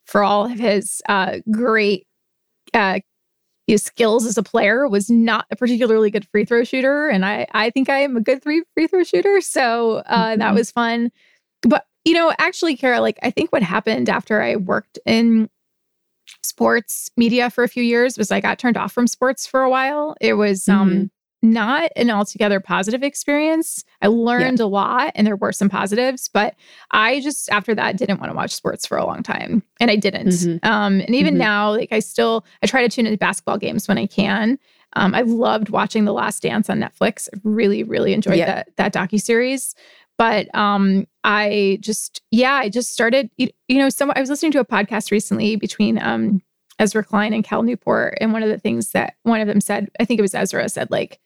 for 0.05 0.23
all 0.23 0.45
of 0.45 0.57
his 0.57 1.01
uh, 1.09 1.39
great 1.51 2.07
uh, 2.73 2.99
his 3.67 3.83
skills 3.83 4.25
as 4.25 4.37
a 4.37 4.43
player 4.43 4.87
was 4.87 5.09
not 5.09 5.45
a 5.51 5.55
particularly 5.55 6.11
good 6.11 6.27
free 6.29 6.45
throw 6.45 6.63
shooter 6.63 7.07
and 7.07 7.25
i 7.25 7.45
i 7.51 7.69
think 7.69 7.89
i 7.89 7.99
am 7.99 8.15
a 8.15 8.21
good 8.21 8.41
three 8.41 8.63
free 8.73 8.87
throw 8.87 9.03
shooter 9.03 9.41
so 9.41 9.97
uh, 10.05 10.29
mm-hmm. 10.29 10.39
that 10.39 10.53
was 10.53 10.71
fun 10.71 11.11
but 11.61 11.85
you 12.03 12.13
know 12.13 12.33
actually 12.37 12.75
kara 12.75 13.01
like 13.01 13.17
i 13.23 13.29
think 13.29 13.51
what 13.51 13.63
happened 13.63 14.09
after 14.09 14.41
i 14.41 14.55
worked 14.55 14.99
in 15.05 15.49
sports 16.43 17.09
media 17.17 17.49
for 17.49 17.63
a 17.63 17.67
few 17.67 17.83
years 17.83 18.17
was 18.17 18.31
i 18.31 18.39
got 18.39 18.59
turned 18.59 18.77
off 18.77 18.91
from 18.91 19.07
sports 19.07 19.45
for 19.45 19.61
a 19.61 19.69
while 19.69 20.15
it 20.21 20.33
was 20.33 20.67
um, 20.67 20.89
mm-hmm. 20.89 20.97
um 21.01 21.11
not 21.51 21.91
an 21.95 22.09
altogether 22.09 22.59
positive 22.59 23.03
experience. 23.03 23.83
I 24.01 24.07
learned 24.07 24.59
yeah. 24.59 24.65
a 24.65 24.67
lot 24.67 25.11
and 25.15 25.25
there 25.25 25.35
were 25.35 25.51
some 25.51 25.69
positives, 25.69 26.27
but 26.27 26.55
I 26.91 27.21
just 27.21 27.49
after 27.49 27.73
that 27.75 27.97
didn't 27.97 28.19
want 28.19 28.31
to 28.31 28.35
watch 28.35 28.51
sports 28.51 28.85
for 28.85 28.97
a 28.97 29.05
long 29.05 29.23
time. 29.23 29.63
And 29.79 29.89
I 29.89 29.95
didn't. 29.95 30.27
Mm-hmm. 30.27 30.69
Um, 30.69 30.99
and 31.01 31.15
even 31.15 31.35
mm-hmm. 31.35 31.41
now, 31.41 31.71
like 31.71 31.91
I 31.91 31.99
still 31.99 32.45
I 32.61 32.67
try 32.67 32.81
to 32.81 32.89
tune 32.89 33.05
into 33.05 33.17
basketball 33.17 33.57
games 33.57 33.87
when 33.87 33.97
I 33.97 34.07
can. 34.07 34.59
Um, 34.93 35.13
I 35.13 35.21
loved 35.21 35.69
watching 35.69 36.05
The 36.05 36.13
Last 36.13 36.43
Dance 36.43 36.69
on 36.69 36.79
Netflix. 36.79 37.27
I 37.33 37.39
really, 37.43 37.83
really 37.83 38.13
enjoyed 38.13 38.37
yeah. 38.37 38.45
that 38.45 38.69
that 38.77 38.93
docu 38.93 39.21
series. 39.21 39.75
But 40.17 40.53
um, 40.55 41.07
I 41.25 41.77
just, 41.81 42.21
yeah, 42.31 42.53
I 42.53 42.69
just 42.69 42.93
started. 42.93 43.29
You, 43.35 43.49
you 43.67 43.77
know, 43.77 43.89
some 43.89 44.11
I 44.15 44.21
was 44.21 44.29
listening 44.29 44.53
to 44.53 44.59
a 44.59 44.65
podcast 44.65 45.11
recently 45.11 45.57
between 45.57 46.01
um, 46.01 46.41
Ezra 46.79 47.03
Klein 47.03 47.33
and 47.33 47.43
Cal 47.43 47.63
Newport, 47.63 48.17
and 48.21 48.31
one 48.31 48.43
of 48.43 48.49
the 48.49 48.57
things 48.57 48.91
that 48.91 49.15
one 49.23 49.41
of 49.41 49.47
them 49.47 49.59
said, 49.59 49.89
I 49.99 50.05
think 50.05 50.19
it 50.19 50.21
was 50.21 50.35
Ezra, 50.35 50.67
said 50.69 50.89
like, 50.91 51.19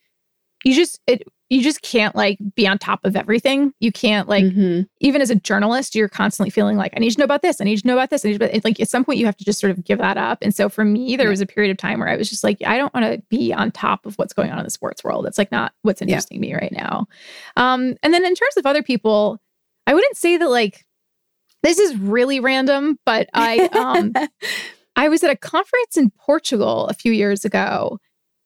you 0.63 0.73
just 0.73 0.99
it 1.07 1.23
you 1.49 1.63
just 1.63 1.81
can't 1.81 2.15
like 2.15 2.37
be 2.55 2.67
on 2.67 2.77
top 2.77 3.03
of 3.03 3.15
everything. 3.15 3.73
You 3.79 3.91
can't 3.91 4.29
like 4.29 4.43
mm-hmm. 4.43 4.81
even 4.99 5.19
as 5.19 5.31
a 5.31 5.35
journalist, 5.35 5.95
you're 5.95 6.07
constantly 6.07 6.51
feeling 6.51 6.77
like 6.77 6.93
I 6.95 6.99
need 6.99 7.09
to 7.11 7.17
know 7.17 7.25
about 7.25 7.41
this. 7.41 7.59
I 7.59 7.63
need 7.63 7.79
to 7.79 7.87
know 7.87 7.95
about 7.95 8.11
this. 8.11 8.23
I 8.23 8.29
need 8.29 8.39
to, 8.39 8.61
like 8.63 8.79
at 8.79 8.87
some 8.87 9.03
point 9.03 9.17
you 9.17 9.25
have 9.25 9.37
to 9.37 9.45
just 9.45 9.59
sort 9.59 9.71
of 9.71 9.83
give 9.83 9.97
that 9.97 10.15
up. 10.15 10.39
And 10.43 10.53
so 10.53 10.69
for 10.69 10.85
me, 10.85 11.15
there 11.15 11.25
yeah. 11.25 11.31
was 11.31 11.41
a 11.41 11.47
period 11.47 11.71
of 11.71 11.77
time 11.77 11.99
where 11.99 12.07
I 12.07 12.17
was 12.17 12.29
just 12.29 12.43
like, 12.43 12.61
I 12.65 12.77
don't 12.77 12.93
want 12.93 13.07
to 13.07 13.21
be 13.29 13.51
on 13.51 13.71
top 13.71 14.05
of 14.05 14.15
what's 14.15 14.33
going 14.33 14.51
on 14.51 14.59
in 14.59 14.63
the 14.63 14.69
sports 14.69 15.03
world. 15.03 15.25
It's 15.25 15.39
like 15.39 15.51
not 15.51 15.73
what's 15.81 16.03
interesting 16.03 16.43
yeah. 16.43 16.49
me 16.49 16.53
right 16.53 16.71
now. 16.71 17.07
Um, 17.57 17.95
and 18.03 18.13
then 18.13 18.23
in 18.23 18.35
terms 18.35 18.57
of 18.57 18.67
other 18.67 18.83
people, 18.83 19.39
I 19.87 19.95
wouldn't 19.95 20.17
say 20.17 20.37
that 20.37 20.49
like 20.49 20.85
this 21.63 21.79
is 21.79 21.97
really 21.97 22.39
random, 22.39 22.99
but 23.07 23.27
I 23.33 23.65
um 23.69 24.13
I 24.95 25.09
was 25.09 25.23
at 25.23 25.31
a 25.31 25.35
conference 25.35 25.97
in 25.97 26.11
Portugal 26.11 26.87
a 26.87 26.93
few 26.93 27.11
years 27.11 27.43
ago 27.43 27.97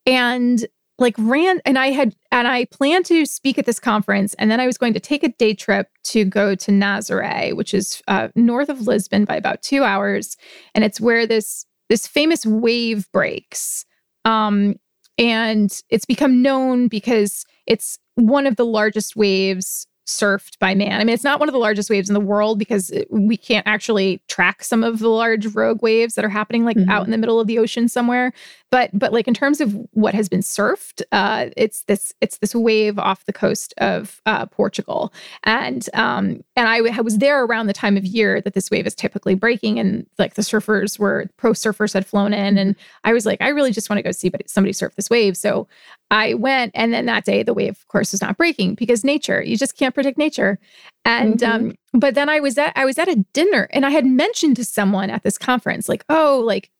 and 0.06 0.66
like 0.98 1.14
ran 1.18 1.60
and 1.64 1.78
I 1.78 1.88
had 1.88 2.14
and 2.30 2.46
I 2.46 2.66
planned 2.66 3.06
to 3.06 3.26
speak 3.26 3.58
at 3.58 3.66
this 3.66 3.80
conference 3.80 4.34
and 4.34 4.50
then 4.50 4.60
I 4.60 4.66
was 4.66 4.78
going 4.78 4.94
to 4.94 5.00
take 5.00 5.24
a 5.24 5.28
day 5.28 5.54
trip 5.54 5.88
to 6.04 6.24
go 6.24 6.54
to 6.54 6.70
Nazaré, 6.70 7.54
which 7.54 7.74
is 7.74 8.02
uh, 8.06 8.28
north 8.36 8.68
of 8.68 8.82
Lisbon 8.82 9.24
by 9.24 9.36
about 9.36 9.62
2 9.62 9.82
hours 9.82 10.36
and 10.74 10.84
it's 10.84 11.00
where 11.00 11.26
this 11.26 11.66
this 11.88 12.06
famous 12.06 12.46
wave 12.46 13.10
breaks. 13.12 13.84
Um 14.24 14.76
and 15.16 15.80
it's 15.90 16.04
become 16.04 16.42
known 16.42 16.88
because 16.88 17.44
it's 17.66 17.98
one 18.16 18.46
of 18.46 18.56
the 18.56 18.66
largest 18.66 19.16
waves 19.16 19.86
surfed 20.06 20.58
by 20.58 20.74
man. 20.74 21.00
I 21.00 21.04
mean, 21.04 21.14
it's 21.14 21.24
not 21.24 21.40
one 21.40 21.48
of 21.48 21.52
the 21.52 21.58
largest 21.58 21.88
waves 21.88 22.10
in 22.10 22.14
the 22.14 22.20
world 22.20 22.58
because 22.58 22.92
we 23.10 23.36
can't 23.36 23.66
actually 23.66 24.22
track 24.28 24.62
some 24.62 24.84
of 24.84 24.98
the 24.98 25.08
large 25.08 25.46
rogue 25.54 25.82
waves 25.82 26.14
that 26.14 26.24
are 26.24 26.30
happening 26.30 26.64
like 26.64 26.76
mm-hmm. 26.76 26.90
out 26.90 27.04
in 27.04 27.10
the 27.10 27.18
middle 27.18 27.40
of 27.40 27.46
the 27.46 27.58
ocean 27.58 27.88
somewhere. 27.88 28.32
But 28.70 28.90
but 28.92 29.12
like 29.12 29.28
in 29.28 29.34
terms 29.34 29.60
of 29.60 29.72
what 29.92 30.14
has 30.14 30.28
been 30.28 30.40
surfed, 30.40 31.02
uh, 31.12 31.50
it's 31.56 31.82
this 31.82 32.12
it's 32.20 32.38
this 32.38 32.54
wave 32.54 32.98
off 32.98 33.24
the 33.24 33.32
coast 33.32 33.72
of 33.78 34.20
uh, 34.26 34.46
Portugal, 34.46 35.12
and 35.44 35.88
um, 35.94 36.42
and 36.56 36.68
I, 36.68 36.78
I 36.78 37.00
was 37.00 37.18
there 37.18 37.44
around 37.44 37.68
the 37.68 37.72
time 37.72 37.96
of 37.96 38.04
year 38.04 38.40
that 38.40 38.54
this 38.54 38.72
wave 38.72 38.86
is 38.86 38.94
typically 38.96 39.36
breaking, 39.36 39.78
and 39.78 40.06
like 40.18 40.34
the 40.34 40.42
surfers 40.42 40.98
were 40.98 41.26
pro 41.36 41.52
surfers 41.52 41.94
had 41.94 42.04
flown 42.04 42.34
in, 42.34 42.58
and 42.58 42.74
I 43.04 43.12
was 43.12 43.26
like, 43.26 43.40
I 43.40 43.48
really 43.48 43.70
just 43.70 43.88
want 43.88 43.98
to 43.98 44.02
go 44.02 44.10
see 44.10 44.28
but 44.28 44.50
somebody 44.50 44.72
surf 44.72 44.96
this 44.96 45.08
wave. 45.08 45.36
So 45.36 45.68
I 46.14 46.34
went, 46.34 46.70
and 46.76 46.94
then 46.94 47.06
that 47.06 47.24
day 47.24 47.42
the 47.42 47.52
wave, 47.52 47.72
of 47.72 47.88
course, 47.88 48.12
was 48.12 48.22
not 48.22 48.36
breaking 48.36 48.76
because 48.76 49.02
nature. 49.02 49.42
You 49.42 49.56
just 49.56 49.76
can't 49.76 49.94
predict 49.94 50.16
nature. 50.16 50.60
And 51.04 51.40
mm-hmm. 51.40 51.66
um, 51.66 51.74
but 51.92 52.14
then 52.14 52.28
I 52.28 52.38
was 52.38 52.56
at 52.56 52.72
I 52.76 52.84
was 52.84 52.98
at 52.98 53.08
a 53.08 53.24
dinner, 53.32 53.68
and 53.72 53.84
I 53.84 53.90
had 53.90 54.06
mentioned 54.06 54.56
to 54.56 54.64
someone 54.64 55.10
at 55.10 55.24
this 55.24 55.36
conference, 55.36 55.88
like, 55.88 56.04
oh, 56.08 56.40
like 56.46 56.70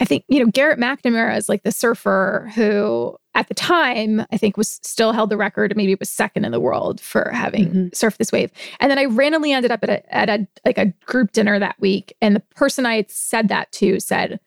I 0.00 0.04
think, 0.04 0.24
you 0.28 0.44
know, 0.44 0.50
Garrett 0.50 0.80
McNamara 0.80 1.36
is 1.36 1.48
like 1.48 1.62
the 1.62 1.70
surfer 1.70 2.50
who 2.54 3.16
at 3.34 3.48
the 3.48 3.54
time 3.54 4.26
I 4.32 4.36
think 4.36 4.56
was 4.56 4.80
still 4.82 5.12
held 5.12 5.30
the 5.30 5.36
record, 5.36 5.76
maybe 5.76 5.92
it 5.92 6.00
was 6.00 6.10
second 6.10 6.44
in 6.44 6.52
the 6.52 6.60
world 6.60 7.00
for 7.00 7.30
having 7.32 7.66
mm-hmm. 7.66 7.86
surfed 7.88 8.16
this 8.16 8.32
wave. 8.32 8.50
And 8.80 8.90
then 8.90 8.98
I 8.98 9.04
randomly 9.04 9.52
ended 9.52 9.70
up 9.70 9.84
at 9.84 9.90
a 9.90 10.14
at 10.14 10.28
a 10.28 10.46
like 10.64 10.78
a 10.78 10.86
group 11.06 11.30
dinner 11.30 11.58
that 11.60 11.76
week. 11.78 12.16
And 12.20 12.34
the 12.34 12.42
person 12.56 12.84
I 12.84 12.96
had 12.96 13.12
said 13.12 13.48
that 13.48 13.70
to 13.72 14.00
said, 14.00 14.40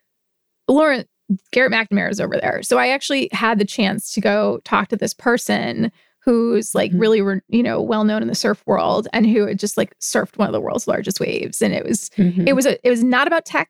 Lauren, 0.68 1.06
Garrett 1.52 1.72
McNamara 1.72 2.12
is 2.12 2.20
over 2.20 2.38
there. 2.40 2.64
So 2.64 2.78
I 2.78 2.88
actually 2.88 3.30
had 3.32 3.60
the 3.60 3.66
chance 3.66 4.12
to 4.14 4.22
go 4.22 4.60
talk 4.64 4.88
to 4.90 4.98
this 4.98 5.14
person 5.14 5.92
who's 6.22 6.76
like 6.76 6.92
mm-hmm. 6.92 7.00
really 7.00 7.42
you 7.48 7.64
know 7.64 7.82
well 7.82 8.04
known 8.04 8.22
in 8.22 8.28
the 8.28 8.36
surf 8.36 8.62
world 8.66 9.08
and 9.14 9.26
who 9.26 9.48
had 9.48 9.58
just 9.58 9.78
like 9.78 9.98
surfed 10.00 10.38
one 10.38 10.48
of 10.48 10.54
the 10.54 10.60
world's 10.60 10.88
largest 10.88 11.20
waves 11.20 11.62
and 11.62 11.74
it 11.74 11.86
was 11.86 12.10
mm-hmm. 12.18 12.48
it 12.48 12.56
was 12.56 12.66
a, 12.66 12.86
it 12.86 12.90
was 12.90 13.04
not 13.04 13.26
about 13.26 13.46
tech 13.46 13.70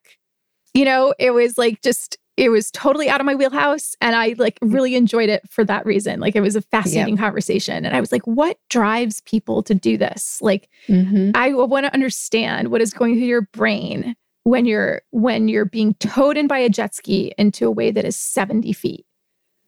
you 0.73 0.85
know, 0.85 1.13
it 1.19 1.31
was 1.31 1.57
like 1.57 1.81
just 1.81 2.17
it 2.37 2.49
was 2.49 2.71
totally 2.71 3.09
out 3.09 3.19
of 3.19 3.25
my 3.25 3.35
wheelhouse 3.35 3.95
and 3.99 4.15
I 4.15 4.33
like 4.37 4.57
really 4.61 4.95
enjoyed 4.95 5.29
it 5.29 5.41
for 5.49 5.65
that 5.65 5.85
reason. 5.85 6.21
Like 6.21 6.37
it 6.37 6.41
was 6.41 6.55
a 6.55 6.61
fascinating 6.61 7.15
yep. 7.15 7.23
conversation 7.23 7.85
and 7.85 7.95
I 7.95 7.99
was 7.99 8.11
like 8.11 8.25
what 8.25 8.57
drives 8.69 9.21
people 9.21 9.61
to 9.63 9.75
do 9.75 9.97
this? 9.97 10.41
Like 10.41 10.69
mm-hmm. 10.87 11.31
I 11.35 11.53
want 11.53 11.85
to 11.85 11.93
understand 11.93 12.69
what 12.69 12.81
is 12.81 12.93
going 12.93 13.15
through 13.15 13.27
your 13.27 13.41
brain 13.41 14.15
when 14.43 14.65
you're 14.65 15.01
when 15.11 15.47
you're 15.47 15.65
being 15.65 15.93
towed 15.95 16.37
in 16.37 16.47
by 16.47 16.59
a 16.59 16.69
jet 16.69 16.95
ski 16.95 17.33
into 17.37 17.67
a 17.67 17.71
way 17.71 17.91
that 17.91 18.05
is 18.05 18.15
70 18.15 18.73
feet. 18.73 19.05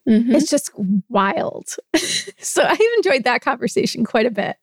Mm-hmm. 0.07 0.33
It's 0.33 0.49
just 0.49 0.71
wild. 1.09 1.67
so 2.39 2.63
I've 2.63 2.79
enjoyed 2.97 3.23
that 3.25 3.41
conversation 3.41 4.03
quite 4.03 4.25
a 4.25 4.31
bit. 4.31 4.57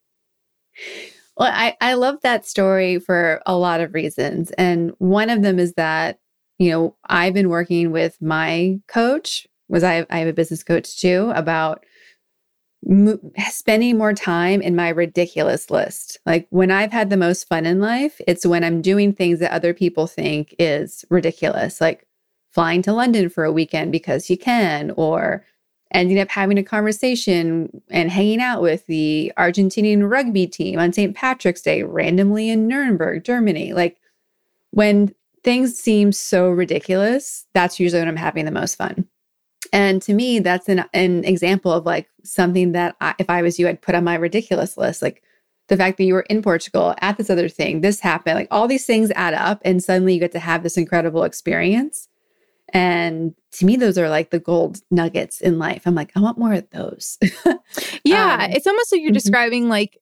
Well, 1.37 1.51
I, 1.53 1.77
I 1.79 1.93
love 1.93 2.17
that 2.21 2.45
story 2.45 2.99
for 2.99 3.41
a 3.45 3.55
lot 3.55 3.79
of 3.79 3.93
reasons. 3.93 4.51
And 4.51 4.91
one 4.97 5.29
of 5.29 5.41
them 5.41 5.57
is 5.57 5.73
that, 5.75 6.19
you 6.57 6.69
know, 6.71 6.97
I've 7.07 7.33
been 7.33 7.47
working 7.47 7.91
with 7.91 8.21
my 8.21 8.79
coach, 8.89 9.47
was 9.69 9.83
I, 9.83 10.05
I 10.09 10.19
have 10.19 10.27
a 10.27 10.33
business 10.33 10.63
coach 10.63 10.97
too, 10.99 11.31
about 11.33 11.85
spending 13.49 13.97
more 13.97 14.13
time 14.13 14.61
in 14.61 14.75
my 14.75 14.89
ridiculous 14.89 15.69
list. 15.69 16.17
Like 16.25 16.47
when 16.49 16.71
I've 16.71 16.91
had 16.91 17.09
the 17.09 17.17
most 17.17 17.47
fun 17.47 17.65
in 17.65 17.79
life, 17.79 18.19
it's 18.27 18.45
when 18.45 18.63
I'm 18.63 18.81
doing 18.81 19.13
things 19.13 19.39
that 19.39 19.51
other 19.51 19.73
people 19.73 20.07
think 20.07 20.55
is 20.57 21.05
ridiculous, 21.09 21.81
like 21.81 22.07
flying 22.51 22.81
to 22.83 22.93
London 22.93 23.29
for 23.29 23.43
a 23.43 23.51
weekend 23.51 23.91
because 23.91 24.29
you 24.29 24.37
can, 24.37 24.91
or 24.91 25.45
ending 25.91 26.19
up 26.19 26.29
having 26.29 26.57
a 26.57 26.63
conversation 26.63 27.81
and 27.89 28.11
hanging 28.11 28.41
out 28.41 28.61
with 28.61 28.85
the 28.85 29.31
Argentinian 29.37 30.09
rugby 30.09 30.47
team 30.47 30.79
on 30.79 30.93
St. 30.93 31.15
Patrick's 31.15 31.61
Day 31.61 31.83
randomly 31.83 32.49
in 32.49 32.67
Nuremberg, 32.67 33.23
Germany. 33.23 33.73
Like 33.73 33.97
when 34.71 35.13
things 35.43 35.77
seem 35.77 36.11
so 36.11 36.49
ridiculous, 36.49 37.45
that's 37.53 37.79
usually 37.79 38.01
when 38.01 38.07
I'm 38.07 38.15
having 38.15 38.45
the 38.45 38.51
most 38.51 38.75
fun. 38.75 39.07
And 39.73 40.01
to 40.03 40.13
me, 40.13 40.39
that's 40.39 40.69
an, 40.69 40.85
an 40.93 41.23
example 41.25 41.71
of 41.71 41.85
like 41.85 42.09
something 42.23 42.71
that 42.73 42.95
I, 43.01 43.15
if 43.19 43.29
I 43.29 43.41
was 43.41 43.59
you, 43.59 43.67
I'd 43.67 43.81
put 43.81 43.95
on 43.95 44.03
my 44.03 44.15
ridiculous 44.15 44.77
list. 44.77 45.01
Like 45.01 45.21
the 45.67 45.77
fact 45.77 45.97
that 45.97 46.05
you 46.05 46.13
were 46.13 46.25
in 46.29 46.41
Portugal 46.41 46.95
at 47.01 47.17
this 47.17 47.29
other 47.29 47.49
thing, 47.49 47.81
this 47.81 47.99
happened, 47.99 48.35
like 48.35 48.47
all 48.51 48.67
these 48.67 48.85
things 48.85 49.11
add 49.11 49.33
up. 49.33 49.61
And 49.63 49.83
suddenly 49.83 50.13
you 50.13 50.19
get 50.19 50.31
to 50.33 50.39
have 50.39 50.63
this 50.63 50.77
incredible 50.77 51.23
experience. 51.23 52.07
And 52.71 53.33
to 53.53 53.65
me, 53.65 53.75
those 53.75 53.97
are 53.97 54.09
like 54.09 54.29
the 54.29 54.39
gold 54.39 54.79
nuggets 54.91 55.41
in 55.41 55.57
life. 55.57 55.83
I'm 55.85 55.95
like, 55.95 56.11
I 56.15 56.19
want 56.19 56.37
more 56.37 56.53
of 56.53 56.69
those. 56.71 57.17
yeah. 58.03 58.45
Um, 58.45 58.51
it's 58.51 58.67
almost 58.67 58.91
like 58.91 59.01
you're 59.01 59.09
mm-hmm. 59.09 59.15
describing 59.15 59.69
like 59.69 59.99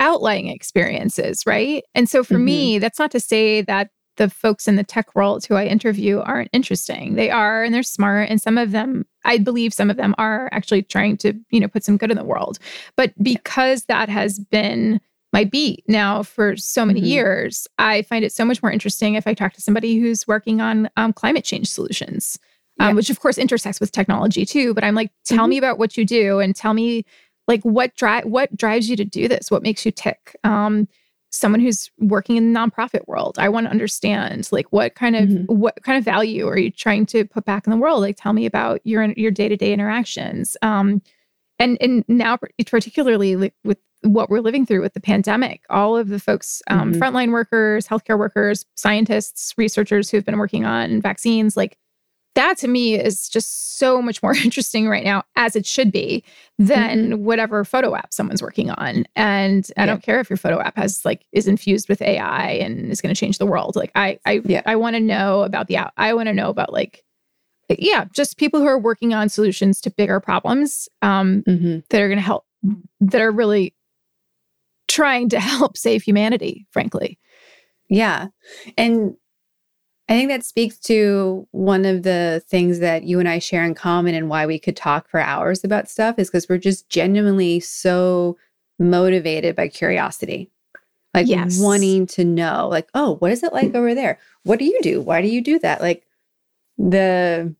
outlying 0.00 0.48
experiences, 0.48 1.44
right? 1.44 1.84
And 1.94 2.08
so 2.08 2.22
for 2.22 2.34
mm-hmm. 2.34 2.44
me, 2.44 2.78
that's 2.78 2.98
not 2.98 3.10
to 3.12 3.20
say 3.20 3.62
that 3.62 3.90
the 4.18 4.28
folks 4.28 4.68
in 4.68 4.76
the 4.76 4.84
tech 4.84 5.14
world 5.14 5.46
who 5.46 5.54
I 5.54 5.64
interview 5.64 6.18
aren't 6.18 6.50
interesting. 6.52 7.14
They 7.14 7.30
are 7.30 7.64
and 7.64 7.72
they're 7.72 7.82
smart. 7.82 8.28
And 8.28 8.40
some 8.40 8.58
of 8.58 8.72
them, 8.72 9.06
I 9.24 9.38
believe 9.38 9.72
some 9.72 9.90
of 9.90 9.96
them 9.96 10.14
are 10.18 10.48
actually 10.52 10.82
trying 10.82 11.16
to, 11.18 11.32
you 11.50 11.60
know, 11.60 11.68
put 11.68 11.84
some 11.84 11.96
good 11.96 12.10
in 12.10 12.16
the 12.16 12.24
world. 12.24 12.58
But 12.96 13.12
because 13.22 13.84
that 13.86 14.08
has 14.08 14.38
been 14.38 15.00
my 15.32 15.44
beat 15.44 15.84
now 15.88 16.22
for 16.22 16.56
so 16.56 16.84
many 16.84 17.00
mm-hmm. 17.00 17.08
years, 17.08 17.66
I 17.78 18.02
find 18.02 18.24
it 18.24 18.32
so 18.32 18.44
much 18.44 18.62
more 18.62 18.72
interesting 18.72 19.14
if 19.14 19.26
I 19.26 19.34
talk 19.34 19.54
to 19.54 19.62
somebody 19.62 19.98
who's 19.98 20.26
working 20.26 20.60
on 20.60 20.90
um, 20.96 21.12
climate 21.12 21.44
change 21.44 21.68
solutions, 21.68 22.38
um, 22.80 22.96
which 22.96 23.10
of 23.10 23.20
course 23.20 23.38
intersects 23.38 23.80
with 23.80 23.92
technology 23.92 24.44
too. 24.44 24.74
But 24.74 24.84
I'm 24.84 24.94
like, 24.94 25.10
tell 25.24 25.38
mm-hmm. 25.38 25.50
me 25.50 25.58
about 25.58 25.78
what 25.78 25.96
you 25.96 26.04
do 26.04 26.40
and 26.40 26.54
tell 26.54 26.74
me 26.74 27.04
like 27.46 27.62
what 27.62 27.94
drive 27.96 28.24
what 28.24 28.54
drives 28.56 28.90
you 28.90 28.96
to 28.96 29.04
do 29.04 29.28
this, 29.28 29.50
what 29.50 29.62
makes 29.62 29.86
you 29.86 29.92
tick. 29.92 30.36
Um, 30.44 30.88
someone 31.30 31.60
who's 31.60 31.90
working 31.98 32.36
in 32.36 32.52
the 32.52 32.58
nonprofit 32.58 33.06
world, 33.06 33.38
I 33.38 33.48
want 33.48 33.66
to 33.66 33.70
understand 33.70 34.48
like 34.50 34.66
what 34.72 34.94
kind 34.94 35.16
of 35.16 35.28
mm-hmm. 35.28 35.54
what 35.54 35.82
kind 35.82 35.98
of 35.98 36.04
value 36.04 36.46
are 36.48 36.58
you 36.58 36.70
trying 36.70 37.06
to 37.06 37.24
put 37.24 37.44
back 37.44 37.66
in 37.66 37.70
the 37.70 37.76
world? 37.76 38.00
Like, 38.00 38.16
tell 38.16 38.32
me 38.32 38.46
about 38.46 38.80
your 38.84 39.04
your 39.12 39.30
day 39.30 39.48
to 39.48 39.56
day 39.56 39.72
interactions. 39.72 40.56
Um, 40.62 41.02
and 41.58 41.76
and 41.80 42.04
now 42.08 42.38
particularly 42.66 43.36
like 43.36 43.54
with 43.64 43.78
what 44.02 44.30
we're 44.30 44.40
living 44.40 44.64
through 44.64 44.80
with 44.80 44.94
the 44.94 45.00
pandemic. 45.00 45.62
All 45.70 45.96
of 45.96 46.08
the 46.08 46.20
folks, 46.20 46.62
um, 46.68 46.92
mm-hmm. 46.92 47.02
frontline 47.02 47.32
workers, 47.32 47.86
healthcare 47.86 48.18
workers, 48.18 48.64
scientists, 48.76 49.54
researchers 49.56 50.10
who've 50.10 50.24
been 50.24 50.38
working 50.38 50.64
on 50.64 51.00
vaccines, 51.00 51.56
like 51.56 51.76
that 52.38 52.56
to 52.58 52.68
me 52.68 52.94
is 52.94 53.28
just 53.28 53.78
so 53.78 54.00
much 54.00 54.22
more 54.22 54.34
interesting 54.44 54.88
right 54.88 55.04
now, 55.04 55.24
as 55.36 55.56
it 55.56 55.66
should 55.66 55.90
be, 55.90 56.24
than 56.58 57.10
mm-hmm. 57.10 57.24
whatever 57.24 57.64
photo 57.64 57.94
app 57.96 58.12
someone's 58.12 58.40
working 58.40 58.70
on. 58.70 59.04
And 59.16 59.70
I 59.76 59.86
don't 59.86 60.02
care 60.02 60.20
if 60.20 60.30
your 60.30 60.36
photo 60.36 60.60
app 60.60 60.76
has 60.76 61.04
like 61.04 61.26
is 61.32 61.48
infused 61.48 61.88
with 61.88 62.00
AI 62.00 62.50
and 62.52 62.90
is 62.90 63.00
going 63.00 63.14
to 63.14 63.18
change 63.18 63.38
the 63.38 63.46
world. 63.46 63.76
Like 63.76 63.90
I, 63.94 64.18
I, 64.24 64.40
yeah. 64.44 64.62
I 64.66 64.76
want 64.76 64.94
to 64.94 65.00
know 65.00 65.42
about 65.42 65.66
the 65.66 65.76
app. 65.76 65.92
I 65.96 66.14
want 66.14 66.28
to 66.28 66.32
know 66.32 66.48
about 66.48 66.72
like 66.72 67.04
yeah, 67.76 68.06
just 68.14 68.38
people 68.38 68.60
who 68.60 68.66
are 68.66 68.78
working 68.78 69.12
on 69.12 69.28
solutions 69.28 69.80
to 69.82 69.90
bigger 69.90 70.20
problems 70.20 70.88
um, 71.02 71.42
mm-hmm. 71.46 71.80
that 71.90 72.00
are 72.00 72.08
going 72.08 72.18
to 72.18 72.24
help, 72.24 72.46
that 73.00 73.20
are 73.20 73.30
really 73.30 73.74
trying 74.86 75.28
to 75.30 75.40
help 75.40 75.76
save 75.76 76.02
humanity, 76.02 76.66
frankly. 76.70 77.18
Yeah. 77.90 78.28
And 78.78 79.16
I 80.08 80.14
think 80.14 80.30
that 80.30 80.44
speaks 80.44 80.78
to 80.80 81.46
one 81.50 81.84
of 81.84 82.02
the 82.02 82.42
things 82.48 82.78
that 82.78 83.04
you 83.04 83.20
and 83.20 83.28
I 83.28 83.38
share 83.38 83.64
in 83.64 83.74
common 83.74 84.14
and 84.14 84.30
why 84.30 84.46
we 84.46 84.58
could 84.58 84.76
talk 84.76 85.08
for 85.08 85.20
hours 85.20 85.64
about 85.64 85.88
stuff 85.88 86.18
is 86.18 86.30
because 86.30 86.48
we're 86.48 86.56
just 86.56 86.88
genuinely 86.88 87.60
so 87.60 88.38
motivated 88.78 89.54
by 89.54 89.68
curiosity. 89.68 90.50
Like 91.12 91.26
yes. 91.26 91.60
wanting 91.60 92.06
to 92.08 92.24
know, 92.24 92.68
like, 92.68 92.88
oh, 92.94 93.16
what 93.16 93.32
is 93.32 93.42
it 93.42 93.52
like 93.52 93.74
over 93.74 93.94
there? 93.94 94.18
What 94.44 94.58
do 94.58 94.64
you 94.64 94.78
do? 94.82 95.00
Why 95.00 95.20
do 95.20 95.28
you 95.28 95.42
do 95.42 95.58
that? 95.58 95.80
Like 95.80 96.06
the 96.78 97.54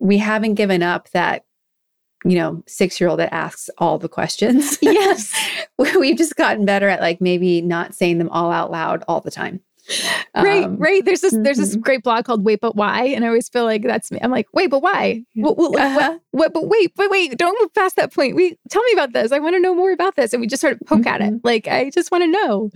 we 0.00 0.18
haven't 0.18 0.54
given 0.54 0.82
up 0.82 1.10
that 1.10 1.44
you 2.24 2.36
know, 2.36 2.62
six 2.66 3.00
year 3.00 3.08
old 3.08 3.20
that 3.20 3.32
asks 3.32 3.70
all 3.78 3.98
the 3.98 4.08
questions. 4.08 4.78
Yes. 4.82 5.32
We've 5.78 6.16
just 6.16 6.36
gotten 6.36 6.64
better 6.64 6.88
at 6.88 7.00
like 7.00 7.20
maybe 7.20 7.62
not 7.62 7.94
saying 7.94 8.18
them 8.18 8.28
all 8.30 8.50
out 8.50 8.70
loud 8.70 9.04
all 9.06 9.20
the 9.20 9.30
time. 9.30 9.60
Right, 10.34 10.64
um, 10.64 10.76
right. 10.76 11.04
There's 11.04 11.20
this 11.20 11.32
mm-hmm. 11.32 11.42
there's 11.42 11.56
this 11.56 11.72
mm-hmm. 11.72 11.80
great 11.80 12.02
blog 12.02 12.24
called 12.24 12.44
Wait 12.44 12.60
But 12.60 12.76
Why, 12.76 13.04
and 13.04 13.24
I 13.24 13.28
always 13.28 13.48
feel 13.48 13.64
like 13.64 13.82
that's 13.82 14.10
me. 14.10 14.18
I'm 14.22 14.30
like, 14.30 14.46
wait, 14.52 14.68
but 14.68 14.82
why? 14.82 15.24
What, 15.34 15.56
what, 15.56 15.80
uh-huh. 15.80 16.18
what, 16.32 16.52
but 16.52 16.68
wait, 16.68 16.92
but 16.94 17.10
wait, 17.10 17.36
don't 17.38 17.58
move 17.60 17.72
past 17.74 17.96
that 17.96 18.12
point. 18.12 18.36
We 18.36 18.58
tell 18.68 18.82
me 18.84 18.92
about 18.92 19.12
this. 19.12 19.32
I 19.32 19.38
want 19.38 19.56
to 19.56 19.60
know 19.60 19.74
more 19.74 19.92
about 19.92 20.16
this. 20.16 20.32
And 20.32 20.40
we 20.40 20.46
just 20.46 20.60
sort 20.60 20.74
of 20.74 20.80
poke 20.86 21.00
mm-hmm. 21.00 21.08
at 21.08 21.20
it. 21.22 21.32
Mm-hmm. 21.32 21.46
Like, 21.46 21.66
I 21.68 21.90
just 21.90 22.10
want 22.10 22.22
to 22.24 22.28
know. 22.28 22.70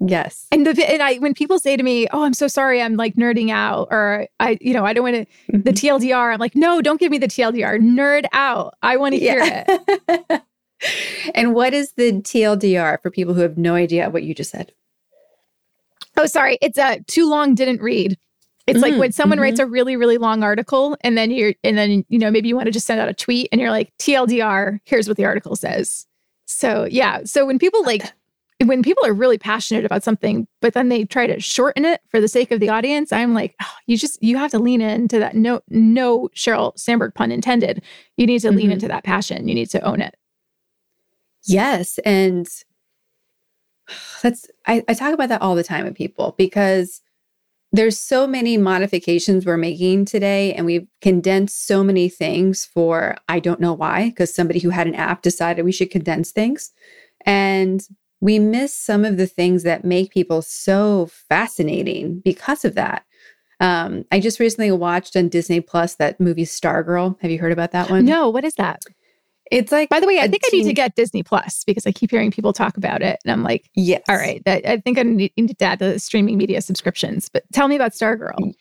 Yes. 0.00 0.46
And 0.52 0.66
the 0.66 0.90
and 0.90 1.02
I 1.02 1.16
when 1.16 1.34
people 1.34 1.58
say 1.58 1.76
to 1.76 1.82
me, 1.82 2.06
"Oh, 2.12 2.24
I'm 2.24 2.34
so 2.34 2.48
sorry, 2.48 2.82
I'm 2.82 2.96
like 2.96 3.14
nerding 3.14 3.50
out," 3.50 3.88
or 3.90 4.26
I, 4.40 4.58
you 4.60 4.74
know, 4.74 4.84
I 4.84 4.92
don't 4.92 5.04
want 5.04 5.16
to 5.16 5.24
mm-hmm. 5.52 5.62
the 5.62 5.72
TLDR. 5.72 6.32
I'm 6.32 6.40
like, 6.40 6.56
no, 6.56 6.82
don't 6.82 7.00
give 7.00 7.10
me 7.10 7.18
the 7.18 7.28
TLDR. 7.28 7.80
Nerd 7.80 8.26
out. 8.32 8.74
I 8.82 8.96
want 8.96 9.14
to 9.14 9.18
hear 9.18 9.38
yeah. 9.38 9.64
it. 10.08 10.42
and 11.34 11.54
what 11.54 11.74
is 11.74 11.92
the 11.92 12.12
TLDR 12.12 13.00
for 13.00 13.10
people 13.10 13.34
who 13.34 13.40
have 13.40 13.56
no 13.56 13.74
idea 13.74 14.10
what 14.10 14.24
you 14.24 14.34
just 14.34 14.50
said? 14.50 14.72
Oh, 16.16 16.26
sorry. 16.26 16.58
It's 16.62 16.78
a 16.78 16.84
uh, 16.84 16.96
too 17.06 17.28
long 17.28 17.54
didn't 17.54 17.82
read. 17.82 18.18
It's 18.66 18.78
mm-hmm. 18.78 18.92
like 18.92 18.98
when 18.98 19.12
someone 19.12 19.36
mm-hmm. 19.36 19.42
writes 19.42 19.58
a 19.58 19.66
really, 19.66 19.96
really 19.96 20.16
long 20.16 20.42
article 20.42 20.96
and 21.02 21.18
then 21.18 21.30
you're, 21.30 21.54
and 21.62 21.76
then, 21.76 22.04
you 22.08 22.18
know, 22.18 22.30
maybe 22.30 22.48
you 22.48 22.56
want 22.56 22.66
to 22.66 22.72
just 22.72 22.86
send 22.86 23.00
out 23.00 23.08
a 23.08 23.14
tweet 23.14 23.48
and 23.52 23.60
you're 23.60 23.70
like, 23.70 23.92
TLDR, 23.98 24.78
here's 24.84 25.06
what 25.06 25.16
the 25.16 25.24
article 25.24 25.54
says. 25.54 26.06
So, 26.46 26.86
yeah. 26.90 27.24
So 27.24 27.44
when 27.44 27.58
people 27.58 27.84
like 27.84 28.04
when 28.62 28.82
people 28.82 29.04
are 29.04 29.12
really 29.12 29.38
passionate 29.38 29.84
about 29.84 30.02
something, 30.02 30.46
but 30.60 30.74
then 30.74 30.88
they 30.88 31.04
try 31.04 31.26
to 31.26 31.40
shorten 31.40 31.84
it 31.84 32.00
for 32.08 32.20
the 32.20 32.28
sake 32.28 32.50
of 32.50 32.60
the 32.60 32.68
audience, 32.68 33.12
I'm 33.12 33.34
like, 33.34 33.54
oh, 33.60 33.74
you 33.86 33.96
just 33.96 34.22
you 34.22 34.36
have 34.36 34.50
to 34.52 34.58
lean 34.58 34.80
into 34.80 35.18
that. 35.18 35.34
No, 35.34 35.60
no 35.68 36.28
Sheryl 36.34 36.78
Sandberg 36.78 37.14
pun 37.14 37.32
intended. 37.32 37.82
You 38.16 38.26
need 38.26 38.40
to 38.40 38.48
mm-hmm. 38.48 38.56
lean 38.56 38.72
into 38.72 38.88
that 38.88 39.04
passion. 39.04 39.48
You 39.48 39.54
need 39.54 39.70
to 39.70 39.80
own 39.80 40.00
it. 40.00 40.14
Yes, 41.46 41.98
and 42.04 42.48
that's 44.22 44.46
I, 44.66 44.82
I 44.88 44.94
talk 44.94 45.14
about 45.14 45.28
that 45.28 45.42
all 45.42 45.54
the 45.54 45.64
time 45.64 45.84
with 45.84 45.94
people 45.94 46.34
because 46.38 47.00
there's 47.72 47.98
so 47.98 48.26
many 48.26 48.56
modifications 48.56 49.44
we're 49.44 49.56
making 49.56 50.04
today 50.04 50.54
and 50.54 50.64
we've 50.64 50.86
condensed 51.00 51.66
so 51.66 51.82
many 51.82 52.08
things 52.08 52.64
for 52.64 53.16
i 53.28 53.40
don't 53.40 53.60
know 53.60 53.72
why 53.72 54.10
because 54.10 54.32
somebody 54.34 54.60
who 54.60 54.70
had 54.70 54.86
an 54.86 54.94
app 54.94 55.22
decided 55.22 55.64
we 55.64 55.72
should 55.72 55.90
condense 55.90 56.30
things 56.30 56.72
and 57.26 57.88
we 58.24 58.38
miss 58.38 58.74
some 58.74 59.04
of 59.04 59.18
the 59.18 59.26
things 59.26 59.64
that 59.64 59.84
make 59.84 60.10
people 60.10 60.40
so 60.40 61.10
fascinating 61.28 62.20
because 62.20 62.64
of 62.64 62.74
that. 62.74 63.04
Um, 63.60 64.06
I 64.10 64.18
just 64.18 64.40
recently 64.40 64.72
watched 64.72 65.14
on 65.14 65.28
Disney 65.28 65.60
Plus 65.60 65.96
that 65.96 66.18
movie 66.18 66.46
Stargirl. 66.46 67.20
Have 67.20 67.30
you 67.30 67.38
heard 67.38 67.52
about 67.52 67.72
that 67.72 67.90
one? 67.90 68.06
No, 68.06 68.30
what 68.30 68.44
is 68.44 68.54
that? 68.54 68.82
It's 69.50 69.70
like, 69.70 69.88
by 69.88 70.00
the 70.00 70.06
way, 70.06 70.18
I 70.18 70.28
think 70.28 70.42
teen- 70.44 70.60
I 70.60 70.62
need 70.62 70.70
to 70.70 70.74
get 70.74 70.94
Disney 70.94 71.22
Plus 71.22 71.64
because 71.64 71.86
I 71.86 71.92
keep 71.92 72.10
hearing 72.10 72.30
people 72.30 72.52
talk 72.52 72.76
about 72.76 73.02
it. 73.02 73.18
And 73.24 73.32
I'm 73.32 73.42
like, 73.42 73.70
yes. 73.74 74.02
All 74.08 74.16
right. 74.16 74.42
I 74.46 74.78
think 74.78 74.98
I 74.98 75.02
need 75.02 75.32
to 75.36 75.64
add 75.64 75.78
the 75.78 75.98
streaming 75.98 76.38
media 76.38 76.60
subscriptions. 76.60 77.28
But 77.28 77.44
tell 77.52 77.68
me 77.68 77.76
about 77.76 77.92
Stargirl. 77.92 78.54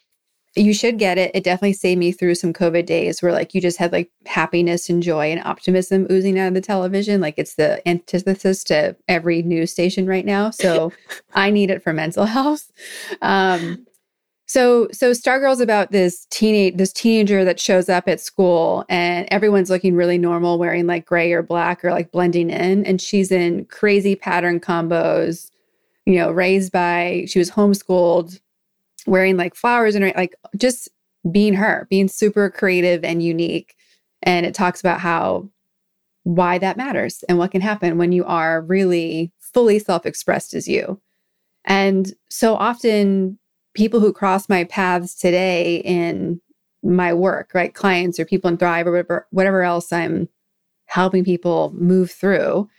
You 0.56 0.74
should 0.74 1.00
get 1.00 1.18
it. 1.18 1.32
It 1.34 1.44
definitely 1.44 1.74
saved 1.74 1.98
me 1.98 2.12
through 2.12 2.36
some 2.36 2.54
COVID 2.54 2.86
days 2.86 3.24
where 3.24 3.32
like 3.32 3.56
you 3.56 3.62
just 3.62 3.80
had 3.80 3.92
like 3.92 4.12
happiness 4.28 4.88
and 4.88 5.02
joy 5.02 5.32
and 5.32 5.42
optimism 5.44 6.06
oozing 6.12 6.38
out 6.38 6.50
of 6.50 6.54
the 6.54 6.62
television. 6.62 7.22
Like 7.22 7.36
it's 7.38 7.56
the 7.56 7.88
antithesis 7.90 8.64
to 8.66 8.96
every 9.08 9.42
news 9.42 9.72
station 9.72 10.06
right 10.06 10.26
now. 10.26 10.52
So 10.52 10.94
I 11.34 11.50
need 11.50 11.72
it 11.72 11.82
for 11.82 11.92
mental 11.92 12.26
health. 12.28 12.72
Um, 13.22 13.88
So 14.46 14.88
so 14.91 15.12
Stargirl's 15.12 15.62
about 15.62 15.91
this 15.91 16.26
teenage 16.30 16.76
this 16.76 16.91
teenager 16.91 17.46
that 17.46 17.60
shows 17.60 17.89
up 17.89 18.08
at 18.08 18.20
school 18.20 18.86
and 18.89 19.28
everyone's 19.32 19.70
looking 19.70 19.96
really 19.96 20.18
normal 20.18 20.60
wearing 20.60 20.86
like 20.86 21.06
gray 21.06 21.32
or 21.32 21.41
black 21.41 21.84
or 21.84 21.91
like 21.91 22.12
blending 22.12 22.50
in 22.50 22.86
and 22.86 23.02
she's 23.02 23.32
in 23.32 23.66
crazy 23.66 24.16
pattern 24.16 24.60
combos, 24.60 25.50
you 26.06 26.16
know, 26.16 26.30
raised 26.32 26.72
by 26.72 27.24
she 27.28 27.39
was 27.39 27.52
homeschooled 27.52 28.39
wearing 29.08 29.38
like 29.38 29.56
flowers 29.56 29.96
and 29.96 30.14
like 30.16 30.36
just 30.58 30.89
being 31.32 31.54
her, 31.54 31.88
being 31.89 32.08
super 32.08 32.50
creative 32.50 33.04
and 33.04 33.24
unique. 33.24 33.76
And 34.24 34.46
it 34.46 34.54
talks 34.54 34.80
about 34.80 35.00
how 35.00 35.50
why 36.24 36.58
that 36.58 36.78
matters 36.78 37.24
and 37.28 37.38
what 37.38 37.52
can 37.52 37.62
happen 37.62 37.98
when 37.98 38.12
you 38.12 38.24
are 38.26 38.62
really 38.62 39.32
fully 39.39 39.80
self-expressed 39.80 40.54
as 40.54 40.68
you. 40.68 41.02
And 41.66 42.14
so 42.30 42.56
often 42.56 43.39
people 43.74 43.99
who 43.99 44.13
cross 44.13 44.49
my 44.49 44.63
paths 44.65 45.15
today 45.15 45.78
in 45.78 46.39
my 46.84 47.13
work, 47.13 47.51
right? 47.53 47.74
Clients 47.74 48.19
or 48.19 48.26
people 48.26 48.49
in 48.49 48.57
Thrive 48.57 48.88
or 48.88 48.91
whatever, 48.91 49.28
whatever 49.32 49.63
else 49.63 49.91
I'm 49.91 50.30
helping 50.86 51.24
people 51.24 51.74
move 51.76 52.11
through. 52.11 52.69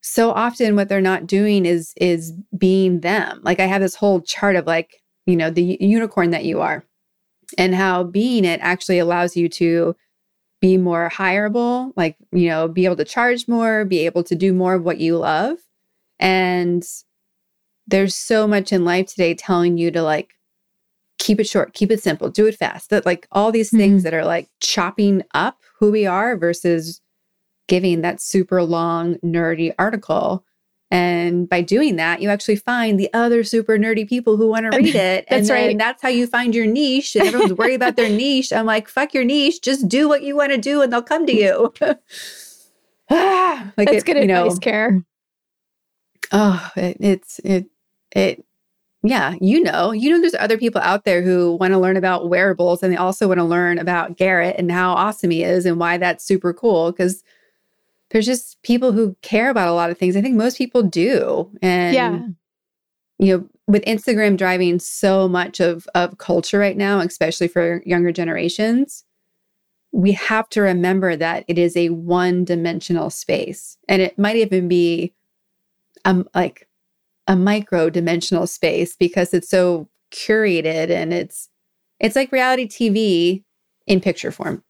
So 0.00 0.32
often 0.32 0.74
what 0.74 0.88
they're 0.88 1.00
not 1.00 1.26
doing 1.26 1.64
is 1.64 1.94
is 1.96 2.32
being 2.56 3.00
them. 3.00 3.40
Like 3.44 3.60
I 3.60 3.66
have 3.66 3.82
this 3.82 3.94
whole 3.94 4.20
chart 4.20 4.56
of 4.56 4.66
like, 4.66 5.00
you 5.26 5.36
know, 5.36 5.50
the 5.50 5.76
unicorn 5.80 6.30
that 6.30 6.44
you 6.44 6.60
are 6.60 6.84
and 7.56 7.74
how 7.74 8.02
being 8.02 8.44
it 8.44 8.60
actually 8.62 8.98
allows 8.98 9.36
you 9.36 9.48
to 9.50 9.94
be 10.60 10.76
more 10.76 11.10
hireable, 11.12 11.92
like, 11.96 12.16
you 12.32 12.48
know, 12.48 12.68
be 12.68 12.84
able 12.84 12.96
to 12.96 13.04
charge 13.04 13.46
more, 13.48 13.84
be 13.84 14.06
able 14.06 14.22
to 14.24 14.34
do 14.34 14.52
more 14.52 14.74
of 14.74 14.84
what 14.84 14.98
you 14.98 15.18
love. 15.18 15.58
And 16.18 16.84
there's 17.86 18.14
so 18.14 18.46
much 18.46 18.72
in 18.72 18.84
life 18.84 19.08
today 19.08 19.34
telling 19.34 19.76
you 19.76 19.90
to 19.90 20.02
like 20.02 20.34
keep 21.18 21.38
it 21.38 21.48
short, 21.48 21.72
keep 21.74 21.90
it 21.90 22.02
simple, 22.02 22.28
do 22.28 22.46
it 22.46 22.56
fast. 22.56 22.90
That 22.90 23.06
like 23.06 23.26
all 23.32 23.52
these 23.52 23.70
things 23.70 24.00
mm-hmm. 24.00 24.04
that 24.04 24.14
are 24.14 24.24
like 24.24 24.48
chopping 24.60 25.22
up 25.34 25.58
who 25.78 25.90
we 25.90 26.06
are 26.06 26.36
versus 26.36 27.00
giving 27.68 28.00
that 28.02 28.20
super 28.20 28.62
long, 28.62 29.16
nerdy 29.16 29.72
article. 29.78 30.44
And 30.90 31.48
by 31.48 31.62
doing 31.62 31.96
that, 31.96 32.20
you 32.20 32.28
actually 32.28 32.56
find 32.56 33.00
the 33.00 33.08
other 33.14 33.44
super 33.44 33.78
nerdy 33.78 34.06
people 34.06 34.36
who 34.36 34.48
want 34.48 34.70
to 34.70 34.76
read 34.76 34.94
it. 34.94 35.26
that's 35.28 35.48
and 35.48 35.50
right. 35.50 35.78
That's 35.78 36.02
how 36.02 36.10
you 36.10 36.26
find 36.26 36.54
your 36.54 36.66
niche. 36.66 37.16
And 37.16 37.26
everyone's 37.26 37.54
worried 37.54 37.76
about 37.76 37.96
their 37.96 38.10
niche. 38.10 38.52
I'm 38.52 38.66
like, 38.66 38.88
fuck 38.88 39.14
your 39.14 39.24
niche. 39.24 39.62
Just 39.62 39.88
do 39.88 40.08
what 40.08 40.22
you 40.22 40.36
want 40.36 40.52
to 40.52 40.58
do 40.58 40.82
and 40.82 40.92
they'll 40.92 41.02
come 41.02 41.24
to 41.26 41.34
you. 41.34 41.72
ah, 43.10 43.72
like 43.76 43.88
that's 43.88 44.02
it, 44.02 44.06
good 44.06 44.16
advice, 44.18 44.54
know, 44.54 44.58
Care. 44.58 45.02
Oh, 46.30 46.70
it, 46.76 46.96
it's 47.00 47.38
it 47.40 47.66
it 48.12 48.44
yeah, 49.04 49.34
you 49.40 49.62
know, 49.62 49.90
you 49.90 50.10
know, 50.10 50.20
there's 50.20 50.34
other 50.34 50.56
people 50.56 50.80
out 50.80 51.04
there 51.04 51.22
who 51.22 51.56
want 51.56 51.72
to 51.72 51.78
learn 51.78 51.96
about 51.96 52.28
wearables 52.28 52.82
and 52.82 52.92
they 52.92 52.96
also 52.96 53.26
want 53.26 53.38
to 53.38 53.44
learn 53.44 53.78
about 53.78 54.16
Garrett 54.16 54.56
and 54.58 54.70
how 54.70 54.92
awesome 54.92 55.30
he 55.30 55.42
is 55.42 55.66
and 55.66 55.80
why 55.80 55.96
that's 55.96 56.24
super 56.24 56.52
cool 56.52 56.92
because 56.92 57.24
there's 58.10 58.26
just 58.26 58.62
people 58.62 58.92
who 58.92 59.16
care 59.22 59.50
about 59.50 59.66
a 59.66 59.72
lot 59.72 59.90
of 59.90 59.98
things. 59.98 60.16
I 60.16 60.20
think 60.20 60.36
most 60.36 60.56
people 60.56 60.84
do. 60.84 61.50
And, 61.60 61.94
yeah. 61.94 62.20
you 63.18 63.36
know, 63.36 63.48
with 63.66 63.84
Instagram 63.86 64.36
driving 64.36 64.78
so 64.78 65.26
much 65.28 65.58
of, 65.58 65.88
of 65.96 66.18
culture 66.18 66.58
right 66.58 66.76
now, 66.76 67.00
especially 67.00 67.48
for 67.48 67.82
younger 67.84 68.12
generations, 68.12 69.04
we 69.90 70.12
have 70.12 70.48
to 70.50 70.60
remember 70.60 71.16
that 71.16 71.44
it 71.48 71.58
is 71.58 71.76
a 71.76 71.88
one 71.88 72.44
dimensional 72.44 73.10
space 73.10 73.78
and 73.88 74.00
it 74.00 74.16
might 74.16 74.36
even 74.36 74.68
be 74.68 75.12
um, 76.04 76.28
like 76.34 76.68
a 77.26 77.36
micro 77.36 77.90
dimensional 77.90 78.46
space 78.46 78.96
because 78.96 79.32
it's 79.32 79.48
so 79.48 79.88
curated 80.12 80.90
and 80.90 81.12
it's 81.12 81.48
it's 82.00 82.16
like 82.16 82.32
reality 82.32 82.66
TV 82.66 83.44
in 83.86 84.00
picture 84.00 84.32
form. 84.32 84.62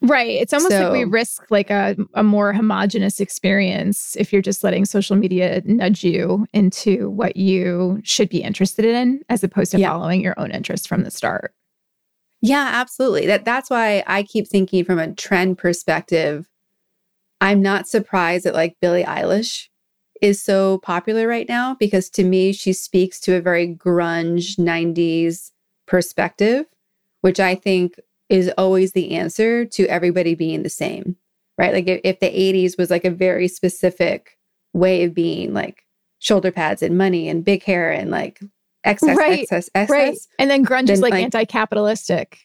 Right. 0.00 0.40
It's 0.40 0.52
almost 0.52 0.70
so, 0.70 0.84
like 0.84 0.92
we 0.92 1.04
risk 1.04 1.50
like 1.50 1.70
a, 1.70 1.96
a 2.14 2.22
more 2.22 2.52
homogenous 2.52 3.18
experience 3.18 4.16
if 4.16 4.32
you're 4.32 4.42
just 4.42 4.62
letting 4.62 4.84
social 4.84 5.16
media 5.16 5.60
nudge 5.64 6.04
you 6.04 6.46
into 6.52 7.10
what 7.10 7.36
you 7.36 8.00
should 8.04 8.28
be 8.28 8.40
interested 8.42 8.84
in 8.84 9.22
as 9.28 9.42
opposed 9.42 9.72
to 9.72 9.80
yeah. 9.80 9.88
following 9.88 10.20
your 10.20 10.38
own 10.38 10.52
interests 10.52 10.86
from 10.86 11.02
the 11.02 11.10
start. 11.10 11.52
Yeah, 12.40 12.70
absolutely. 12.74 13.26
That 13.26 13.44
that's 13.44 13.70
why 13.70 14.04
I 14.06 14.22
keep 14.22 14.46
thinking 14.46 14.84
from 14.84 15.00
a 15.00 15.12
trend 15.14 15.58
perspective. 15.58 16.48
I'm 17.40 17.60
not 17.60 17.88
surprised 17.88 18.44
that 18.44 18.54
like 18.54 18.76
Billie 18.80 19.04
Eilish 19.04 19.66
is 20.22 20.42
so 20.42 20.78
popular 20.78 21.26
right 21.26 21.48
now 21.48 21.74
because 21.74 22.10
to 22.10 22.24
me, 22.24 22.52
she 22.52 22.72
speaks 22.72 23.20
to 23.20 23.34
a 23.34 23.40
very 23.40 23.74
grunge 23.74 24.56
90s 24.56 25.50
perspective, 25.86 26.66
which 27.20 27.40
I 27.40 27.54
think 27.54 28.00
is 28.28 28.50
always 28.58 28.92
the 28.92 29.12
answer 29.12 29.64
to 29.64 29.86
everybody 29.86 30.34
being 30.34 30.62
the 30.62 30.70
same, 30.70 31.16
right? 31.56 31.72
Like 31.72 31.86
if, 31.86 32.00
if 32.04 32.20
the 32.20 32.26
80s 32.26 32.76
was 32.76 32.90
like 32.90 33.04
a 33.04 33.10
very 33.10 33.48
specific 33.48 34.38
way 34.72 35.04
of 35.04 35.14
being, 35.14 35.54
like 35.54 35.84
shoulder 36.18 36.50
pads 36.50 36.82
and 36.82 36.98
money 36.98 37.28
and 37.28 37.44
big 37.44 37.62
hair 37.62 37.90
and 37.90 38.10
like 38.10 38.40
excess, 38.84 39.16
right, 39.16 39.40
excess, 39.40 39.70
excess. 39.74 39.90
Right. 39.90 40.18
And 40.38 40.50
then 40.50 40.64
grunge 40.64 40.86
then, 40.86 40.94
is 40.94 41.00
like, 41.00 41.12
like 41.12 41.24
anti 41.24 41.44
capitalistic. 41.44 42.38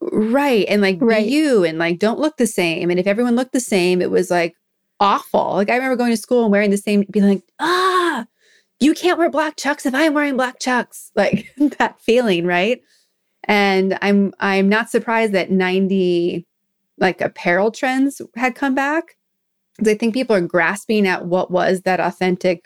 Right. 0.00 0.66
And 0.68 0.82
like 0.82 0.98
right. 1.00 1.26
be 1.26 1.32
you 1.32 1.64
and 1.64 1.78
like 1.78 1.98
don't 1.98 2.18
look 2.18 2.36
the 2.36 2.46
same. 2.46 2.90
And 2.90 3.00
if 3.00 3.06
everyone 3.06 3.36
looked 3.36 3.52
the 3.52 3.60
same, 3.60 4.00
it 4.00 4.10
was 4.10 4.30
like 4.30 4.54
awful. 5.00 5.54
Like 5.54 5.70
I 5.70 5.76
remember 5.76 5.96
going 5.96 6.10
to 6.10 6.16
school 6.16 6.44
and 6.44 6.52
wearing 6.52 6.70
the 6.70 6.76
same, 6.76 7.04
being 7.10 7.26
like, 7.26 7.42
ah, 7.60 8.26
you 8.80 8.94
can't 8.94 9.18
wear 9.18 9.30
black 9.30 9.56
chucks 9.56 9.86
if 9.86 9.94
I'm 9.94 10.14
wearing 10.14 10.36
black 10.36 10.58
chucks. 10.60 11.10
Like 11.16 11.52
that 11.78 12.00
feeling, 12.00 12.46
right? 12.46 12.80
And 13.44 13.98
I'm 14.02 14.34
I'm 14.40 14.68
not 14.68 14.90
surprised 14.90 15.32
that 15.32 15.50
90 15.50 16.46
like 16.98 17.20
apparel 17.20 17.70
trends 17.70 18.20
had 18.36 18.54
come 18.54 18.74
back. 18.74 19.16
I 19.84 19.94
think 19.94 20.14
people 20.14 20.34
are 20.34 20.40
grasping 20.40 21.06
at 21.06 21.26
what 21.26 21.50
was 21.50 21.82
that 21.82 22.00
authentic 22.00 22.64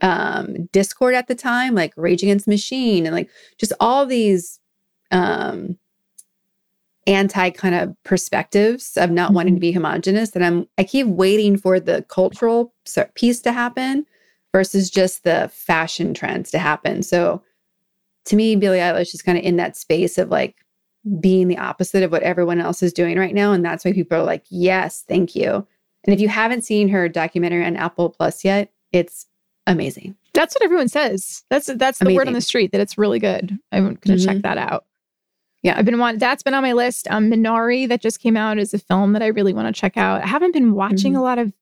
um 0.00 0.66
discord 0.72 1.14
at 1.14 1.28
the 1.28 1.34
time, 1.34 1.74
like 1.74 1.92
Rage 1.96 2.22
Against 2.22 2.48
Machine 2.48 3.06
and 3.06 3.14
like 3.14 3.30
just 3.58 3.72
all 3.80 4.06
these 4.06 4.58
um 5.10 5.78
anti 7.06 7.50
kind 7.50 7.74
of 7.74 7.96
perspectives 8.04 8.96
of 8.96 9.10
not 9.10 9.28
mm-hmm. 9.28 9.36
wanting 9.36 9.54
to 9.54 9.60
be 9.60 9.72
homogenous. 9.72 10.34
And 10.34 10.44
i'm 10.44 10.68
i 10.78 10.84
keep 10.84 11.06
waiting 11.06 11.56
for 11.56 11.80
the 11.80 12.02
cultural 12.08 12.72
piece 13.14 13.40
to 13.40 13.52
happen 13.52 14.06
versus 14.52 14.90
just 14.90 15.24
the 15.24 15.50
fashion 15.52 16.14
trends 16.14 16.50
to 16.50 16.58
happen. 16.58 17.02
So 17.02 17.42
to 18.26 18.36
me 18.36 18.56
billie 18.56 18.78
eilish 18.78 19.14
is 19.14 19.22
kind 19.22 19.38
of 19.38 19.44
in 19.44 19.56
that 19.56 19.76
space 19.76 20.18
of 20.18 20.30
like 20.30 20.56
being 21.18 21.48
the 21.48 21.58
opposite 21.58 22.04
of 22.04 22.12
what 22.12 22.22
everyone 22.22 22.60
else 22.60 22.82
is 22.82 22.92
doing 22.92 23.18
right 23.18 23.34
now. 23.34 23.52
And 23.52 23.64
that's 23.64 23.84
why 23.84 23.92
people 23.92 24.18
are 24.18 24.24
like 24.24 24.44
yes 24.48 25.04
thank 25.08 25.34
you. 25.34 25.66
And 26.04 26.14
if 26.14 26.20
you 26.20 26.28
haven't 26.28 26.62
seen 26.62 26.88
her 26.88 27.08
documentary 27.08 27.64
on 27.64 27.76
apple 27.76 28.10
plus 28.10 28.44
yet 28.44 28.70
it's 28.92 29.26
amazing. 29.66 30.14
That's 30.34 30.54
what 30.54 30.62
everyone 30.62 30.88
says. 30.88 31.44
That's 31.50 31.66
that's 31.66 31.98
the 31.98 32.04
amazing. 32.04 32.16
word 32.16 32.26
on 32.28 32.34
the 32.34 32.40
street 32.40 32.72
that 32.72 32.80
it's 32.80 32.96
really 32.96 33.18
good. 33.18 33.58
I'm 33.72 33.84
going 33.84 33.96
to 33.96 34.08
mm-hmm. 34.12 34.24
check 34.24 34.42
that 34.42 34.58
out 34.58 34.84
yeah, 35.62 35.76
I've 35.78 35.84
been 35.84 35.98
wanting 35.98 36.18
that's 36.18 36.42
been 36.42 36.54
on 36.54 36.62
my 36.62 36.72
list. 36.72 37.06
Um, 37.10 37.30
Minari 37.30 37.88
that 37.88 38.00
just 38.00 38.20
came 38.20 38.36
out 38.36 38.58
is 38.58 38.74
a 38.74 38.78
film 38.78 39.12
that 39.12 39.22
I 39.22 39.28
really 39.28 39.54
want 39.54 39.72
to 39.74 39.80
check 39.80 39.96
out. 39.96 40.22
I 40.22 40.26
haven't 40.26 40.52
been 40.52 40.74
watching 40.74 41.12
mm-hmm. 41.12 41.20
a 41.20 41.22
lot 41.22 41.38
of 41.38 41.52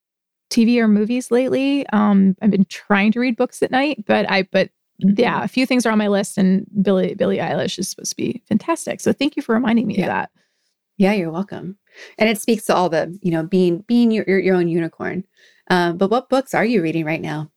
TV 0.51 0.79
or 0.79 0.89
movies 0.89 1.31
lately. 1.31 1.87
Um, 1.93 2.37
I've 2.41 2.51
been 2.51 2.65
trying 2.67 3.13
to 3.13 3.21
read 3.21 3.37
books 3.37 3.63
at 3.63 3.71
night, 3.71 4.05
but 4.07 4.29
I 4.31 4.43
but 4.51 4.71
mm-hmm. 5.05 5.21
yeah, 5.21 5.45
a 5.45 5.49
few 5.49 5.67
things 5.67 5.85
are 5.85 5.91
on 5.91 5.99
my 5.99 6.09
list, 6.09 6.39
and 6.39 6.67
Billie 6.83 7.15
Billie 7.15 7.39
Eilish 7.39 7.79
is 7.79 7.89
supposed 7.89 8.11
to 8.11 8.17
be 8.17 8.43
fantastic. 8.49 9.01
So 9.01 9.13
thank 9.13 9.37
you 9.37 9.43
for 9.43 9.55
reminding 9.55 9.87
me 9.87 9.97
yeah. 9.97 10.05
of 10.05 10.09
that. 10.09 10.31
Yeah, 10.97 11.13
you're 11.13 11.31
welcome. 11.31 11.79
And 12.19 12.29
it 12.29 12.41
speaks 12.41 12.67
to 12.67 12.75
all 12.75 12.89
the 12.89 13.17
you 13.23 13.31
know 13.31 13.43
being 13.43 13.81
being 13.87 14.11
your 14.11 14.25
your, 14.27 14.39
your 14.39 14.57
own 14.57 14.69
unicorn. 14.69 15.25
Um, 15.69 15.99
but 15.99 16.11
what 16.11 16.31
books 16.31 16.55
are 16.55 16.65
you 16.65 16.83
reading 16.83 17.05
right 17.05 17.21
now? 17.21 17.51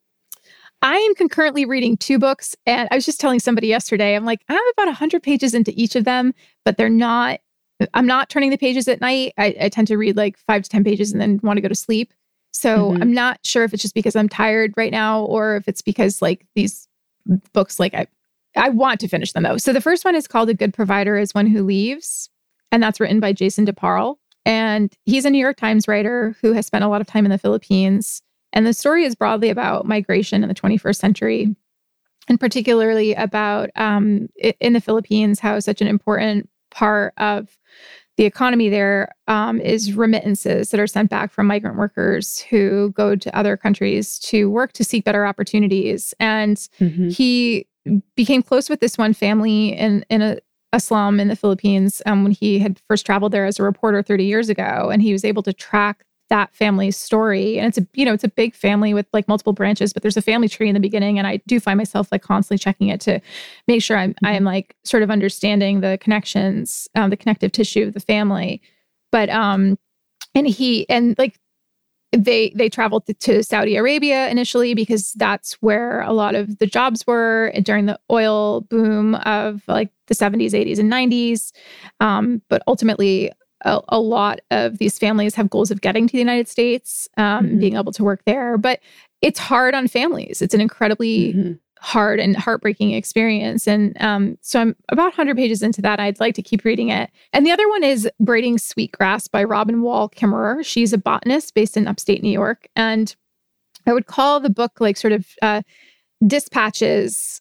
I 0.84 0.96
am 0.96 1.14
concurrently 1.14 1.64
reading 1.64 1.96
two 1.96 2.18
books, 2.18 2.54
and 2.66 2.88
I 2.92 2.94
was 2.94 3.06
just 3.06 3.18
telling 3.18 3.40
somebody 3.40 3.68
yesterday, 3.68 4.14
I'm 4.14 4.26
like, 4.26 4.44
I'm 4.50 4.60
about 4.72 4.86
100 4.88 5.22
pages 5.22 5.54
into 5.54 5.72
each 5.74 5.96
of 5.96 6.04
them, 6.04 6.34
but 6.62 6.76
they're 6.76 6.90
not, 6.90 7.40
I'm 7.94 8.06
not 8.06 8.28
turning 8.28 8.50
the 8.50 8.58
pages 8.58 8.86
at 8.86 9.00
night. 9.00 9.32
I, 9.38 9.56
I 9.62 9.68
tend 9.70 9.88
to 9.88 9.96
read 9.96 10.14
like 10.14 10.36
five 10.36 10.62
to 10.62 10.68
10 10.68 10.84
pages 10.84 11.10
and 11.10 11.22
then 11.22 11.40
want 11.42 11.56
to 11.56 11.62
go 11.62 11.68
to 11.68 11.74
sleep. 11.74 12.12
So 12.52 12.90
mm-hmm. 12.90 13.02
I'm 13.02 13.14
not 13.14 13.40
sure 13.44 13.64
if 13.64 13.72
it's 13.72 13.80
just 13.80 13.94
because 13.94 14.14
I'm 14.14 14.28
tired 14.28 14.74
right 14.76 14.92
now 14.92 15.22
or 15.22 15.56
if 15.56 15.68
it's 15.68 15.80
because 15.80 16.20
like 16.20 16.44
these 16.54 16.86
books, 17.54 17.80
like 17.80 17.94
I, 17.94 18.06
I 18.54 18.68
want 18.68 19.00
to 19.00 19.08
finish 19.08 19.32
them 19.32 19.44
though. 19.44 19.56
So 19.56 19.72
the 19.72 19.80
first 19.80 20.04
one 20.04 20.14
is 20.14 20.28
called 20.28 20.50
A 20.50 20.54
Good 20.54 20.74
Provider 20.74 21.16
is 21.16 21.34
One 21.34 21.46
Who 21.46 21.62
Leaves, 21.62 22.28
and 22.70 22.82
that's 22.82 23.00
written 23.00 23.20
by 23.20 23.32
Jason 23.32 23.64
DeParle. 23.64 24.16
And 24.44 24.92
he's 25.06 25.24
a 25.24 25.30
New 25.30 25.38
York 25.38 25.56
Times 25.56 25.88
writer 25.88 26.36
who 26.42 26.52
has 26.52 26.66
spent 26.66 26.84
a 26.84 26.88
lot 26.88 27.00
of 27.00 27.06
time 27.06 27.24
in 27.24 27.30
the 27.30 27.38
Philippines 27.38 28.20
and 28.54 28.66
the 28.66 28.72
story 28.72 29.04
is 29.04 29.14
broadly 29.14 29.50
about 29.50 29.84
migration 29.86 30.42
in 30.42 30.48
the 30.48 30.54
21st 30.54 30.96
century, 30.96 31.54
and 32.28 32.40
particularly 32.40 33.12
about 33.14 33.68
um, 33.76 34.28
in 34.60 34.72
the 34.72 34.80
Philippines, 34.80 35.40
how 35.40 35.58
such 35.60 35.82
an 35.82 35.88
important 35.88 36.48
part 36.70 37.12
of 37.18 37.58
the 38.16 38.24
economy 38.24 38.68
there 38.68 39.12
um, 39.26 39.60
is 39.60 39.94
remittances 39.94 40.70
that 40.70 40.78
are 40.78 40.86
sent 40.86 41.10
back 41.10 41.32
from 41.32 41.48
migrant 41.48 41.76
workers 41.76 42.38
who 42.42 42.92
go 42.92 43.16
to 43.16 43.36
other 43.36 43.56
countries 43.56 44.20
to 44.20 44.48
work 44.48 44.72
to 44.72 44.84
seek 44.84 45.04
better 45.04 45.26
opportunities. 45.26 46.14
And 46.20 46.56
mm-hmm. 46.80 47.08
he 47.08 47.66
became 48.14 48.42
close 48.42 48.70
with 48.70 48.78
this 48.78 48.96
one 48.96 49.14
family 49.14 49.70
in 49.76 50.06
in 50.10 50.22
a, 50.22 50.38
a 50.72 50.78
slum 50.78 51.18
in 51.18 51.26
the 51.26 51.36
Philippines 51.36 52.02
um, 52.06 52.22
when 52.22 52.32
he 52.32 52.60
had 52.60 52.80
first 52.88 53.04
traveled 53.04 53.32
there 53.32 53.46
as 53.46 53.58
a 53.58 53.64
reporter 53.64 54.00
30 54.00 54.24
years 54.24 54.48
ago, 54.48 54.90
and 54.92 55.02
he 55.02 55.12
was 55.12 55.24
able 55.24 55.42
to 55.42 55.52
track 55.52 56.04
that 56.30 56.54
family's 56.54 56.96
story. 56.96 57.58
And 57.58 57.68
it's 57.68 57.78
a 57.78 57.86
you 57.94 58.04
know 58.04 58.14
it's 58.14 58.24
a 58.24 58.28
big 58.28 58.54
family 58.54 58.94
with 58.94 59.06
like 59.12 59.28
multiple 59.28 59.52
branches 59.52 59.92
but 59.92 60.02
there's 60.02 60.16
a 60.16 60.22
family 60.22 60.48
tree 60.48 60.68
in 60.68 60.74
the 60.74 60.80
beginning 60.80 61.18
and 61.18 61.26
i 61.26 61.36
do 61.46 61.60
find 61.60 61.76
myself 61.76 62.10
like 62.10 62.22
constantly 62.22 62.58
checking 62.58 62.88
it 62.88 63.00
to 63.02 63.20
make 63.68 63.82
sure 63.82 63.96
i'm 63.96 64.14
i'm 64.24 64.36
mm-hmm. 64.36 64.46
like 64.46 64.76
sort 64.84 65.02
of 65.02 65.10
understanding 65.10 65.80
the 65.80 65.98
connections 66.00 66.88
um, 66.94 67.10
the 67.10 67.16
connective 67.16 67.52
tissue 67.52 67.84
of 67.84 67.94
the 67.94 68.00
family. 68.00 68.60
But 69.12 69.28
um 69.30 69.78
and 70.34 70.46
he 70.46 70.88
and 70.88 71.14
like 71.18 71.38
they 72.12 72.52
they 72.54 72.68
traveled 72.68 73.06
to, 73.06 73.14
to 73.14 73.42
Saudi 73.42 73.76
Arabia 73.76 74.28
initially 74.28 74.74
because 74.74 75.12
that's 75.14 75.54
where 75.54 76.00
a 76.02 76.12
lot 76.12 76.34
of 76.34 76.58
the 76.58 76.66
jobs 76.66 77.06
were 77.06 77.52
during 77.62 77.86
the 77.86 77.98
oil 78.10 78.62
boom 78.62 79.16
of 79.16 79.62
like 79.66 79.90
the 80.06 80.14
70s 80.14 80.50
80s 80.50 80.78
and 80.78 80.92
90s 80.92 81.52
um, 82.00 82.40
but 82.48 82.62
ultimately 82.66 83.32
a, 83.64 83.80
a, 83.88 83.98
lot 83.98 84.40
of 84.50 84.78
these 84.78 84.98
families 84.98 85.34
have 85.34 85.50
goals 85.50 85.70
of 85.70 85.80
getting 85.80 86.06
to 86.06 86.12
the 86.12 86.18
United 86.18 86.48
States, 86.48 87.08
um, 87.16 87.46
mm-hmm. 87.46 87.58
being 87.58 87.76
able 87.76 87.92
to 87.92 88.04
work 88.04 88.22
there. 88.26 88.58
But 88.58 88.80
it's 89.22 89.38
hard 89.38 89.74
on 89.74 89.88
families. 89.88 90.42
It's 90.42 90.54
an 90.54 90.60
incredibly 90.60 91.32
mm-hmm. 91.32 91.52
hard 91.80 92.20
and 92.20 92.36
heartbreaking 92.36 92.92
experience. 92.92 93.66
And 93.66 93.96
um, 94.00 94.38
so 94.42 94.60
I'm 94.60 94.76
about 94.90 95.04
100 95.04 95.36
pages 95.36 95.62
into 95.62 95.80
that. 95.82 95.98
I'd 95.98 96.20
like 96.20 96.34
to 96.34 96.42
keep 96.42 96.64
reading 96.64 96.90
it. 96.90 97.10
And 97.32 97.46
the 97.46 97.50
other 97.50 97.68
one 97.68 97.82
is 97.82 98.08
Braiding 98.20 98.58
Sweetgrass 98.58 99.28
by 99.28 99.44
Robin 99.44 99.82
Wall 99.82 100.08
Kimmerer. 100.08 100.64
She's 100.64 100.92
a 100.92 100.98
botanist 100.98 101.54
based 101.54 101.76
in 101.76 101.88
upstate 101.88 102.22
New 102.22 102.30
York. 102.30 102.68
And 102.76 103.14
I 103.86 103.92
would 103.92 104.06
call 104.06 104.40
the 104.40 104.50
book 104.50 104.80
like 104.80 104.96
sort 104.96 105.12
of 105.12 105.26
uh, 105.42 105.62
dispatches 106.26 107.40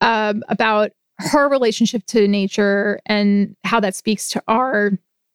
um, 0.00 0.42
about 0.48 0.92
her 1.18 1.48
relationship 1.48 2.04
to 2.06 2.26
nature 2.26 3.00
and 3.06 3.54
how 3.64 3.78
that 3.80 3.94
speaks 3.94 4.30
to 4.30 4.42
our 4.48 4.92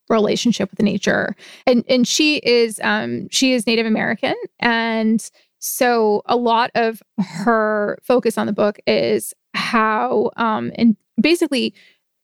relationship 0.10 0.70
with 0.72 0.82
nature. 0.82 1.36
And 1.66 1.84
and 1.88 2.08
she 2.08 2.38
is 2.38 2.80
um 2.84 3.28
she 3.30 3.54
is 3.54 3.68
Native 3.68 3.86
American 3.86 4.36
and 4.60 5.30
so 5.60 6.22
a 6.26 6.36
lot 6.36 6.70
of 6.76 7.02
her 7.20 7.98
focus 8.04 8.38
on 8.38 8.46
the 8.48 8.54
book 8.54 8.78
is 8.86 9.34
how 9.54 10.32
um 10.38 10.72
and 10.76 10.96
basically 11.20 11.74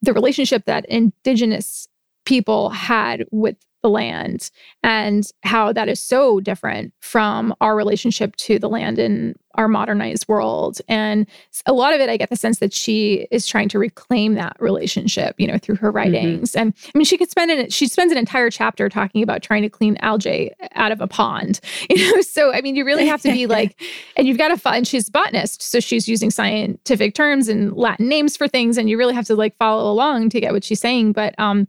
the 0.01 0.13
relationship 0.13 0.65
that 0.65 0.85
indigenous 0.85 1.87
people 2.25 2.69
had 2.69 3.25
with 3.31 3.55
the 3.81 3.89
land 3.89 4.51
and 4.83 5.31
how 5.43 5.73
that 5.73 5.89
is 5.89 6.01
so 6.01 6.39
different 6.39 6.93
from 6.99 7.53
our 7.61 7.75
relationship 7.75 8.35
to 8.37 8.59
the 8.59 8.69
land 8.69 8.99
in 8.99 9.35
our 9.55 9.67
modernized 9.67 10.27
world. 10.27 10.79
And 10.87 11.27
a 11.65 11.73
lot 11.73 11.93
of 11.93 11.99
it, 11.99 12.09
I 12.09 12.17
get 12.17 12.29
the 12.29 12.35
sense 12.35 12.59
that 12.59 12.73
she 12.73 13.27
is 13.31 13.45
trying 13.45 13.69
to 13.69 13.79
reclaim 13.79 14.35
that 14.35 14.55
relationship, 14.59 15.35
you 15.37 15.47
know, 15.47 15.57
through 15.57 15.75
her 15.75 15.89
mm-hmm. 15.89 15.97
writings. 15.97 16.51
Mm-hmm. 16.51 16.59
And 16.59 16.73
I 16.93 16.97
mean, 16.97 17.05
she 17.05 17.17
could 17.17 17.29
spend 17.29 17.51
it, 17.51 17.73
she 17.73 17.87
spends 17.87 18.11
an 18.11 18.17
entire 18.17 18.49
chapter 18.49 18.87
talking 18.89 19.23
about 19.23 19.41
trying 19.41 19.61
to 19.63 19.69
clean 19.69 19.97
algae 19.97 20.51
out 20.73 20.91
of 20.91 21.01
a 21.01 21.07
pond, 21.07 21.59
you 21.89 21.97
know? 21.97 22.21
So, 22.21 22.53
I 22.53 22.61
mean, 22.61 22.75
you 22.75 22.85
really 22.85 23.07
have 23.07 23.21
to 23.23 23.31
be 23.31 23.47
like, 23.47 23.81
and 24.15 24.27
you've 24.27 24.37
got 24.37 24.49
to 24.49 24.57
find, 24.57 24.87
she's 24.87 25.07
a 25.07 25.11
botanist. 25.11 25.61
So 25.61 25.79
she's 25.79 26.07
using 26.07 26.31
scientific 26.31 27.13
terms 27.13 27.47
and 27.47 27.73
Latin 27.75 28.07
names 28.07 28.37
for 28.37 28.47
things. 28.47 28.77
And 28.77 28.89
you 28.89 28.97
really 28.97 29.15
have 29.15 29.25
to 29.25 29.35
like 29.35 29.55
follow 29.57 29.91
along 29.91 30.29
to 30.29 30.39
get 30.39 30.53
what 30.53 30.63
she's 30.63 30.79
saying. 30.79 31.13
But, 31.13 31.37
um, 31.37 31.67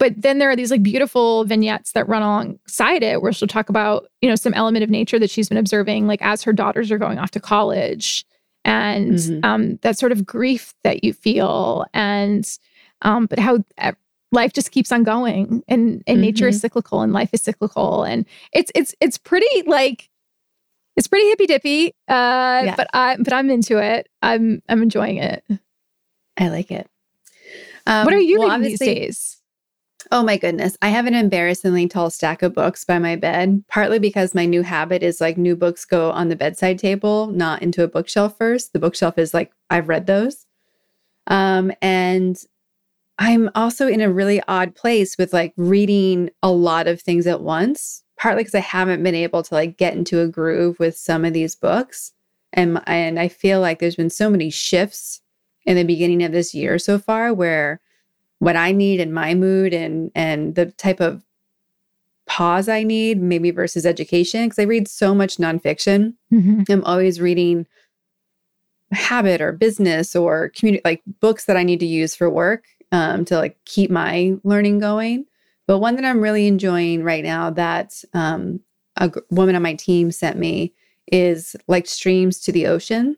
but 0.00 0.14
then 0.20 0.38
there 0.38 0.50
are 0.50 0.56
these 0.56 0.70
like 0.70 0.82
beautiful 0.82 1.44
vignettes 1.44 1.92
that 1.92 2.08
run 2.08 2.22
alongside 2.22 3.02
it 3.02 3.20
where 3.20 3.32
she'll 3.32 3.46
talk 3.46 3.68
about, 3.68 4.08
you 4.22 4.28
know, 4.30 4.34
some 4.34 4.54
element 4.54 4.82
of 4.82 4.88
nature 4.88 5.18
that 5.18 5.28
she's 5.28 5.50
been 5.50 5.58
observing, 5.58 6.06
like 6.06 6.22
as 6.22 6.42
her 6.42 6.54
daughters 6.54 6.90
are 6.90 6.96
going 6.96 7.18
off 7.18 7.30
to 7.32 7.40
college 7.40 8.24
and 8.64 9.12
mm-hmm. 9.12 9.44
um, 9.44 9.76
that 9.82 9.98
sort 9.98 10.10
of 10.10 10.24
grief 10.24 10.74
that 10.84 11.04
you 11.04 11.12
feel 11.12 11.84
and 11.92 12.58
um, 13.02 13.26
but 13.26 13.38
how 13.38 13.58
life 14.32 14.54
just 14.54 14.70
keeps 14.70 14.90
on 14.90 15.02
going 15.02 15.62
and 15.68 16.02
and 16.06 16.16
mm-hmm. 16.16 16.20
nature 16.20 16.48
is 16.48 16.56
mm-hmm. 16.56 16.60
cyclical 16.62 17.02
and 17.02 17.12
life 17.12 17.30
is 17.32 17.42
cyclical 17.42 18.04
and 18.04 18.26
it's 18.52 18.70
it's 18.74 18.94
it's 19.00 19.18
pretty 19.18 19.62
like 19.66 20.08
it's 20.96 21.08
pretty 21.08 21.26
hippy 21.28 21.46
dippy 21.46 21.88
uh 22.08 22.62
yeah. 22.64 22.74
but 22.76 22.86
i 22.92 23.16
but 23.18 23.32
i'm 23.32 23.50
into 23.50 23.78
it 23.78 24.08
i'm 24.22 24.62
i'm 24.68 24.82
enjoying 24.82 25.16
it 25.16 25.42
i 26.36 26.48
like 26.48 26.70
it 26.70 26.88
um, 27.86 28.04
what 28.04 28.14
are 28.14 28.20
you 28.20 28.38
well, 28.38 28.50
reading 28.50 28.62
these 28.62 28.78
days 28.78 29.39
Oh 30.12 30.24
my 30.24 30.36
goodness. 30.36 30.76
I 30.82 30.88
have 30.88 31.06
an 31.06 31.14
embarrassingly 31.14 31.86
tall 31.86 32.10
stack 32.10 32.42
of 32.42 32.54
books 32.54 32.84
by 32.84 32.98
my 32.98 33.14
bed, 33.14 33.62
partly 33.68 34.00
because 34.00 34.34
my 34.34 34.44
new 34.44 34.62
habit 34.62 35.04
is 35.04 35.20
like 35.20 35.38
new 35.38 35.54
books 35.54 35.84
go 35.84 36.10
on 36.10 36.28
the 36.28 36.36
bedside 36.36 36.80
table, 36.80 37.28
not 37.28 37.62
into 37.62 37.84
a 37.84 37.88
bookshelf 37.88 38.36
first. 38.36 38.72
The 38.72 38.80
bookshelf 38.80 39.18
is 39.18 39.32
like, 39.32 39.52
I've 39.70 39.88
read 39.88 40.06
those. 40.06 40.46
Um, 41.28 41.70
and 41.80 42.36
I'm 43.20 43.50
also 43.54 43.86
in 43.86 44.00
a 44.00 44.10
really 44.10 44.42
odd 44.48 44.74
place 44.74 45.16
with 45.16 45.32
like 45.32 45.52
reading 45.56 46.30
a 46.42 46.50
lot 46.50 46.88
of 46.88 47.00
things 47.00 47.28
at 47.28 47.42
once, 47.42 48.02
partly 48.18 48.42
because 48.42 48.56
I 48.56 48.60
haven't 48.60 49.04
been 49.04 49.14
able 49.14 49.44
to 49.44 49.54
like 49.54 49.76
get 49.78 49.94
into 49.94 50.20
a 50.20 50.28
groove 50.28 50.80
with 50.80 50.96
some 50.96 51.24
of 51.24 51.34
these 51.34 51.54
books. 51.54 52.12
And, 52.52 52.82
and 52.88 53.20
I 53.20 53.28
feel 53.28 53.60
like 53.60 53.78
there's 53.78 53.94
been 53.94 54.10
so 54.10 54.28
many 54.28 54.50
shifts 54.50 55.20
in 55.66 55.76
the 55.76 55.84
beginning 55.84 56.24
of 56.24 56.32
this 56.32 56.52
year 56.52 56.80
so 56.80 56.98
far 56.98 57.32
where 57.32 57.80
what 58.40 58.56
I 58.56 58.72
need 58.72 59.00
and 59.00 59.14
my 59.14 59.34
mood 59.34 59.72
and 59.72 60.10
and 60.14 60.56
the 60.56 60.66
type 60.66 61.00
of 61.00 61.22
pause 62.26 62.68
I 62.68 62.82
need, 62.82 63.20
maybe 63.20 63.50
versus 63.50 63.86
education. 63.86 64.44
Because 64.44 64.58
I 64.58 64.62
read 64.62 64.88
so 64.88 65.14
much 65.14 65.36
nonfiction. 65.36 66.14
Mm-hmm. 66.32 66.62
I'm 66.68 66.84
always 66.84 67.20
reading 67.20 67.66
habit 68.92 69.40
or 69.40 69.52
business 69.52 70.16
or 70.16 70.50
community 70.50 70.82
like 70.84 71.02
books 71.20 71.44
that 71.44 71.56
I 71.56 71.62
need 71.62 71.80
to 71.80 71.86
use 71.86 72.14
for 72.14 72.28
work 72.28 72.64
um, 72.92 73.24
to 73.26 73.36
like 73.36 73.56
keep 73.64 73.90
my 73.90 74.34
learning 74.42 74.80
going. 74.80 75.26
But 75.66 75.78
one 75.78 75.94
that 75.96 76.04
I'm 76.04 76.20
really 76.20 76.46
enjoying 76.46 77.04
right 77.04 77.22
now 77.22 77.50
that 77.50 78.02
um, 78.14 78.60
a 78.96 79.08
g- 79.08 79.20
woman 79.30 79.54
on 79.54 79.62
my 79.62 79.74
team 79.74 80.10
sent 80.10 80.36
me 80.36 80.72
is 81.12 81.54
like 81.68 81.86
streams 81.86 82.40
to 82.40 82.52
the 82.52 82.66
ocean. 82.66 83.16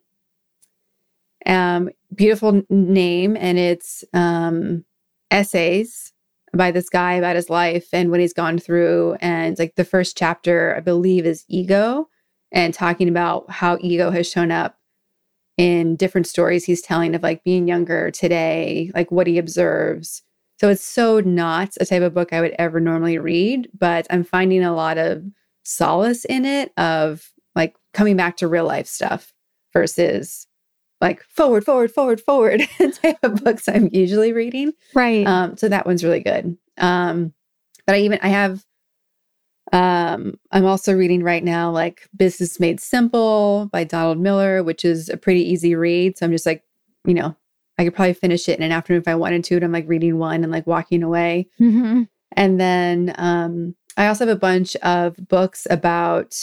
Um, 1.46 1.90
beautiful 2.14 2.62
name, 2.68 3.36
and 3.36 3.58
it's 3.58 4.04
um, 4.12 4.84
essays 5.32 6.12
by 6.54 6.70
this 6.70 6.88
guy 6.88 7.14
about 7.14 7.36
his 7.36 7.48
life 7.48 7.88
and 7.92 8.10
what 8.10 8.20
he's 8.20 8.34
gone 8.34 8.58
through. 8.58 9.16
And 9.20 9.58
like 9.58 9.74
the 9.76 9.84
first 9.84 10.16
chapter, 10.16 10.74
I 10.76 10.80
believe, 10.80 11.26
is 11.26 11.44
ego 11.48 12.08
and 12.52 12.74
talking 12.74 13.08
about 13.08 13.50
how 13.50 13.78
ego 13.80 14.10
has 14.10 14.30
shown 14.30 14.50
up 14.50 14.76
in 15.56 15.96
different 15.96 16.26
stories 16.26 16.64
he's 16.64 16.82
telling 16.82 17.14
of 17.14 17.22
like 17.22 17.44
being 17.44 17.68
younger 17.68 18.10
today, 18.10 18.90
like 18.94 19.10
what 19.10 19.26
he 19.26 19.38
observes. 19.38 20.22
So 20.60 20.68
it's 20.68 20.84
so 20.84 21.20
not 21.20 21.70
a 21.80 21.86
type 21.86 22.02
of 22.02 22.14
book 22.14 22.32
I 22.32 22.40
would 22.40 22.54
ever 22.58 22.78
normally 22.78 23.18
read, 23.18 23.68
but 23.76 24.06
I'm 24.10 24.24
finding 24.24 24.62
a 24.62 24.74
lot 24.74 24.98
of 24.98 25.24
solace 25.64 26.24
in 26.26 26.44
it 26.44 26.72
of 26.76 27.30
like 27.54 27.74
coming 27.94 28.16
back 28.16 28.36
to 28.38 28.48
real 28.48 28.64
life 28.66 28.86
stuff 28.86 29.32
versus 29.72 30.46
like 31.02 31.22
forward, 31.24 31.64
forward, 31.64 31.90
forward, 31.90 32.20
forward 32.20 32.62
type 33.02 33.18
of 33.22 33.44
books 33.44 33.68
I'm 33.68 33.90
usually 33.92 34.32
reading. 34.32 34.72
Right. 34.94 35.26
Um, 35.26 35.56
so 35.56 35.68
that 35.68 35.84
one's 35.84 36.04
really 36.04 36.20
good. 36.20 36.56
Um, 36.78 37.34
but 37.86 37.96
I 37.96 37.98
even 37.98 38.20
I 38.22 38.28
have 38.28 38.64
um, 39.72 40.38
I'm 40.50 40.64
also 40.64 40.94
reading 40.94 41.22
right 41.22 41.42
now 41.42 41.70
like 41.70 42.08
Business 42.16 42.60
Made 42.60 42.80
Simple 42.80 43.68
by 43.72 43.84
Donald 43.84 44.20
Miller, 44.20 44.62
which 44.62 44.84
is 44.84 45.08
a 45.08 45.16
pretty 45.16 45.42
easy 45.42 45.74
read. 45.74 46.16
So 46.16 46.26
I'm 46.26 46.32
just 46.32 46.46
like, 46.46 46.62
you 47.04 47.14
know, 47.14 47.34
I 47.78 47.84
could 47.84 47.94
probably 47.94 48.12
finish 48.12 48.48
it 48.48 48.58
in 48.58 48.64
an 48.64 48.72
afternoon 48.72 49.00
if 49.00 49.08
I 49.08 49.14
wanted 49.14 49.44
to. 49.44 49.56
And 49.56 49.64
I'm 49.64 49.72
like 49.72 49.88
reading 49.88 50.18
one 50.18 50.44
and 50.44 50.52
like 50.52 50.66
walking 50.66 51.02
away. 51.02 51.48
Mm-hmm. 51.60 52.02
And 52.32 52.60
then 52.60 53.14
um, 53.16 53.74
I 53.96 54.06
also 54.06 54.26
have 54.26 54.36
a 54.36 54.38
bunch 54.38 54.76
of 54.76 55.16
books 55.28 55.66
about 55.70 56.36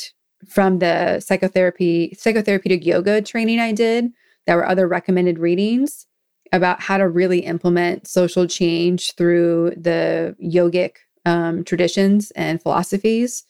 from 0.48 0.80
the 0.80 1.20
psychotherapy 1.20 2.16
psychotherapeutic 2.18 2.86
yoga 2.86 3.22
training 3.22 3.60
I 3.60 3.74
did 3.74 4.12
there 4.50 4.58
were 4.58 4.68
other 4.68 4.88
recommended 4.88 5.38
readings 5.38 6.08
about 6.52 6.82
how 6.82 6.98
to 6.98 7.08
really 7.08 7.42
implement 7.42 8.08
social 8.08 8.48
change 8.48 9.14
through 9.14 9.72
the 9.78 10.36
yogic 10.44 10.96
um, 11.24 11.64
traditions 11.64 12.32
and 12.32 12.60
philosophies. 12.60 13.44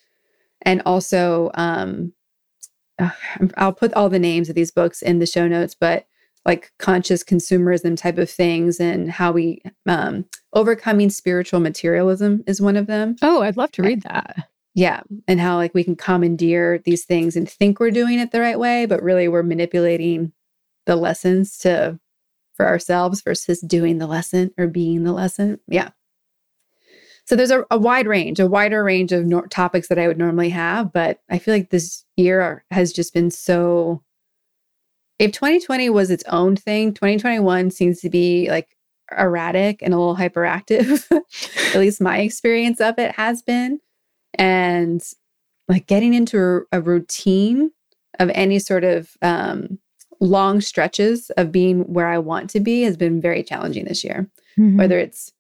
And 0.64 0.82
also, 0.86 1.52
um, 1.54 2.12
I'll 3.56 3.72
put 3.72 3.94
all 3.94 4.10
the 4.10 4.20
names 4.20 4.50
of 4.50 4.56
these 4.56 4.72
books 4.72 5.02
in 5.02 5.20
the 5.20 5.26
show 5.26 5.48
notes, 5.48 5.74
but 5.74 6.06
like 6.46 6.74
conscious 6.80 7.24
consumerism 7.24 7.96
type 7.96 8.18
of 8.18 8.30
things 8.30 8.82
and 8.82 9.10
how 9.10 9.32
we 9.32 9.62
um, 9.86 10.26
overcoming 10.52 11.10
spiritual 11.10 11.62
materialism 11.62 12.44
is 12.46 12.60
one 12.60 12.76
of 12.76 12.88
them. 12.88 13.16
Oh, 13.22 13.42
I'd 13.42 13.56
love 13.56 13.72
to 13.72 13.84
read 13.84 14.02
that. 14.02 14.50
Yeah. 14.76 15.00
And 15.30 15.40
how 15.40 15.56
like 15.56 15.74
we 15.74 15.86
can 15.86 15.96
commandeer 15.96 16.80
these 16.80 17.06
things 17.06 17.38
and 17.38 17.50
think 17.50 17.80
we're 17.80 17.90
doing 17.90 18.20
it 18.20 18.32
the 18.32 18.42
right 18.42 18.60
way, 18.60 18.86
but 18.86 19.02
really 19.02 19.30
we're 19.30 19.44
manipulating 19.44 20.34
the 20.90 20.96
lessons 20.96 21.56
to 21.60 22.00
for 22.56 22.66
ourselves 22.66 23.22
versus 23.22 23.62
doing 23.62 24.00
the 24.00 24.08
lesson 24.08 24.52
or 24.58 24.66
being 24.66 25.04
the 25.04 25.14
lesson. 25.14 25.60
Yeah. 25.68 25.90
So 27.26 27.36
there's 27.36 27.52
a, 27.52 27.64
a 27.70 27.78
wide 27.78 28.08
range, 28.08 28.40
a 28.40 28.48
wider 28.48 28.84
range 28.84 29.12
of 29.12 29.24
no- 29.24 29.42
topics 29.42 29.88
that 29.90 30.00
I 30.00 30.08
would 30.08 30.18
normally 30.18 30.50
have, 30.50 30.92
but 30.92 31.22
I 31.30 31.38
feel 31.38 31.54
like 31.54 31.70
this 31.70 32.06
year 32.18 32.66
has 32.72 32.92
just 32.92 33.14
been 33.14 33.30
so 33.30 34.04
if 35.20 35.32
2020 35.32 35.92
was 35.92 36.10
its 36.10 36.24
own 36.24 36.56
thing, 36.56 36.94
2021 36.94 37.70
seems 37.70 38.00
to 38.00 38.10
be 38.10 38.50
like 38.50 38.76
erratic 39.16 39.84
and 39.84 39.94
a 39.94 39.98
little 39.98 40.16
hyperactive. 40.16 41.06
At 41.76 41.80
least 41.80 42.02
my 42.02 42.20
experience 42.20 42.82
of 42.82 42.98
it 42.98 43.12
has 43.12 43.44
been. 43.44 43.80
And 44.34 45.04
like 45.68 45.86
getting 45.86 46.16
into 46.16 46.66
a, 46.72 46.80
a 46.80 46.82
routine 46.82 47.72
of 48.18 48.32
any 48.34 48.58
sort 48.58 48.84
of 48.84 49.12
um, 49.22 49.78
long 50.20 50.62
stretches 50.62 51.30
of 51.32 51.52
being 51.52 51.82
where 51.82 52.08
I 52.08 52.18
want 52.18 52.50
to 52.52 52.60
be 52.60 52.84
has 52.84 52.98
been 52.98 53.22
very 53.22 53.44
challenging 53.44 53.86
this 53.86 54.04
year. 54.04 54.30
Mm-hmm. 54.58 54.78
Whether 54.78 55.00
it's 55.00 55.32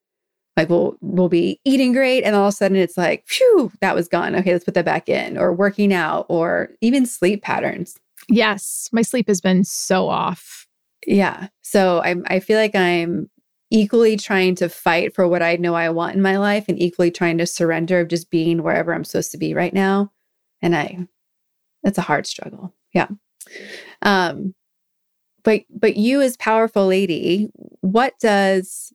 like 0.55 0.69
we'll 0.69 0.97
we'll 1.01 1.29
be 1.29 1.59
eating 1.63 1.93
great 1.93 2.23
and 2.23 2.35
all 2.35 2.47
of 2.47 2.53
a 2.53 2.55
sudden 2.55 2.77
it's 2.77 2.97
like, 2.97 3.25
phew, 3.27 3.71
that 3.81 3.95
was 3.95 4.07
gone. 4.07 4.35
Okay, 4.35 4.51
let's 4.51 4.65
put 4.65 4.73
that 4.73 4.85
back 4.85 5.09
in, 5.09 5.37
or 5.37 5.53
working 5.53 5.93
out, 5.93 6.25
or 6.29 6.69
even 6.81 7.05
sleep 7.05 7.41
patterns. 7.41 7.97
Yes, 8.27 8.89
my 8.91 9.01
sleep 9.01 9.27
has 9.27 9.41
been 9.41 9.63
so 9.63 10.09
off. 10.09 10.67
Yeah. 11.07 11.47
So 11.61 12.01
I 12.03 12.15
I 12.27 12.39
feel 12.39 12.57
like 12.57 12.75
I'm 12.75 13.29
equally 13.71 14.17
trying 14.17 14.55
to 14.55 14.67
fight 14.67 15.13
for 15.13 15.27
what 15.27 15.41
I 15.41 15.55
know 15.55 15.75
I 15.75 15.89
want 15.89 16.15
in 16.15 16.21
my 16.21 16.37
life 16.37 16.65
and 16.67 16.81
equally 16.81 17.11
trying 17.11 17.37
to 17.37 17.45
surrender 17.45 17.99
of 17.99 18.07
just 18.07 18.31
being 18.31 18.63
wherever 18.63 18.93
I'm 18.93 19.03
supposed 19.03 19.31
to 19.31 19.37
be 19.37 19.53
right 19.53 19.73
now. 19.73 20.11
And 20.61 20.75
I 20.75 21.07
that's 21.83 21.97
a 21.97 22.03
hard 22.03 22.27
struggle. 22.27 22.73
Yeah. 22.93 23.07
Um 24.01 24.55
but 25.49 25.61
but 25.71 25.97
you 25.97 26.21
as 26.21 26.37
powerful 26.37 26.85
lady, 26.85 27.49
what 27.81 28.13
does 28.19 28.93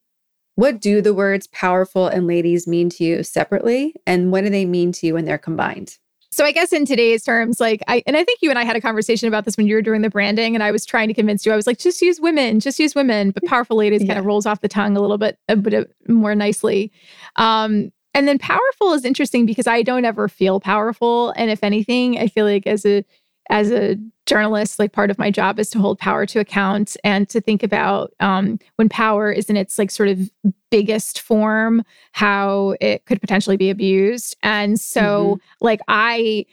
what 0.54 0.80
do 0.80 1.02
the 1.02 1.12
words 1.12 1.48
powerful 1.48 2.06
and 2.06 2.28
ladies 2.28 2.68
mean 2.68 2.88
to 2.90 3.02
you 3.02 3.24
separately 3.24 3.92
and 4.06 4.30
what 4.30 4.44
do 4.44 4.50
they 4.50 4.64
mean 4.64 4.92
to 4.92 5.06
you 5.06 5.14
when 5.14 5.24
they're 5.24 5.36
combined? 5.36 5.98
So 6.30 6.44
I 6.44 6.52
guess 6.52 6.72
in 6.72 6.84
today's 6.84 7.24
terms, 7.24 7.58
like 7.58 7.82
I 7.88 8.04
and 8.06 8.16
I 8.16 8.22
think 8.22 8.38
you 8.40 8.50
and 8.50 8.58
I 8.58 8.64
had 8.64 8.76
a 8.76 8.80
conversation 8.80 9.26
about 9.26 9.44
this 9.44 9.56
when 9.56 9.66
you 9.66 9.74
were 9.74 9.82
doing 9.82 10.02
the 10.02 10.10
branding, 10.10 10.54
and 10.54 10.62
I 10.62 10.70
was 10.70 10.86
trying 10.86 11.08
to 11.08 11.14
convince 11.14 11.44
you. 11.44 11.52
I 11.52 11.56
was 11.56 11.66
like, 11.66 11.78
just 11.78 12.00
use 12.00 12.20
women, 12.20 12.60
just 12.60 12.78
use 12.78 12.94
women. 12.94 13.32
But 13.32 13.44
powerful 13.44 13.76
ladies 13.76 14.02
yeah. 14.04 14.08
kind 14.08 14.18
of 14.20 14.24
rolls 14.24 14.46
off 14.46 14.60
the 14.60 14.68
tongue 14.68 14.96
a 14.96 15.00
little 15.00 15.18
bit, 15.18 15.38
a 15.48 15.56
bit 15.56 15.92
more 16.08 16.36
nicely. 16.36 16.92
Um, 17.34 17.92
and 18.14 18.28
then 18.28 18.38
powerful 18.38 18.92
is 18.92 19.04
interesting 19.04 19.44
because 19.44 19.66
I 19.66 19.82
don't 19.82 20.04
ever 20.04 20.28
feel 20.28 20.60
powerful, 20.60 21.32
and 21.36 21.50
if 21.50 21.64
anything, 21.64 22.18
I 22.18 22.28
feel 22.28 22.46
like 22.46 22.66
as 22.66 22.86
a 22.86 23.04
as 23.50 23.70
a 23.70 23.96
journalist, 24.26 24.78
like 24.78 24.92
part 24.92 25.10
of 25.10 25.18
my 25.18 25.30
job 25.30 25.58
is 25.58 25.68
to 25.70 25.78
hold 25.78 25.98
power 25.98 26.24
to 26.26 26.40
account 26.40 26.96
and 27.04 27.28
to 27.28 27.40
think 27.40 27.62
about 27.62 28.12
um, 28.20 28.58
when 28.76 28.88
power 28.88 29.30
is 29.30 29.50
in 29.50 29.56
its 29.56 29.78
like 29.78 29.90
sort 29.90 30.08
of 30.08 30.30
biggest 30.70 31.20
form, 31.20 31.82
how 32.12 32.74
it 32.80 33.04
could 33.04 33.20
potentially 33.20 33.56
be 33.56 33.70
abused. 33.70 34.36
And 34.42 34.80
so, 34.80 35.36
mm-hmm. 35.36 35.64
like, 35.64 35.80
I 35.88 36.46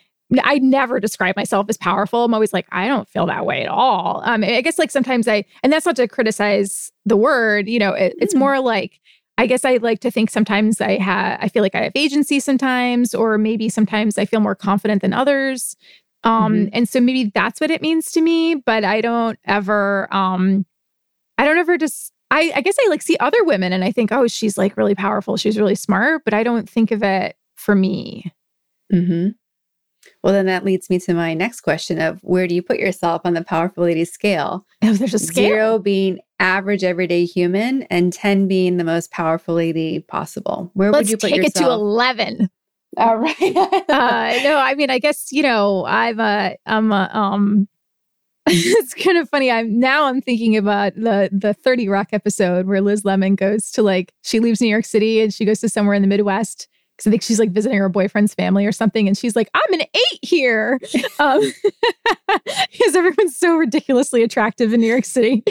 I 0.44 0.60
never 0.60 1.00
describe 1.00 1.36
myself 1.36 1.66
as 1.68 1.78
powerful. 1.78 2.24
I'm 2.24 2.34
always 2.34 2.54
like, 2.54 2.66
I 2.72 2.88
don't 2.88 3.08
feel 3.10 3.26
that 3.26 3.46
way 3.46 3.64
at 3.64 3.68
all. 3.68 4.22
Um, 4.24 4.44
I 4.46 4.62
guess 4.62 4.80
like 4.80 4.90
sometimes 4.90 5.28
I, 5.28 5.44
and 5.62 5.74
that's 5.74 5.86
not 5.86 5.98
to 5.98 6.08
criticize 6.08 6.92
the 7.06 7.18
word, 7.18 7.68
you 7.68 7.80
know, 7.80 7.92
it, 7.92 8.16
it's 8.18 8.34
mm. 8.34 8.40
more 8.40 8.62
like, 8.62 9.02
I 9.38 9.46
guess 9.46 9.66
I 9.66 9.78
like 9.78 10.00
to 10.02 10.12
think 10.12 10.30
sometimes 10.30 10.80
I 10.80 10.98
have, 11.00 11.38
I 11.42 11.50
feel 11.50 11.64
like 11.64 11.76
I 11.76 11.84
have 11.84 11.92
agency 11.96 12.40
sometimes, 12.40 13.14
or 13.14 13.38
maybe 13.38 13.70
sometimes 13.70 14.18
I 14.18 14.26
feel 14.26 14.40
more 14.40 14.56
confident 14.56 15.02
than 15.02 15.14
others. 15.14 15.76
Um, 16.24 16.54
mm-hmm. 16.54 16.70
and 16.74 16.88
so 16.88 17.02
maybe 17.02 17.32
that's 17.34 17.60
what 17.60 17.72
it 17.72 17.82
means 17.82 18.12
to 18.12 18.22
me, 18.22 18.56
but 18.56 18.84
I 18.84 19.02
don't 19.02 19.40
ever, 19.46 20.08
um, 20.14 20.66
I 21.38 21.46
don't 21.46 21.58
ever 21.58 21.78
just, 21.78 22.14
I, 22.30 22.52
I 22.56 22.62
guess 22.62 22.76
I 22.80 22.88
like 22.90 23.02
see 23.02 23.18
other 23.20 23.44
women 23.44 23.74
and 23.74 23.84
I 23.84 23.92
think, 23.92 24.12
oh, 24.12 24.28
she's 24.28 24.58
like 24.58 24.78
really 24.78 24.96
powerful. 24.96 25.36
She's 25.38 25.58
really 25.58 25.76
smart, 25.76 26.24
but 26.24 26.34
I 26.34 26.44
don't 26.44 26.70
think 26.70 26.92
of 26.92 27.02
it 27.04 27.36
for 27.56 27.76
me. 27.76 28.32
Mm-hmm. 28.94 29.30
Well, 30.24 30.34
then 30.34 30.46
that 30.46 30.64
leads 30.64 30.90
me 30.90 31.00
to 31.00 31.14
my 31.14 31.34
next 31.34 31.62
question 31.62 32.00
of 32.00 32.20
where 32.22 32.48
do 32.48 32.56
you 32.56 32.62
put 32.62 32.80
yourself 32.80 33.22
on 33.26 33.34
the 33.34 33.44
powerful 33.44 33.84
lady 33.84 34.06
scale? 34.06 34.66
Oh, 34.84 34.94
there's 34.94 35.14
a 35.14 35.20
scale. 35.20 35.48
Zero 35.48 35.80
being 35.80 36.20
average 36.40 36.84
everyday 36.84 37.24
human 37.24 37.84
and 37.84 38.12
10 38.12 38.48
being 38.48 38.78
the 38.78 38.84
most 38.84 39.12
powerful 39.12 39.54
lady 39.54 40.00
possible. 40.00 40.72
Where 40.74 40.92
Let's 40.92 41.06
would 41.06 41.12
you 41.12 41.18
put 41.18 41.30
take 41.30 41.38
yourself? 41.38 41.66
it 41.66 41.68
to 41.68 41.72
11. 41.72 42.50
All 42.98 43.18
right. 43.18 43.36
uh, 43.90 44.40
no, 44.44 44.58
I 44.58 44.76
mean, 44.76 44.90
I 44.90 45.00
guess 45.00 45.32
you 45.32 45.44
know, 45.44 45.86
I'm 45.86 46.20
a, 46.20 46.56
I'm 46.66 46.92
a, 46.92 47.10
um, 47.14 47.68
it's 48.48 48.94
kind 48.94 49.18
of 49.18 49.30
funny. 49.30 49.52
I'm 49.52 49.80
now 49.80 50.06
I'm 50.06 50.22
thinking 50.22 50.58
about 50.58 50.96
the 50.96 51.30
the 51.32 51.54
30 51.54 51.88
Rock 51.88 52.10
episode 52.12 52.66
where 52.66 52.82
Liz 52.82 53.06
Lemon 53.06 53.36
goes 53.36 53.72
to 53.72 53.84
like 53.84 54.14
she 54.24 54.40
leaves 54.40 54.60
New 54.60 54.68
York 54.68 54.86
City 54.86 55.22
and 55.22 55.34
she 55.34 55.46
goes 55.46 55.60
to 55.62 55.70
somewhere 55.70 55.94
in 55.94 56.02
the 56.02 56.08
Midwest 56.08 56.68
because 57.02 57.10
I 57.10 57.12
think 57.12 57.24
she's 57.24 57.40
like 57.40 57.52
visiting 57.52 57.78
her 57.80 57.90
boyfriend's 57.90 58.34
family 58.34 58.66
or 58.66 58.72
something, 58.72 59.08
and 59.08 59.18
she's 59.18 59.36
like, 59.36 59.50
"I'm 59.54 59.74
an 59.74 59.82
eight 59.82 60.20
here," 60.22 60.80
um, 61.20 61.42
because 62.28 62.96
everyone's 62.96 63.38
so 63.38 63.58
ridiculously 63.58 64.24
attractive 64.24 64.74
in 64.74 64.82
New 64.82 64.88
York 64.88 65.06
City. 65.06 65.44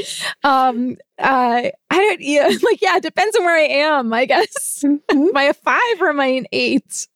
Um, 0.44 0.96
uh, 1.18 1.70
I 1.90 1.96
don't, 1.96 2.20
yeah, 2.20 2.50
like, 2.62 2.80
yeah, 2.80 2.96
it 2.96 3.02
depends 3.02 3.36
on 3.36 3.44
where 3.44 3.56
I 3.56 3.66
am, 3.66 4.12
I 4.12 4.26
guess. 4.26 4.84
Mm-hmm. 4.84 5.28
am 5.28 5.36
I 5.36 5.44
a 5.44 5.54
five 5.54 6.00
or 6.00 6.10
am 6.10 6.20
I 6.20 6.26
an 6.26 6.46
eight? 6.52 7.08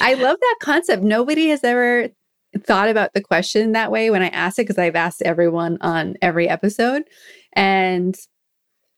I 0.00 0.14
love 0.14 0.36
that 0.40 0.56
concept. 0.60 1.02
Nobody 1.02 1.48
has 1.48 1.62
ever 1.64 2.08
thought 2.64 2.88
about 2.88 3.12
the 3.14 3.20
question 3.20 3.72
that 3.72 3.90
way 3.90 4.10
when 4.10 4.22
I 4.22 4.28
asked 4.28 4.58
it 4.58 4.62
because 4.62 4.78
I've 4.78 4.96
asked 4.96 5.22
everyone 5.22 5.78
on 5.80 6.16
every 6.22 6.48
episode. 6.48 7.02
And 7.52 8.16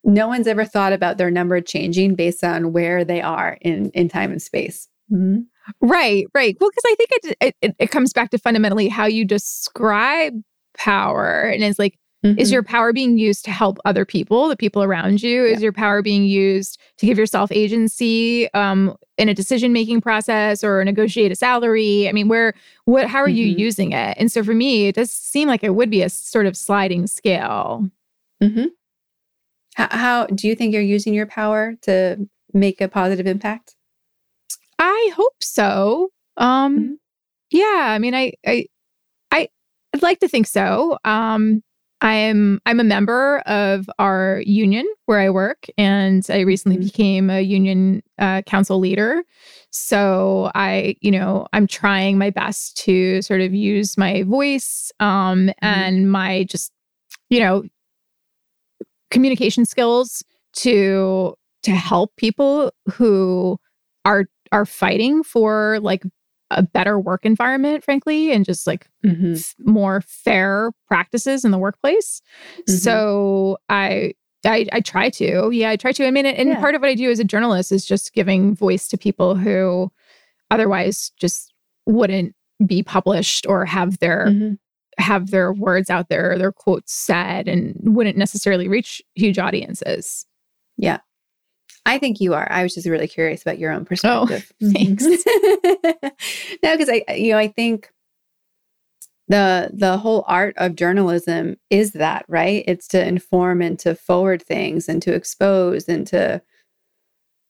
no 0.05 0.29
one's 0.29 0.47
ever 0.47 0.65
thought 0.65 0.93
about 0.93 1.19
their 1.19 1.31
number 1.31 1.61
changing 1.61 2.15
based 2.15 2.45
on 2.45 2.73
where 2.73 3.05
they 3.05 3.21
are 3.21 3.59
in, 3.61 3.91
in 3.91 4.09
time 4.09 4.31
and 4.31 4.41
space. 4.43 4.89
Mm-hmm. 5.13 5.41
Right, 5.81 6.27
right. 6.35 6.57
Well, 6.61 6.71
because 6.71 6.85
I 6.87 6.95
think 6.95 7.11
it, 7.11 7.57
it, 7.61 7.77
it 7.79 7.91
comes 7.91 8.13
back 8.13 8.31
to 8.31 8.39
fundamentally 8.39 8.89
how 8.89 9.07
you 9.07 9.25
describe 9.25 10.35
power, 10.77 11.43
and 11.43 11.63
it's 11.63 11.79
like 11.79 11.99
Mm-hmm. 12.25 12.41
Is 12.41 12.51
your 12.51 12.65
power 12.65 12.93
being 12.93 13.17
used 13.17 13.45
to 13.45 13.53
help 13.53 13.79
other 13.85 14.05
people, 14.05 14.49
the 14.49 14.57
people 14.57 14.83
around 14.83 15.23
you? 15.23 15.45
Yeah. 15.45 15.55
Is 15.55 15.63
your 15.63 15.73
power 15.73 16.03
being 16.03 16.25
used 16.25 16.81
to 16.97 17.07
give 17.07 17.17
yourself 17.17 17.53
agency 17.53 18.53
um, 18.55 18.97
in 19.19 19.29
a 19.29 19.35
decision 19.35 19.73
making 19.73 20.01
process 20.01 20.65
or 20.65 20.85
negotiate 20.85 21.31
a 21.31 21.37
salary? 21.37 22.09
I 22.09 22.13
mean, 22.13 22.27
where, 22.27 22.55
what, 22.87 23.07
how 23.07 23.21
are 23.21 23.29
mm-hmm. 23.29 23.37
you 23.37 23.45
using 23.45 23.93
it? 23.93 24.17
And 24.19 24.33
so 24.33 24.43
for 24.43 24.53
me, 24.53 24.89
it 24.89 24.97
does 24.97 25.13
seem 25.13 25.47
like 25.47 25.63
it 25.63 25.77
would 25.77 25.91
be 25.91 26.03
a 26.03 26.11
sort 26.11 26.47
of 26.47 26.57
sliding 26.57 27.07
scale. 27.07 27.89
Mm-hmm. 28.43 28.67
How, 29.77 29.89
how 29.91 30.27
do 30.27 30.49
you 30.49 30.57
think 30.57 30.73
you're 30.73 30.83
using 30.83 31.15
your 31.15 31.27
power 31.27 31.77
to 31.83 32.29
make 32.53 32.81
a 32.81 32.89
positive 32.89 33.29
impact? 33.29 33.77
I 34.81 35.13
hope 35.15 35.37
so. 35.41 36.11
Um, 36.37 36.79
mm-hmm. 36.79 36.95
yeah, 37.51 37.87
I 37.91 38.01
mean, 38.01 38.15
I, 38.17 38.33
I, 38.45 38.67
I, 39.31 39.49
I'd 39.95 40.03
like 40.03 40.19
to 40.19 40.29
think 40.29 40.49
so. 40.49 40.99
Um, 41.05 41.63
I'm 42.01 42.61
I'm 42.65 42.79
a 42.79 42.85
member 42.85 43.39
of 43.41 43.91
our 43.99 44.43
union 44.47 44.87
where 45.07 45.19
I 45.19 45.31
work, 45.31 45.67
and 45.77 46.25
I 46.29 46.41
recently 46.41 46.77
mm-hmm. 46.77 46.87
became 46.87 47.31
a 47.31 47.41
union 47.41 48.03
uh, 48.19 48.43
council 48.43 48.79
leader. 48.79 49.25
So 49.71 50.51
I, 50.55 50.97
you 51.01 51.11
know, 51.11 51.47
I'm 51.53 51.67
trying 51.67 52.17
my 52.19 52.31
best 52.31 52.77
to 52.85 53.21
sort 53.23 53.41
of 53.41 53.53
use 53.53 53.99
my 53.99 54.23
voice 54.23 54.93
um, 55.01 55.47
mm-hmm. 55.47 55.53
and 55.61 56.11
my 56.11 56.45
just, 56.45 56.73
you 57.31 57.41
know, 57.41 57.65
communication 59.11 59.65
skills 59.65 60.23
to 60.55 61.35
to 61.65 61.71
help 61.73 62.15
people 62.17 62.73
who 62.93 63.59
are 64.05 64.27
are 64.53 64.65
fighting 64.65 65.23
for 65.23 65.79
like 65.81 66.05
a 66.51 66.63
better 66.63 66.99
work 66.99 67.27
environment, 67.27 67.85
frankly, 67.85 68.33
and 68.33 68.45
just 68.45 68.67
like 68.67 68.89
mm-hmm. 69.05 69.35
f- 69.35 69.55
more 69.59 70.01
fair 70.01 70.71
practices 70.87 71.45
in 71.45 71.51
the 71.51 71.59
workplace. 71.59 72.23
Mm-hmm. 72.61 72.73
So 72.73 73.59
I, 73.69 74.15
I, 74.45 74.67
I 74.73 74.81
try 74.81 75.11
to, 75.11 75.51
yeah, 75.53 75.71
I 75.71 75.77
try 75.77 75.93
to. 75.93 76.07
I 76.07 76.11
mean, 76.11 76.25
and 76.25 76.49
yeah. 76.51 76.61
part 76.61 76.75
of 76.75 76.81
what 76.81 76.91
I 76.91 76.95
do 76.95 77.11
as 77.11 77.19
a 77.19 77.25
journalist 77.25 77.73
is 77.73 77.85
just 77.85 78.15
giving 78.15 78.55
voice 78.55 78.89
to 78.89 78.97
people 78.97 79.35
who 79.35 79.93
otherwise 80.51 81.13
just 81.19 81.53
wouldn't 81.87 82.35
be 82.65 82.83
published 82.83 83.47
or 83.47 83.65
have 83.65 83.99
their 83.99 84.27
mm-hmm. 84.29 84.55
have 85.03 85.31
their 85.31 85.53
words 85.53 85.91
out 85.91 86.09
there, 86.09 86.39
their 86.39 86.53
quotes 86.53 86.93
said, 86.93 87.49
and 87.49 87.77
wouldn't 87.83 88.17
necessarily 88.17 88.69
reach 88.69 89.03
huge 89.15 89.39
audiences. 89.39 90.25
Yeah. 90.77 90.99
I 91.89 91.97
think 91.97 92.21
you 92.21 92.35
are. 92.35 92.47
I 92.51 92.63
was 92.63 92.75
just 92.75 92.87
really 92.87 93.09
curious 93.09 93.41
about 93.41 93.59
your 93.59 93.73
own 93.73 93.81
oh, 93.81 93.85
perspective. 93.87 94.53
Oh, 94.63 94.71
thanks. 94.73 95.05
no, 96.63 96.77
because 96.77 96.91
I, 96.91 97.03
you 97.15 97.33
know, 97.33 97.39
I 97.39 97.49
think 97.49 97.91
the 99.29 99.71
the 99.73 99.97
whole 99.97 100.23
art 100.27 100.55
of 100.59 100.77
journalism 100.77 101.57
is 101.71 101.93
that 101.93 102.27
right. 102.29 102.63
It's 102.69 102.89
to 102.89 103.03
inform 103.03 103.63
and 103.63 103.79
to 103.79 103.95
forward 103.95 104.43
things 104.43 104.87
and 104.87 105.01
to 105.01 105.15
expose 105.15 105.89
and 105.89 106.07
to, 106.09 106.43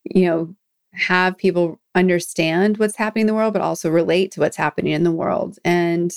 you 0.05 0.27
know, 0.27 0.55
have 0.93 1.37
people 1.37 1.81
understand 1.97 2.79
what's 2.79 2.97
happening 2.97 3.23
in 3.23 3.27
the 3.27 3.35
world, 3.35 3.55
but 3.55 3.63
also 3.63 3.91
relate 3.91 4.31
to 4.33 4.41
what's 4.41 4.57
happening 4.57 4.93
in 4.93 5.03
the 5.03 5.11
world. 5.11 5.59
And 5.65 6.15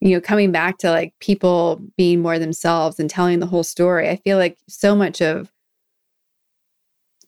you 0.00 0.10
know, 0.10 0.20
coming 0.20 0.50
back 0.50 0.78
to 0.78 0.90
like 0.90 1.14
people 1.20 1.80
being 1.96 2.20
more 2.20 2.40
themselves 2.40 2.98
and 2.98 3.08
telling 3.08 3.38
the 3.38 3.46
whole 3.46 3.62
story, 3.62 4.10
I 4.10 4.16
feel 4.16 4.38
like 4.38 4.58
so 4.68 4.96
much 4.96 5.22
of 5.22 5.53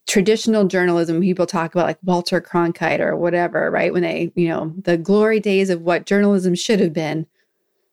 traditional 0.07 0.65
journalism, 0.67 1.21
people 1.21 1.47
talk 1.47 1.75
about 1.75 1.87
like 1.87 1.99
Walter 2.05 2.41
Cronkite 2.41 3.01
or 3.01 3.17
whatever, 3.17 3.71
right? 3.71 3.93
When 3.93 4.03
they, 4.03 4.33
you 4.37 4.49
know, 4.49 4.73
the 4.83 4.97
glory 4.97 5.41
days 5.41 5.71
of 5.71 5.83
what 5.83 6.07
journalism 6.07 6.55
should 6.55 6.81
have 6.81 6.93
been. 6.93 7.27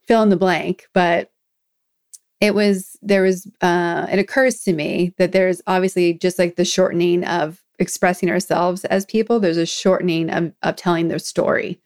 fill 0.07 0.23
in 0.23 0.29
the 0.29 0.35
blank, 0.37 0.87
but 0.93 1.31
it 2.41 2.53
was 2.53 2.97
there 3.01 3.23
was 3.23 3.47
uh, 3.61 4.07
it 4.11 4.19
occurs 4.19 4.61
to 4.63 4.73
me 4.73 5.13
that 5.17 5.31
there's 5.31 5.61
obviously 5.67 6.13
just 6.13 6.37
like 6.39 6.55
the 6.57 6.65
shortening 6.65 7.23
of 7.25 7.63
expressing 7.79 8.29
ourselves 8.29 8.85
as 8.85 9.05
people. 9.05 9.39
There's 9.39 9.57
a 9.57 9.65
shortening 9.65 10.29
of 10.29 10.53
of 10.61 10.75
telling 10.75 11.07
their 11.07 11.19
story, 11.19 11.79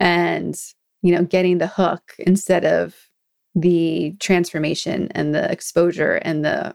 and 0.00 0.58
you 1.02 1.14
know, 1.14 1.24
getting 1.24 1.58
the 1.58 1.68
hook 1.68 2.14
instead 2.18 2.64
of 2.64 2.96
the 3.54 4.16
transformation 4.20 5.08
and 5.12 5.34
the 5.34 5.50
exposure 5.50 6.16
and 6.16 6.44
the 6.44 6.74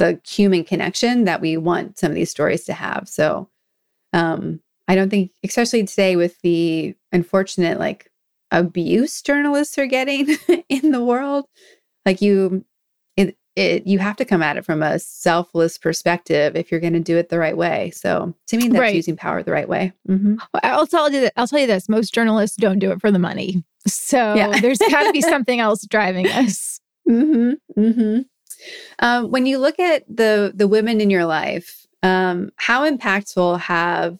the 0.00 0.20
human 0.26 0.64
connection 0.64 1.24
that 1.24 1.40
we 1.40 1.56
want 1.56 1.98
some 1.98 2.10
of 2.10 2.14
these 2.16 2.30
stories 2.30 2.64
to 2.64 2.72
have. 2.72 3.08
So 3.08 3.48
um 4.12 4.60
I 4.88 4.94
don't 4.96 5.10
think 5.10 5.30
especially 5.44 5.84
today 5.84 6.16
with 6.16 6.40
the 6.42 6.94
unfortunate 7.12 7.78
like 7.78 8.10
abuse 8.50 9.22
journalists 9.22 9.78
are 9.78 9.86
getting 9.86 10.36
in 10.68 10.90
the 10.90 11.04
world, 11.04 11.46
like 12.04 12.20
you 12.20 12.64
it, 13.16 13.36
it 13.56 13.86
you 13.86 13.98
have 14.00 14.16
to 14.16 14.24
come 14.24 14.42
at 14.42 14.56
it 14.56 14.64
from 14.64 14.82
a 14.82 14.98
selfless 14.98 15.78
perspective 15.78 16.56
if 16.56 16.70
you're 16.70 16.80
going 16.80 16.92
to 16.94 17.00
do 17.00 17.16
it 17.16 17.28
the 17.28 17.38
right 17.38 17.56
way. 17.56 17.90
So 17.90 18.34
to 18.48 18.56
me, 18.56 18.68
that's 18.68 18.80
Right. 18.80 18.94
using 18.94 19.16
power 19.16 19.42
the 19.42 19.52
right 19.52 19.68
way. 19.68 19.92
Mhm. 20.08 20.38
Well, 20.52 20.60
I'll 20.64 20.86
tell 20.86 21.12
you 21.12 21.28
I'll 21.36 21.46
tell 21.46 21.60
you 21.60 21.66
this: 21.68 21.88
most 21.88 22.12
journalists 22.14 22.56
don't 22.56 22.78
do 22.80 22.90
it 22.90 23.00
for 23.00 23.10
the 23.12 23.18
money. 23.20 23.62
So 23.86 24.34
Yeah. 24.34 24.58
there's 24.60 24.78
got 24.78 25.04
to 25.04 25.12
be 25.12 25.20
something 25.34 25.60
else 25.60 25.86
driving 25.86 26.26
us. 26.26 26.80
hmm 27.08 27.52
hmm 27.76 28.20
Um, 28.98 29.30
when 29.30 29.46
you 29.46 29.58
look 29.58 29.78
at 29.78 30.04
the 30.08 30.52
the 30.54 30.68
women 30.68 31.00
in 31.00 31.10
your 31.10 31.24
life, 31.24 31.86
um, 32.02 32.50
how 32.56 32.88
impactful 32.90 33.60
have 33.60 34.18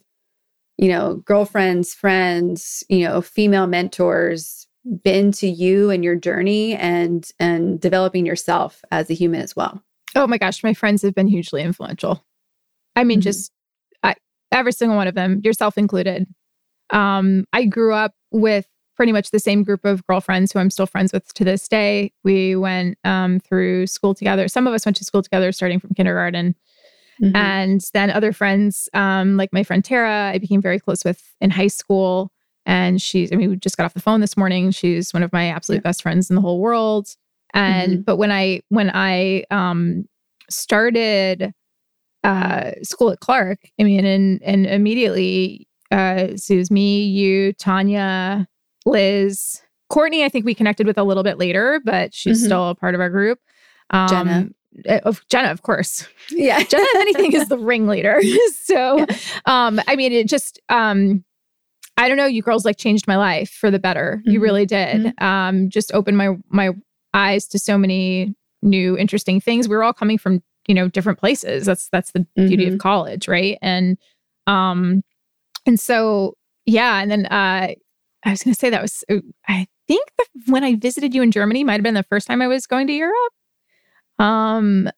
you 0.78 0.88
know 0.88 1.16
girlfriends, 1.16 1.94
friends, 1.94 2.84
you 2.88 3.04
know, 3.04 3.20
female 3.20 3.66
mentors 3.66 4.66
been 5.04 5.30
to 5.30 5.46
you 5.48 5.90
and 5.90 6.02
your 6.02 6.16
journey 6.16 6.74
and 6.74 7.30
and 7.38 7.80
developing 7.80 8.24
yourself 8.26 8.82
as 8.90 9.10
a 9.10 9.14
human 9.14 9.40
as 9.42 9.54
well? 9.54 9.82
Oh 10.14 10.26
my 10.26 10.38
gosh, 10.38 10.64
my 10.64 10.74
friends 10.74 11.02
have 11.02 11.14
been 11.14 11.28
hugely 11.28 11.62
influential. 11.62 12.24
I 12.96 13.04
mean, 13.04 13.20
Mhm. 13.20 13.24
just 13.24 13.52
I, 14.02 14.14
every 14.50 14.72
single 14.72 14.96
one 14.96 15.06
of 15.06 15.14
them, 15.14 15.40
yourself 15.44 15.76
included. 15.78 16.26
Um, 16.90 17.44
I 17.52 17.66
grew 17.66 17.94
up 17.94 18.12
with 18.32 18.66
pretty 19.00 19.12
much 19.12 19.30
the 19.30 19.38
same 19.38 19.62
group 19.62 19.82
of 19.86 20.06
girlfriends 20.06 20.52
who 20.52 20.58
I'm 20.58 20.68
still 20.68 20.84
friends 20.84 21.10
with 21.10 21.32
to 21.32 21.42
this 21.42 21.66
day. 21.68 22.12
We 22.22 22.54
went 22.54 22.98
um, 23.02 23.40
through 23.40 23.86
school 23.86 24.12
together. 24.14 24.46
Some 24.46 24.66
of 24.66 24.74
us 24.74 24.84
went 24.84 24.98
to 24.98 25.04
school 25.06 25.22
together 25.22 25.52
starting 25.52 25.80
from 25.80 25.94
kindergarten. 25.94 26.54
Mhm. 27.22 27.34
And 27.34 27.80
then 27.94 28.10
other 28.10 28.30
friends, 28.34 28.90
um, 28.92 29.38
like 29.38 29.54
my 29.54 29.62
friend 29.62 29.82
Tara, 29.82 30.32
I 30.34 30.36
became 30.36 30.60
very 30.60 30.78
close 30.78 31.02
with 31.02 31.34
in 31.40 31.48
high 31.48 31.68
school. 31.68 32.30
And 32.66 33.00
she's, 33.00 33.32
I 33.32 33.36
mean, 33.36 33.48
we 33.48 33.56
just 33.56 33.78
got 33.78 33.84
off 33.84 33.94
the 33.94 34.02
phone 34.02 34.20
this 34.20 34.36
morning. 34.36 34.70
She's 34.70 35.14
one 35.14 35.22
of 35.22 35.32
my 35.32 35.46
absolute 35.46 35.78
Yeah. 35.78 35.88
best 35.88 36.02
friends 36.02 36.28
in 36.28 36.36
the 36.36 36.42
whole 36.42 36.60
world. 36.60 37.08
And 37.54 38.00
Mhm. 38.00 38.04
but 38.04 38.16
when 38.18 38.30
I 38.30 38.60
when 38.68 38.90
I 38.92 39.44
um 39.50 40.04
started 40.50 41.54
uh 42.22 42.72
school 42.82 43.08
at 43.12 43.20
Clark, 43.20 43.60
I 43.80 43.84
mean, 43.84 44.04
and 44.04 44.42
and 44.42 44.66
immediately 44.66 45.66
uh 45.90 46.36
so 46.36 46.52
it 46.52 46.58
was 46.58 46.70
me, 46.70 47.04
you, 47.06 47.54
Tanya, 47.54 48.46
Liz, 48.86 49.60
Courtney, 49.88 50.24
I 50.24 50.28
think 50.28 50.44
we 50.44 50.54
connected 50.54 50.86
with 50.86 50.98
a 50.98 51.04
little 51.04 51.22
bit 51.22 51.38
later, 51.38 51.80
but 51.84 52.14
she's 52.14 52.40
Mhm. 52.42 52.46
still 52.46 52.68
a 52.70 52.74
part 52.74 52.94
of 52.94 53.00
our 53.00 53.10
group. 53.10 53.38
Um 53.90 54.08
Jenna. 54.08 54.48
uh, 54.88 55.00
Of 55.04 55.26
Jenna, 55.28 55.50
of 55.50 55.62
course. 55.62 56.06
yeah, 56.30 56.62
Jenna, 56.64 56.84
if 56.86 57.00
anything, 57.00 57.32
is 57.32 57.48
the 57.48 57.58
ringleader. 57.58 58.20
so, 58.62 59.04
um, 59.46 59.80
I 59.88 59.96
mean, 59.96 60.12
it 60.12 60.28
just, 60.28 60.60
um, 60.68 61.24
I 61.96 62.08
don't 62.08 62.16
know. 62.16 62.26
You 62.26 62.40
girls 62.42 62.64
like 62.64 62.76
changed 62.78 63.06
my 63.08 63.16
life 63.16 63.50
for 63.50 63.70
the 63.70 63.78
better. 63.80 64.22
You 64.24 64.38
Mhm. 64.38 64.42
really 64.42 64.66
did. 64.66 65.12
Um, 65.20 65.68
just 65.70 65.92
opened 65.92 66.16
my 66.16 66.36
my 66.48 66.70
eyes 67.12 67.46
to 67.48 67.58
so 67.58 67.76
many 67.76 68.34
new, 68.62 68.96
interesting 68.96 69.40
things. 69.40 69.68
We 69.68 69.74
were 69.76 69.82
all 69.84 69.92
coming 69.92 70.16
from 70.18 70.42
you 70.68 70.74
know 70.74 70.88
different 70.88 71.18
places. 71.18 71.66
That's 71.66 71.88
that's 71.90 72.12
the 72.12 72.26
beauty 72.36 72.68
of 72.68 72.78
college, 72.78 73.26
right? 73.26 73.58
And, 73.60 73.98
um, 74.46 75.02
and 75.66 75.80
so 75.80 76.34
yeah. 76.64 77.00
And 77.02 77.10
then 77.10 77.26
uh, 77.26 77.74
I 78.24 78.30
was 78.30 78.42
going 78.42 78.54
to 78.54 78.58
say 78.58 78.70
that 78.70 78.82
was 78.82 79.04
I 79.48 79.66
think 79.88 80.06
that 80.18 80.26
when 80.46 80.62
I 80.64 80.74
visited 80.76 81.14
you 81.14 81.22
in 81.22 81.30
Germany 81.30 81.64
might 81.64 81.74
have 81.74 81.82
been 81.82 81.94
the 81.94 82.02
first 82.04 82.26
time 82.26 82.42
I 82.42 82.48
was 82.48 82.66
going 82.66 82.86
to 82.88 82.92
Europe. 82.92 83.32
Um, 84.18 84.88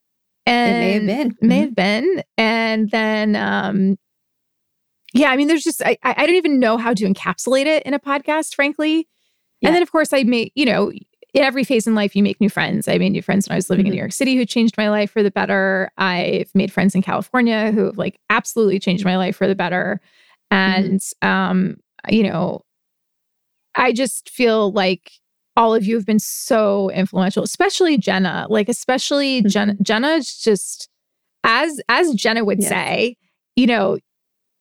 and 0.45 0.79
may 0.81 0.93
have 0.95 1.07
been. 1.07 1.37
may 1.41 1.59
Mhm. 1.59 1.61
have 1.67 1.75
been 1.77 2.23
and 2.37 2.91
then 2.91 3.37
um 3.37 3.97
yeah 5.15 5.31
i 5.31 5.37
mean 5.37 5.47
there's 5.47 5.63
just 5.63 5.81
i 5.83 5.97
i 6.03 6.27
don't 6.27 6.35
even 6.35 6.59
know 6.59 6.77
how 6.77 6.93
to 6.93 7.05
encapsulate 7.05 7.67
it 7.67 7.83
in 7.85 7.95
a 7.95 8.01
podcast 8.01 8.55
frankly 8.55 9.07
Yeah. 9.61 9.69
and 9.69 9.77
then 9.77 9.83
of 9.83 9.93
course 9.93 10.13
i 10.13 10.25
made 10.25 10.51
you 10.57 10.65
know 10.65 10.91
in 10.91 11.43
every 11.45 11.63
phase 11.63 11.87
in 11.87 11.95
life 11.95 12.17
you 12.17 12.25
make 12.25 12.41
new 12.41 12.51
friends 12.51 12.89
i 12.89 12.99
made 12.99 13.11
new 13.11 13.23
friends 13.23 13.49
when 13.49 13.55
i 13.55 13.57
was 13.57 13.71
living 13.71 13.87
in 13.87 13.93
Mhm. 13.93 13.95
new 13.95 14.01
york 14.01 14.13
city 14.13 14.35
who 14.37 14.45
changed 14.45 14.77
my 14.77 14.91
life 14.91 15.13
for 15.13 15.23
the 15.23 15.31
better 15.31 15.91
i've 15.97 16.51
made 16.55 16.73
friends 16.73 16.95
in 16.97 17.03
california 17.03 17.71
who 17.71 17.85
have 17.85 17.99
like 17.99 18.19
absolutely 18.31 18.81
changed 18.81 19.05
my 19.05 19.17
life 19.17 19.37
for 19.37 19.47
the 19.47 19.55
better 19.55 20.01
and 20.51 21.01
um 21.23 21.77
you 22.09 22.25
know 22.25 22.63
i 23.75 23.93
just 23.93 24.31
feel 24.31 24.73
like 24.73 25.11
all 25.57 25.75
of 25.75 25.85
you 25.85 25.95
have 25.97 26.07
been 26.07 26.19
so 26.19 26.91
influential 26.91 27.43
especially 27.43 27.97
jenna 27.99 28.47
like 28.49 28.69
especially 28.69 29.43
jenna 29.43 29.75
jenna's 29.83 30.37
just 30.39 30.89
as 31.45 31.81
as 31.89 32.13
jenna 32.15 32.45
would 32.45 32.61
Yes. 32.61 32.69
say 32.69 33.17
you 33.57 33.67
know 33.67 33.99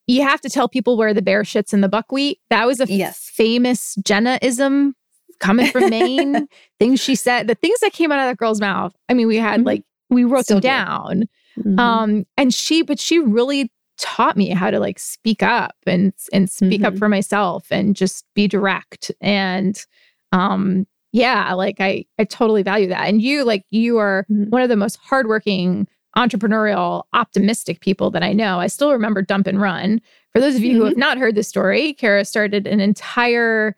you 0.07 0.24
have 0.24 0.41
to 0.41 0.49
tell 0.49 0.68
people 0.68 0.97
where 0.97 1.14
the 1.14 1.22
bear 1.22 1.43
shits 1.43 1.74
in 1.74 1.82
the 1.82 1.88
buckwheat 1.89 2.39
that 2.49 2.66
was 2.68 2.80
a 2.80 2.86
Yes. 2.88 3.30
famous 3.34 3.95
jennaism 4.03 4.93
coming 5.39 5.68
from 5.68 5.89
maine 5.89 6.47
things 6.80 6.99
she 6.99 7.16
said 7.16 7.47
the 7.47 7.55
things 7.55 7.80
that 7.80 7.93
came 7.93 8.12
out 8.12 8.20
of 8.20 8.26
that 8.26 8.38
girl's 8.38 8.59
mouth 8.62 8.93
i 9.09 9.14
mean 9.14 9.28
we 9.28 9.38
had 9.38 9.62
Mhm. 9.62 9.66
like 9.66 9.84
we 10.09 10.24
wrote 10.26 10.43
Still 10.45 10.59
them 10.59 10.62
do. 10.62 10.68
down 10.68 11.24
Mhm. 11.59 11.80
um 11.80 12.26
and 12.38 12.53
she 12.53 12.82
but 12.82 12.99
she 12.99 13.20
really 13.20 13.72
taught 14.02 14.36
me 14.36 14.49
how 14.49 14.72
to 14.72 14.80
like 14.80 14.97
speak 14.99 15.43
up 15.43 15.76
and 15.86 16.12
and 16.34 16.49
speak 16.49 16.84
up 16.84 16.95
Mhm. 16.95 16.99
for 16.99 17.08
myself 17.08 17.68
and 17.72 17.95
just 17.95 18.26
be 18.34 18.47
direct 18.47 19.12
and 19.22 19.86
um 20.32 20.86
yeah 21.12 21.54
like 21.54 21.80
i 21.80 22.04
i 22.18 22.24
totally 22.24 22.64
value 22.64 22.88
that 22.88 23.08
and 23.08 23.22
you 23.22 23.43
like 23.45 23.64
you 23.70 23.99
are 23.99 24.26
Mhm. 24.30 24.49
one 24.49 24.64
of 24.64 24.70
the 24.70 24.76
most 24.76 24.97
hardworking 24.97 25.88
entrepreneurial 26.18 27.04
optimistic 27.14 27.80
people 27.82 28.10
that 28.10 28.24
i 28.24 28.34
know 28.34 28.60
i 28.60 28.68
still 28.68 28.91
remember 28.91 29.22
dump 29.22 29.45
and 29.47 29.62
run 29.62 30.02
for 30.34 30.39
those 30.39 30.56
of 30.56 30.62
you 30.62 30.72
Mm-hmm. 30.72 30.80
who 30.80 30.86
have 30.86 30.97
not 30.97 31.18
heard 31.18 31.36
the 31.36 31.43
story 31.43 31.93
kara 31.93 32.26
started 32.26 32.66
an 32.68 32.80
entire 32.80 33.76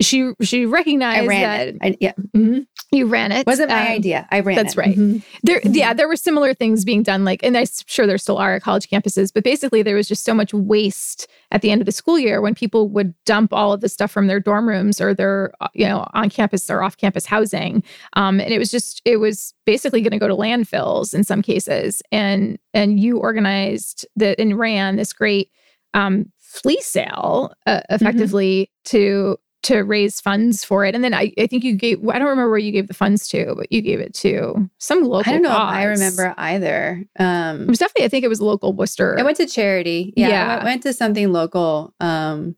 she 0.00 0.32
she 0.42 0.66
recognized 0.66 1.22
I 1.24 1.26
ran 1.26 1.40
that 1.42 1.68
it. 1.68 1.76
I, 1.80 1.96
yeah, 2.00 2.12
Mhm. 2.36 2.66
you 2.92 3.06
ran 3.06 3.32
it 3.32 3.46
wasn't 3.46 3.70
my 3.70 3.86
Um, 3.86 3.92
idea. 3.92 4.28
I 4.30 4.40
ran 4.40 4.58
it. 4.58 4.62
that's 4.62 4.74
it. 4.74 4.78
right. 4.78 4.96
Mhm. 4.96 5.22
there 5.42 5.60
Mhm. 5.60 5.74
yeah 5.74 5.94
there 5.94 6.06
were 6.06 6.16
similar 6.16 6.52
things 6.52 6.84
being 6.84 7.02
done 7.02 7.24
like 7.24 7.40
and 7.42 7.56
i'm 7.56 7.64
sure 7.86 8.06
there 8.06 8.18
still 8.18 8.36
are 8.36 8.56
at 8.56 8.62
college 8.62 8.88
campuses 8.88 9.30
but 9.34 9.42
basically 9.42 9.82
there 9.82 9.96
was 9.96 10.06
just 10.06 10.24
so 10.24 10.34
much 10.34 10.52
waste 10.52 11.26
at 11.50 11.62
the 11.62 11.70
end 11.70 11.80
of 11.80 11.86
the 11.86 11.92
school 11.92 12.18
year 12.18 12.40
when 12.42 12.54
people 12.54 12.88
would 12.90 13.14
dump 13.24 13.52
all 13.54 13.72
of 13.72 13.80
the 13.80 13.88
stuff 13.88 14.10
from 14.10 14.26
their 14.26 14.38
dorm 14.40 14.68
rooms 14.68 15.00
or 15.00 15.14
their 15.14 15.52
uh, 15.62 15.68
you 15.72 15.86
know 15.86 16.06
on 16.12 16.28
campus 16.28 16.68
or 16.70 16.82
off 16.82 16.96
campus 16.98 17.24
housing 17.24 17.82
um, 18.14 18.38
and 18.40 18.52
it 18.52 18.58
was 18.58 18.70
just 18.70 19.00
it 19.06 19.16
was 19.16 19.54
basically 19.64 20.02
going 20.02 20.12
to 20.12 20.18
go 20.18 20.28
to 20.28 20.36
landfills 20.36 21.14
in 21.14 21.24
some 21.24 21.40
cases 21.40 22.02
and 22.12 22.58
and 22.74 23.00
you 23.00 23.16
organized 23.18 24.06
the 24.14 24.38
and 24.40 24.58
ran 24.58 24.96
this 24.96 25.12
great 25.14 25.50
um, 25.94 26.30
flea 26.38 26.78
sale 26.82 27.52
uh, 27.66 27.80
effectively 27.90 28.70
to 28.84 29.36
to 29.62 29.80
raise 29.82 30.20
funds 30.20 30.64
for 30.64 30.84
it 30.84 30.94
and 30.94 31.02
then 31.02 31.12
I, 31.12 31.32
I 31.38 31.46
think 31.48 31.64
you 31.64 31.74
gave 31.74 31.98
i 32.08 32.18
don't 32.18 32.28
remember 32.28 32.50
where 32.50 32.58
you 32.58 32.70
gave 32.70 32.86
the 32.88 32.94
funds 32.94 33.26
to 33.30 33.54
but 33.56 33.72
you 33.72 33.80
gave 33.82 33.98
it 34.00 34.14
to 34.14 34.70
some 34.78 35.02
local 35.02 35.28
I 35.28 35.32
don't 35.34 35.42
know 35.42 35.50
if 35.50 35.56
I 35.56 35.84
remember 35.84 36.34
either. 36.36 37.04
it 37.18 37.22
Um, 37.22 37.66
was 37.66 37.78
definitely 37.78 38.04
i 38.04 38.08
think 38.08 38.24
it 38.24 38.28
was 38.28 38.40
local 38.40 38.72
worcester 38.74 39.18
I 39.18 39.22
went 39.22 39.38
to 39.38 39.46
charity. 39.46 40.12
Yeah, 40.16 40.26
I 40.26 40.30
Yeah. 40.30 40.48
went, 40.54 40.64
went 40.64 40.82
to 40.84 40.92
something 40.92 41.32
local. 41.32 41.94
Um, 42.00 42.54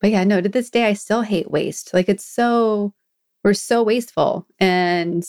but 0.00 0.10
yeah, 0.10 0.24
no, 0.24 0.40
to 0.40 0.48
this 0.48 0.70
day, 0.70 0.86
I 0.86 0.94
still 0.94 1.22
hate 1.22 1.50
waste. 1.50 1.92
Like 1.94 2.08
it's 2.08 2.24
so, 2.24 2.92
we're 3.44 3.54
so 3.54 3.82
wasteful. 3.84 4.46
And, 4.58 5.22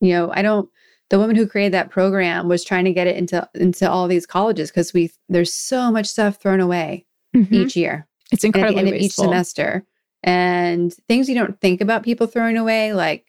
you 0.00 0.12
know, 0.12 0.30
I 0.32 0.40
don't, 0.42 0.68
the 1.10 1.18
woman 1.18 1.36
who 1.36 1.46
created 1.46 1.72
that 1.74 1.90
program 1.90 2.48
was 2.48 2.64
trying 2.64 2.84
to 2.86 2.92
get 2.92 3.06
it 3.06 3.16
into, 3.16 3.46
into 3.54 3.90
all 3.90 4.08
these 4.08 4.24
colleges 4.26 4.70
because 4.70 4.94
we, 4.94 5.10
there's 5.28 5.52
so 5.52 5.90
much 5.90 6.06
stuff 6.06 6.36
thrown 6.40 6.60
away 6.60 7.04
Mhm. 7.34 7.52
each 7.52 7.76
year 7.76 8.06
it's 8.32 8.42
and 8.44 8.56
at 8.56 8.68
the 8.70 8.76
end 8.78 8.88
of 8.88 8.94
each 8.94 9.12
semester. 9.12 9.84
And 10.22 10.92
things 11.08 11.28
you 11.28 11.34
don't 11.34 11.60
think 11.60 11.80
about 11.80 12.02
people 12.02 12.26
throwing 12.26 12.56
away, 12.56 12.92
like, 12.92 13.26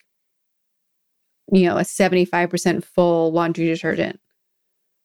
you 1.51 1.65
know, 1.65 1.77
a 1.77 1.81
75% 1.81 2.83
full 2.83 3.31
laundry 3.31 3.65
detergent. 3.65 4.19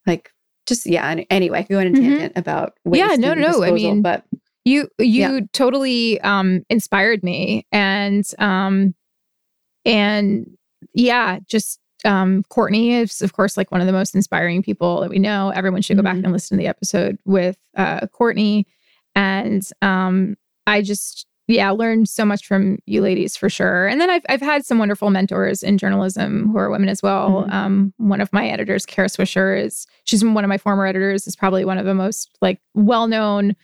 Like, 0.07 0.31
just, 0.67 0.87
yeah. 0.87 1.09
any- 1.09 1.27
Anyway, 1.31 1.59
I 1.59 1.63
could 1.63 1.75
go 1.75 1.81
on 1.81 1.87
a 1.87 1.91
Mhm. 1.91 1.95
tangent 2.01 2.33
about 2.37 2.75
waste 2.85 2.99
Yeah, 3.11 3.17
no, 3.17 3.35
no, 3.35 3.63
I 3.63 3.71
mean, 3.73 4.03
but 4.03 4.25
you 4.65 4.89
you 4.99 5.07
Yeah. 5.21 5.41
totally 5.53 6.21
um 6.21 6.63
inspired 6.71 7.25
me 7.25 7.67
and 7.73 8.25
um 8.39 8.95
and 9.85 10.47
yeah 10.95 11.41
just 11.49 11.81
um 12.05 12.45
courtney 12.49 12.93
is 12.95 13.23
of 13.23 13.33
course 13.33 13.57
like 13.57 13.73
one 13.73 13.81
of 13.81 13.89
the 13.89 13.93
most 13.93 14.15
inspiring 14.15 14.63
people 14.63 15.01
that 15.01 15.11
we 15.11 15.19
know 15.19 15.51
everyone 15.51 15.83
should 15.83 15.97
go 15.97 16.03
back 16.05 16.15
Mhm. 16.17 16.23
and 16.25 16.33
listen 16.33 16.57
to 16.57 16.63
the 16.63 16.69
episode 16.69 17.19
with 17.25 17.57
uh 17.77 18.07
courtney 18.13 18.65
and 19.17 19.69
um 19.83 20.37
i 20.69 20.81
just 20.81 21.27
yeah, 21.49 21.71
learned 21.71 22.09
so 22.09 22.25
much 22.25 22.47
from 22.47 22.79
you 22.87 23.01
ladies 23.01 23.37
for 23.37 23.51
sure. 23.51 23.87
And 23.87 24.01
then 24.01 24.11
I've 24.11 24.23
I've 24.29 24.41
had 24.41 24.65
some 24.65 24.79
wonderful 24.79 25.11
mentors 25.11 25.63
in 25.63 25.77
journalism 25.79 26.49
who 26.49 26.59
are 26.59 26.71
women 26.71 26.89
as 26.89 27.03
well. 27.03 27.43
Mm-hmm. 27.43 27.53
Um, 27.53 27.95
one 27.97 28.21
of 28.21 28.33
my 28.33 28.49
editors, 28.49 28.87
Kara 28.87 29.09
Swisher, 29.09 29.61
is 29.61 29.87
she's 30.05 30.25
one 30.25 30.45
of 30.45 30.49
my 30.49 30.59
former 30.59 30.87
editors. 30.87 31.27
Is 31.27 31.37
probably 31.37 31.65
one 31.65 31.79
of 31.79 31.85
the 31.85 31.95
most 31.95 32.37
like 32.41 32.61
well 32.75 33.09
known, 33.09 33.57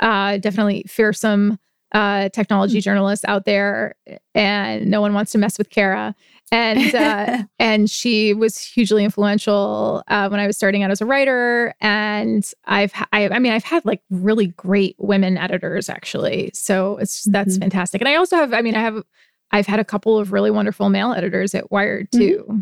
uh, 0.00 0.38
definitely 0.38 0.84
fearsome 0.88 1.58
uh, 1.92 2.28
technology 2.30 2.78
mm-hmm. 2.78 2.82
journalists 2.82 3.24
out 3.26 3.44
there, 3.44 3.94
and 4.34 4.90
no 4.90 5.00
one 5.00 5.14
wants 5.14 5.32
to 5.32 5.38
mess 5.38 5.58
with 5.58 5.70
Kara 5.70 6.14
and 6.50 6.94
uh, 6.94 7.42
and 7.58 7.90
she 7.90 8.34
was 8.34 8.60
hugely 8.60 9.04
influential 9.04 10.02
uh, 10.08 10.28
when 10.28 10.40
I 10.40 10.46
was 10.46 10.56
starting 10.56 10.82
out 10.82 10.90
as 10.90 11.00
a 11.00 11.06
writer. 11.06 11.74
And 11.80 12.48
I've 12.66 12.92
I, 13.12 13.28
I, 13.28 13.38
mean 13.38 13.52
I've 13.52 13.64
had 13.64 13.84
like 13.84 14.02
really 14.10 14.48
great 14.48 14.96
women 14.98 15.38
editors 15.38 15.88
actually, 15.88 16.50
so 16.54 16.98
it's 16.98 17.24
that's 17.24 17.54
mm-hmm. 17.54 17.62
fantastic. 17.62 18.00
And 18.00 18.08
I 18.08 18.16
also 18.16 18.36
have 18.36 18.52
I 18.52 18.62
mean 18.62 18.74
I 18.74 18.80
have 18.80 19.02
I've 19.50 19.66
had 19.66 19.80
a 19.80 19.84
couple 19.84 20.18
of 20.18 20.32
really 20.32 20.50
wonderful 20.50 20.88
male 20.90 21.12
editors 21.12 21.54
at 21.54 21.70
Wired 21.70 22.10
mm-hmm. 22.10 22.20
too. 22.20 22.44
Mm-hmm. 22.48 22.60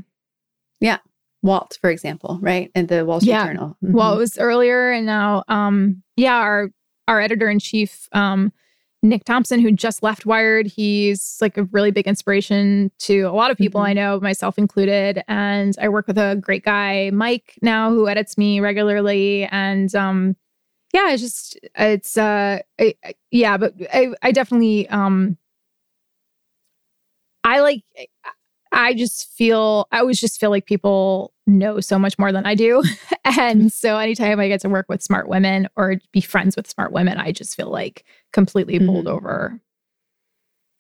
Yeah. 0.81 0.99
Walt, 1.43 1.79
for 1.81 1.89
example, 1.89 2.39
right? 2.43 2.71
And 2.75 2.89
the 2.89 3.07
Wall 3.07 3.21
Street 3.21 3.31
yeah. 3.31 3.47
Journal. 3.47 3.77
Mm-hmm. 3.83 3.93
Well, 3.93 4.15
it 4.15 4.19
was 4.19 4.39
earlier 4.39 4.93
and 4.93 5.07
now 5.07 5.45
um 5.49 6.03
yeah, 6.17 6.37
our 6.37 6.71
our 7.09 7.21
editor 7.21 7.51
in 7.51 7.59
chief 7.59 8.09
um 8.13 8.53
Nick 9.03 9.25
Thompson, 9.25 9.61
who 9.61 9.73
just 9.73 10.03
left 10.03 10.27
Wired, 10.27 10.67
he's 10.67 11.39
like 11.41 11.57
a 11.57 11.65
really 11.65 11.91
big 11.91 12.07
inspiration 12.07 12.91
to 12.99 13.23
a 13.23 13.33
lot 13.33 13.51
of 13.51 13.57
people 13.57 13.81
mm-hmm. 13.81 13.89
I 13.89 13.93
know, 13.95 14.21
myself 14.21 14.59
included. 14.59 15.23
And 15.27 15.75
I 15.81 15.89
work 15.89 16.07
with 16.07 16.19
a 16.19 16.37
great 16.37 16.65
guy, 16.65 17.11
Mike, 17.11 17.55
now 17.63 17.91
who 17.91 18.09
edits 18.09 18.37
me 18.37 18.61
regularly. 18.61 19.49
And 19.51 19.95
um, 19.95 20.37
yeah, 20.93 21.13
it's 21.13 21.23
just 21.23 21.59
it's 21.77 22.19
uh, 22.19 22.61
I, 22.79 22.95
yeah, 23.31 23.57
but 23.57 23.75
I 23.93 24.13
I 24.23 24.33
definitely 24.33 24.89
um, 24.89 25.39
I 27.45 27.61
like 27.61 27.83
I 28.73 28.95
just 28.95 29.33
feel 29.33 29.89
I 29.93 29.99
always 29.99 30.21
just 30.21 30.39
feel 30.39 30.51
like 30.51 30.67
people 30.67 31.33
know 31.47 31.81
so 31.81 31.99
much 31.99 32.19
more 32.19 32.33
than 32.33 32.47
I 32.47 32.55
do. 32.55 32.83
and 33.25 33.73
so 33.73 33.97
anytime 33.97 34.39
I 34.41 34.49
get 34.49 34.61
to 34.61 34.69
work 34.69 34.87
with 34.89 35.03
smart 35.03 35.29
women 35.29 35.69
or 35.77 35.97
be 36.13 36.21
friends 36.21 36.57
with 36.57 36.69
smart 36.69 36.93
women, 36.93 37.19
I 37.19 37.33
just 37.33 37.57
feel 37.57 37.71
like 37.71 38.05
completely 38.33 38.79
bowled 38.79 39.07
mm-hmm. 39.07 39.17
over. 39.17 39.61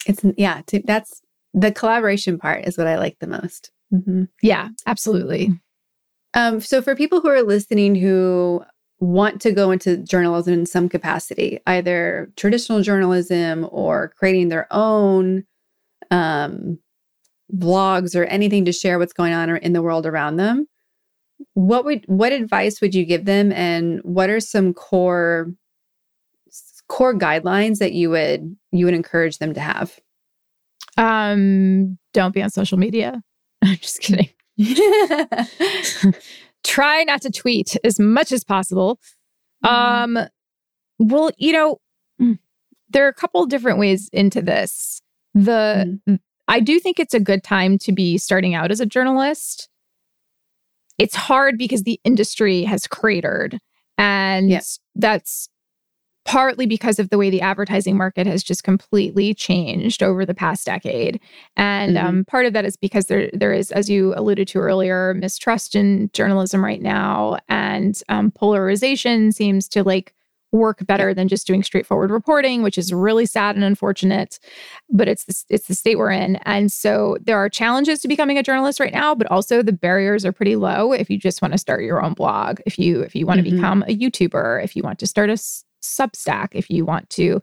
It's 0.07 0.25
yeah, 0.37 0.63
to, 0.69 0.83
that's 0.85 1.21
the 1.53 1.73
collaboration 1.73 2.39
part 2.39 2.65
is 2.65 2.79
what 2.79 2.87
I 2.87 2.99
like 2.99 3.19
the 3.19 3.27
most. 3.27 3.71
Mm-hmm. 3.93 4.25
Yeah, 4.41 4.69
absolutely. 4.87 5.51
Um, 6.35 6.61
so 6.61 6.81
for 6.81 6.95
people 6.95 7.21
who 7.21 7.29
are 7.29 7.43
listening 7.43 7.97
who 7.97 8.63
want 9.01 9.41
to 9.41 9.53
go 9.53 9.71
into 9.71 9.97
journalism 9.97 10.55
in 10.55 10.67
some 10.67 10.89
capacity, 10.89 11.59
either 11.67 12.31
traditional 12.37 12.83
journalism 12.83 13.67
or 13.71 14.13
creating 14.17 14.49
their 14.49 14.69
own 14.71 15.45
um, 16.11 16.79
blogs 17.57 18.19
or 18.19 18.25
anything 18.25 18.65
to 18.65 18.73
share 18.73 18.99
what's 18.99 19.13
going 19.13 19.33
on 19.33 19.57
in 19.59 19.73
the 19.73 19.83
world 19.83 20.07
around 20.07 20.37
them, 20.37 20.67
what 21.55 21.85
would 21.85 22.05
what 22.07 22.33
advice 22.33 22.81
would 22.81 22.95
you 22.95 23.05
give 23.05 23.25
them 23.25 23.53
and 23.53 24.01
what 24.03 24.31
are 24.31 24.41
some 24.41 24.73
core 24.75 25.53
core 26.89 27.15
guidelines 27.15 27.79
that 27.79 27.93
you 27.93 28.11
would 28.11 28.57
you 28.73 28.85
would 28.85 28.95
encourage 28.95 29.39
them 29.39 29.55
to 29.55 29.61
have? 29.61 29.99
Um 30.97 31.99
don't 32.13 32.35
be 32.35 32.43
on 32.43 32.51
social 32.51 32.79
media. 32.79 33.23
I'm 33.63 33.77
just 33.77 34.01
kidding. 34.01 34.29
Try 36.65 37.05
not 37.05 37.23
to 37.23 37.31
tweet 37.31 37.77
as 37.85 37.99
much 37.99 38.33
as 38.33 38.45
possible. 38.45 38.99
Mm-hmm. 39.65 40.19
Um 40.19 40.29
well, 40.99 41.31
you 41.39 41.53
know, 41.53 41.79
mm, 42.21 42.39
there 42.91 43.07
are 43.07 43.09
a 43.09 43.15
couple 43.15 43.47
different 43.47 43.79
ways 43.79 44.11
into 44.13 44.43
this. 44.43 45.01
The 45.33 46.01
mm-hmm. 46.07 46.17
I 46.51 46.59
do 46.59 46.81
think 46.81 46.99
it's 46.99 47.15
a 47.15 47.21
good 47.21 47.45
time 47.45 47.79
to 47.79 47.93
be 47.93 48.19
starting 48.19 48.55
out 48.55 48.73
as 48.73 48.81
a 48.81 48.87
journalist. 48.87 49.69
It's 50.99 51.15
hard 51.15 51.57
because 51.57 51.85
the 51.85 52.01
industry 52.05 52.65
has 52.65 52.89
cratered. 52.89 53.59
And 53.97 54.51
yeah. 54.51 54.61
that's 54.97 55.49
partly 56.25 56.67
because 56.67 56.99
of 56.99 57.09
the 57.09 57.19
way 57.19 57.31
the 57.31 57.41
advertising 57.41 57.97
market 57.97 58.27
has 58.27 58.43
just 58.43 58.65
completely 58.65 59.33
changed 59.33 60.03
over 60.03 60.27
the 60.27 60.35
past 60.35 60.67
decade. 60.67 61.21
And 61.57 61.97
mm-hmm. 61.97 62.07
um, 62.07 62.25
part 62.25 62.47
of 62.47 62.53
that 62.53 62.65
is 62.65 62.77
because 62.77 63.07
there, 63.07 63.31
there 63.33 63.53
is, 63.53 63.71
as 63.71 63.89
you 63.89 64.13
alluded 64.17 64.49
to 64.49 64.59
earlier, 64.59 65.15
mistrust 65.15 65.77
in 65.77 66.11
journalism 66.13 66.65
right 66.65 66.83
now. 66.83 67.39
And 67.49 68.01
um, 68.09 68.33
polarization 68.33 69.31
seems 69.31 69.69
to 69.69 69.85
like 69.85 70.15
work 70.53 70.87
better 70.87 71.15
than 71.15 71.29
just 71.29 71.47
doing 71.47 71.63
straightforward 71.63 72.11
reporting, 72.11 72.63
which 72.63 72.79
is 72.79 72.93
really 72.93 73.27
sad 73.27 73.57
and 73.57 73.65
unfortunate. 73.65 74.39
But 74.89 75.09
it's 75.09 75.25
the, 75.25 75.45
it's 75.49 75.67
the 75.69 75.75
state 75.75 75.99
we're 75.99 76.11
in, 76.11 76.37
and 76.45 76.71
so 76.71 77.17
there 77.23 77.37
are 77.37 77.49
challenges 77.49 78.01
to 78.01 78.09
becoming 78.09 78.39
a 78.39 78.43
journalist 78.43 78.81
right 78.81 78.93
now. 78.93 79.15
But 79.15 79.31
also 79.31 79.63
the 79.63 79.73
barriers 79.73 80.25
are 80.25 80.33
pretty 80.33 80.57
low 80.57 80.93
if 80.93 81.11
you 81.11 81.19
just 81.19 81.43
want 81.43 81.53
to 81.53 81.59
start 81.59 81.85
your 81.85 82.03
own 82.03 82.15
blog, 82.15 82.61
if 82.67 82.79
you 82.79 83.01
if 83.01 83.15
you 83.15 83.27
want 83.27 83.39
to 83.43 83.47
mm-hmm. 83.47 83.57
become 83.57 83.83
a 83.85 83.97
YouTuber, 83.97 84.63
if 84.65 84.77
you 84.77 84.83
want 84.83 84.99
to 85.01 85.07
start 85.07 85.31
a 85.31 85.39
Substack, 85.83 86.49
if 86.53 86.69
you 86.69 86.85
want 86.85 87.09
to 87.11 87.41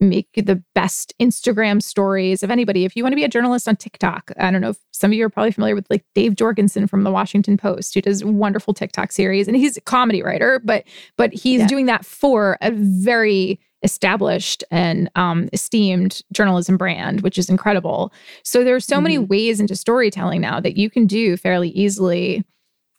make 0.00 0.28
the 0.34 0.62
best 0.74 1.14
Instagram 1.20 1.82
stories 1.82 2.42
of 2.42 2.50
anybody. 2.50 2.84
If 2.84 2.96
you 2.96 3.02
want 3.02 3.12
to 3.12 3.16
be 3.16 3.24
a 3.24 3.28
journalist 3.28 3.68
on 3.68 3.76
TikTok, 3.76 4.32
I 4.38 4.50
don't 4.50 4.60
know 4.60 4.70
if 4.70 4.78
some 4.92 5.10
of 5.10 5.14
you 5.14 5.24
are 5.26 5.30
probably 5.30 5.52
familiar 5.52 5.74
with 5.74 5.86
like 5.90 6.04
Dave 6.14 6.34
Jorgensen 6.36 6.86
from 6.86 7.04
the 7.04 7.10
Washington 7.10 7.56
Post, 7.56 7.94
who 7.94 8.00
does 8.00 8.24
wonderful 8.24 8.74
TikTok 8.74 9.12
series, 9.12 9.46
and 9.46 9.56
he's 9.56 9.76
a 9.76 9.80
comedy 9.82 10.22
writer, 10.22 10.60
but 10.64 10.84
but 11.16 11.32
he's 11.32 11.60
yeah. 11.60 11.66
doing 11.66 11.86
that 11.86 12.04
for 12.04 12.56
a 12.60 12.70
very 12.72 13.60
established 13.82 14.62
and 14.70 15.10
um, 15.14 15.48
esteemed 15.52 16.22
journalism 16.32 16.76
brand, 16.76 17.22
which 17.22 17.38
is 17.38 17.48
incredible. 17.48 18.12
So 18.44 18.62
there 18.62 18.74
are 18.74 18.80
so 18.80 18.96
mm-hmm. 18.96 19.02
many 19.02 19.18
ways 19.18 19.60
into 19.60 19.76
storytelling 19.76 20.40
now 20.40 20.60
that 20.60 20.76
you 20.76 20.90
can 20.90 21.06
do 21.06 21.36
fairly 21.36 21.70
easily. 21.70 22.44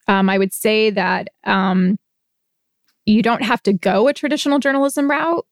Um, 0.08 0.30
I 0.30 0.38
would 0.38 0.54
say 0.54 0.90
that 0.90 1.30
um, 1.44 1.98
you 3.06 3.22
don't 3.22 3.44
have 3.44 3.62
to 3.64 3.74
go 3.74 4.08
a 4.08 4.14
traditional 4.14 4.60
journalism 4.60 5.10
route 5.10 5.46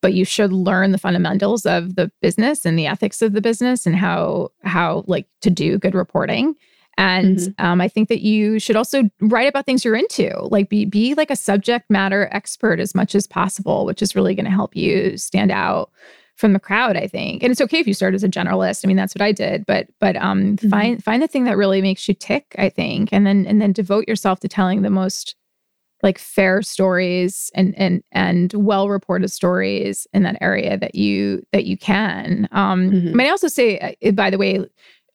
but 0.00 0.14
you 0.14 0.24
should 0.24 0.52
learn 0.52 0.92
the 0.92 0.98
fundamentals 0.98 1.66
of 1.66 1.96
the 1.96 2.10
business 2.20 2.64
and 2.64 2.78
the 2.78 2.86
ethics 2.86 3.22
of 3.22 3.32
the 3.32 3.40
business 3.40 3.86
and 3.86 3.96
how 3.96 4.50
how 4.62 5.04
like 5.06 5.26
to 5.40 5.50
do 5.50 5.78
good 5.78 5.94
reporting 5.94 6.54
and 6.96 7.38
mm-hmm. 7.38 7.64
um, 7.64 7.80
i 7.80 7.88
think 7.88 8.08
that 8.08 8.20
you 8.20 8.58
should 8.58 8.76
also 8.76 9.02
write 9.20 9.48
about 9.48 9.66
things 9.66 9.84
you're 9.84 9.96
into 9.96 10.30
like 10.50 10.68
be 10.68 10.84
be 10.84 11.14
like 11.14 11.30
a 11.30 11.36
subject 11.36 11.88
matter 11.90 12.28
expert 12.32 12.80
as 12.80 12.94
much 12.94 13.14
as 13.14 13.26
possible 13.26 13.84
which 13.86 14.02
is 14.02 14.14
really 14.14 14.34
going 14.34 14.44
to 14.44 14.50
help 14.50 14.76
you 14.76 15.16
stand 15.16 15.50
out 15.50 15.90
from 16.36 16.52
the 16.52 16.60
crowd 16.60 16.96
i 16.96 17.06
think 17.06 17.42
and 17.42 17.50
it's 17.50 17.60
okay 17.60 17.78
if 17.78 17.86
you 17.86 17.94
start 17.94 18.14
as 18.14 18.24
a 18.24 18.28
generalist 18.28 18.84
i 18.84 18.88
mean 18.88 18.96
that's 18.96 19.14
what 19.14 19.22
i 19.22 19.32
did 19.32 19.64
but 19.66 19.88
but 20.00 20.16
um 20.16 20.56
mm-hmm. 20.56 20.68
find 20.68 21.02
find 21.02 21.22
the 21.22 21.28
thing 21.28 21.44
that 21.44 21.56
really 21.56 21.82
makes 21.82 22.06
you 22.06 22.14
tick 22.14 22.54
i 22.58 22.68
think 22.68 23.08
and 23.12 23.26
then 23.26 23.46
and 23.46 23.60
then 23.60 23.72
devote 23.72 24.06
yourself 24.06 24.40
to 24.40 24.48
telling 24.48 24.82
the 24.82 24.90
most 24.90 25.34
like 26.02 26.18
fair 26.18 26.62
stories 26.62 27.50
and 27.54 27.74
and 27.76 28.02
and 28.12 28.52
well 28.54 28.88
reported 28.88 29.30
stories 29.30 30.06
in 30.12 30.22
that 30.22 30.38
area 30.40 30.76
that 30.76 30.94
you 30.94 31.44
that 31.52 31.64
you 31.64 31.76
can 31.76 32.48
um 32.52 32.90
mm-hmm. 32.90 33.08
i 33.08 33.12
mean 33.12 33.26
i 33.26 33.30
also 33.30 33.48
say 33.48 33.96
uh, 34.04 34.12
by 34.12 34.30
the 34.30 34.38
way 34.38 34.64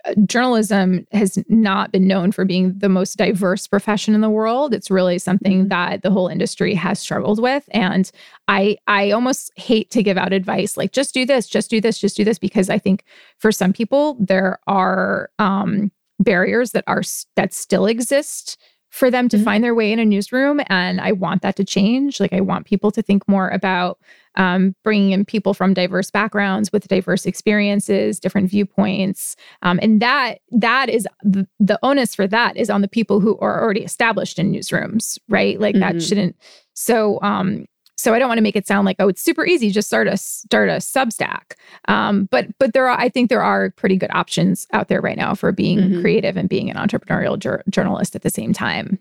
uh, 0.05 0.13
journalism 0.25 1.07
has 1.13 1.41
not 1.47 1.93
been 1.93 2.05
known 2.05 2.29
for 2.31 2.43
being 2.43 2.77
the 2.77 2.89
most 2.89 3.15
diverse 3.15 3.67
profession 3.67 4.13
in 4.13 4.21
the 4.21 4.29
world 4.29 4.73
it's 4.73 4.91
really 4.91 5.17
something 5.17 5.59
mm-hmm. 5.59 5.69
that 5.69 6.01
the 6.01 6.11
whole 6.11 6.27
industry 6.27 6.73
has 6.73 6.99
struggled 6.99 7.41
with 7.41 7.67
and 7.71 8.11
i 8.47 8.75
i 8.87 9.11
almost 9.11 9.51
hate 9.57 9.89
to 9.89 10.03
give 10.03 10.17
out 10.17 10.33
advice 10.33 10.75
like 10.75 10.91
just 10.91 11.13
do 11.13 11.25
this 11.25 11.47
just 11.47 11.69
do 11.69 11.79
this 11.79 11.99
just 11.99 12.17
do 12.17 12.23
this 12.23 12.39
because 12.39 12.69
i 12.69 12.77
think 12.77 13.03
for 13.37 13.51
some 13.51 13.71
people 13.71 14.17
there 14.19 14.59
are 14.67 15.29
um 15.39 15.91
barriers 16.19 16.71
that 16.71 16.83
are 16.87 17.03
that 17.35 17.53
still 17.53 17.85
exist 17.85 18.57
for 18.93 19.09
them 19.09 19.27
to 19.27 19.37
mm-hmm. 19.37 19.43
find 19.43 19.63
their 19.63 19.73
way 19.73 19.91
in 19.91 19.97
a 19.97 20.05
newsroom. 20.05 20.61
And 20.67 21.01
I 21.01 21.13
want 21.13 21.41
that 21.41 21.55
to 21.55 21.63
change. 21.63 22.19
Like, 22.19 22.31
I 22.31 22.41
want 22.41 22.67
people 22.67 22.91
to 22.91 23.01
think 23.01 23.27
more 23.27 23.49
about 23.49 23.97
um, 24.35 24.75
bringing 24.83 25.13
in 25.13 25.25
people 25.25 25.55
from 25.55 25.73
diverse 25.73 26.11
backgrounds 26.11 26.71
with 26.71 26.87
diverse 26.87 27.25
experiences, 27.25 28.19
different 28.19 28.51
viewpoints. 28.51 29.35
Um, 29.63 29.79
and 29.81 29.99
that 29.99 30.41
that 30.51 30.89
is 30.89 31.07
the, 31.23 31.47
the 31.59 31.79
onus 31.81 32.13
for 32.13 32.27
that 32.27 32.55
is 32.55 32.69
on 32.69 32.81
the 32.81 32.87
people 32.87 33.19
who 33.19 33.35
are 33.39 33.63
already 33.63 33.83
established 33.83 34.37
in 34.37 34.51
newsrooms, 34.51 35.17
right? 35.27 35.59
Like, 35.59 35.73
mm-hmm. 35.73 35.97
that 35.97 36.03
shouldn't. 36.03 36.35
So, 36.75 37.19
um, 37.23 37.65
so 38.03 38.13
I 38.13 38.19
don't 38.19 38.27
want 38.27 38.37
to 38.37 38.43
make 38.43 38.55
it 38.55 38.67
sound 38.67 38.85
like 38.85 38.97
oh 38.99 39.07
it's 39.07 39.21
super 39.21 39.45
easy 39.45 39.71
just 39.71 39.87
start 39.87 40.07
a 40.07 40.17
start 40.17 40.69
a 40.69 40.73
Substack. 40.73 41.53
Um, 41.87 42.25
but 42.25 42.47
but 42.59 42.73
there 42.73 42.87
are 42.87 42.99
I 42.99 43.09
think 43.09 43.29
there 43.29 43.43
are 43.43 43.71
pretty 43.71 43.95
good 43.95 44.11
options 44.13 44.67
out 44.73 44.89
there 44.89 45.01
right 45.01 45.17
now 45.17 45.33
for 45.33 45.51
being 45.51 45.79
mm-hmm. 45.79 46.01
creative 46.01 46.35
and 46.35 46.49
being 46.49 46.69
an 46.69 46.75
entrepreneurial 46.75 47.39
jur- 47.39 47.63
journalist 47.69 48.15
at 48.15 48.21
the 48.21 48.29
same 48.29 48.51
time. 48.51 48.99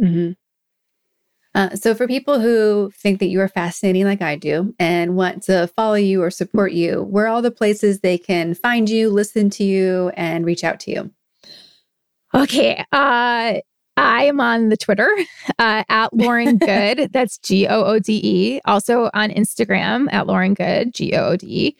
Mm-hmm. 0.00 0.32
Uh, 1.52 1.74
so 1.74 1.94
for 1.94 2.06
people 2.06 2.38
who 2.38 2.92
think 2.94 3.18
that 3.18 3.26
you 3.26 3.40
are 3.40 3.48
fascinating 3.48 4.04
like 4.04 4.22
I 4.22 4.36
do 4.36 4.72
and 4.78 5.16
want 5.16 5.42
to 5.44 5.66
follow 5.76 5.94
you 5.94 6.22
or 6.22 6.30
support 6.30 6.72
you, 6.72 7.02
where 7.02 7.24
are 7.24 7.28
all 7.28 7.42
the 7.42 7.50
places 7.50 8.00
they 8.00 8.18
can 8.18 8.54
find 8.54 8.88
you, 8.88 9.10
listen 9.10 9.50
to 9.50 9.64
you, 9.64 10.12
and 10.14 10.46
reach 10.46 10.62
out 10.62 10.78
to 10.80 10.92
you? 10.92 11.10
Okay. 12.32 12.84
Uh, 12.92 13.54
I 14.00 14.24
am 14.24 14.40
on 14.40 14.70
the 14.70 14.76
Twitter 14.76 15.08
uh, 15.58 15.84
at 15.88 16.12
Lauren 16.14 16.56
Goode. 16.58 17.10
That's 17.12 17.38
G 17.38 17.66
O 17.66 17.84
O 17.84 17.98
D 17.98 18.20
E. 18.22 18.60
Also 18.64 19.10
on 19.14 19.30
Instagram 19.30 20.12
at 20.12 20.26
Lauren 20.26 20.54
Goode, 20.54 20.92
G 20.92 21.14
O 21.14 21.30
O 21.30 21.36
D 21.36 21.46
E. 21.48 21.76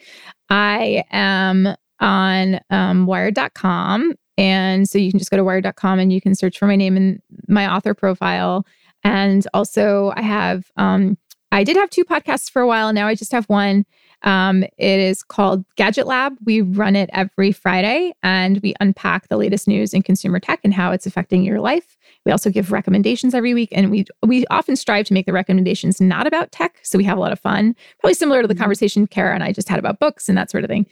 I 0.51 1.05
am 1.11 1.75
on 2.01 2.61
um, 2.71 3.07
wired.com. 3.07 4.15
And 4.37 4.89
so 4.89 4.99
you 4.99 5.11
can 5.11 5.19
just 5.19 5.31
go 5.31 5.37
to 5.37 5.45
wired.com 5.45 5.99
and 5.99 6.13
you 6.13 6.21
can 6.21 6.35
search 6.35 6.59
for 6.59 6.67
my 6.67 6.77
name 6.77 6.97
and 6.97 7.21
my 7.49 7.71
author 7.73 7.95
profile. 7.95 8.67
And 9.03 9.47
also, 9.55 10.13
I 10.17 10.23
have, 10.23 10.71
um, 10.77 11.19
I 11.53 11.65
did 11.65 11.77
have 11.77 11.91
two 11.91 12.05
podcasts 12.05 12.51
for 12.51 12.63
a 12.63 12.67
while. 12.67 12.93
Now 12.93 13.07
I 13.07 13.15
just 13.15 13.33
have 13.33 13.47
one. 13.47 13.85
Um, 14.23 14.63
it 14.63 15.01
is 15.01 15.23
called 15.23 15.65
Gadget 15.77 16.07
Lab. 16.07 16.37
We 16.45 16.61
run 16.61 16.97
it 16.97 17.11
every 17.13 17.53
Friday 17.53 18.13
and 18.23 18.61
we 18.63 18.75
unpack 18.81 19.29
the 19.29 19.37
latest 19.37 19.67
news 19.67 19.95
in 19.95 20.03
consumer 20.03 20.41
tech 20.41 20.61
and 20.63 20.75
how 20.75 20.93
it's 20.93 21.07
affecting 21.07 21.43
your 21.43 21.61
life. 21.61 21.97
We 22.27 22.33
also 22.33 22.51
give 22.51 22.71
recommendations 22.71 23.35
every 23.35 23.55
week, 23.55 23.71
and 23.73 23.91
we 23.91 24.05
we 24.25 24.47
often 24.47 24.77
strive 24.77 25.07
to 25.07 25.15
make 25.15 25.27
the 25.27 25.33
recommendations 25.33 26.01
not 26.01 26.27
about 26.27 26.53
tech, 26.53 26.79
so 26.83 26.99
we 26.99 27.05
have 27.05 27.17
a 27.17 27.21
lot 27.21 27.33
of 27.33 27.41
fun. 27.41 27.75
Probably 28.01 28.15
similar 28.15 28.43
to 28.43 28.49
the 28.49 28.55
mm-hmm. 28.55 28.63
conversation 28.63 29.07
Kara 29.07 29.35
and 29.35 29.43
I 29.43 29.53
just 29.53 29.69
had 29.69 29.79
about 29.79 30.01
books 30.01 30.29
and 30.29 30.37
that 30.37 30.51
sort 30.51 30.65
of 30.65 30.69
thing. 30.69 30.87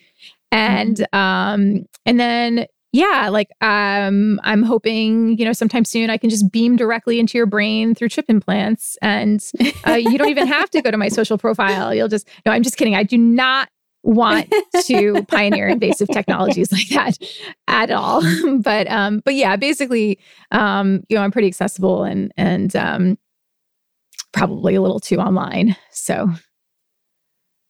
And 0.50 0.96
mm-hmm. 0.96 1.18
um, 1.18 1.86
and 2.06 2.18
then 2.18 2.66
yeah, 2.92 3.28
like 3.30 3.48
um, 3.60 4.40
I'm 4.44 4.62
hoping 4.62 5.36
you 5.38 5.44
know 5.44 5.52
sometime 5.52 5.84
soon 5.84 6.08
I 6.08 6.16
can 6.16 6.30
just 6.30 6.50
beam 6.50 6.76
directly 6.76 7.20
into 7.20 7.36
your 7.36 7.46
brain 7.46 7.94
through 7.94 8.08
chip 8.08 8.24
implants, 8.28 8.96
and 9.02 9.44
uh, 9.86 9.92
you 9.92 10.16
don't 10.16 10.30
even 10.30 10.46
have 10.46 10.70
to 10.70 10.80
go 10.80 10.90
to 10.90 10.96
my 10.96 11.08
social 11.08 11.36
profile. 11.36 11.94
You'll 11.94 12.08
just 12.08 12.26
no, 12.46 12.52
I'm 12.52 12.62
just 12.62 12.78
kidding. 12.78 12.94
I 12.94 13.02
do 13.02 13.18
not 13.18 13.68
want 14.02 14.52
to 14.86 15.24
pioneer 15.28 15.68
invasive 15.68 16.08
technologies 16.08 16.72
like 16.72 16.88
that 16.88 17.18
at 17.66 17.90
all. 17.90 18.22
but 18.60 18.88
um, 18.90 19.20
but 19.24 19.34
yeah, 19.34 19.56
basically, 19.56 20.18
um, 20.50 21.02
you 21.08 21.16
know, 21.16 21.22
I'm 21.22 21.32
pretty 21.32 21.48
accessible 21.48 22.04
and 22.04 22.32
and 22.36 22.74
um, 22.76 23.18
probably 24.32 24.74
a 24.74 24.82
little 24.82 25.00
too 25.00 25.18
online. 25.18 25.76
So 25.90 26.28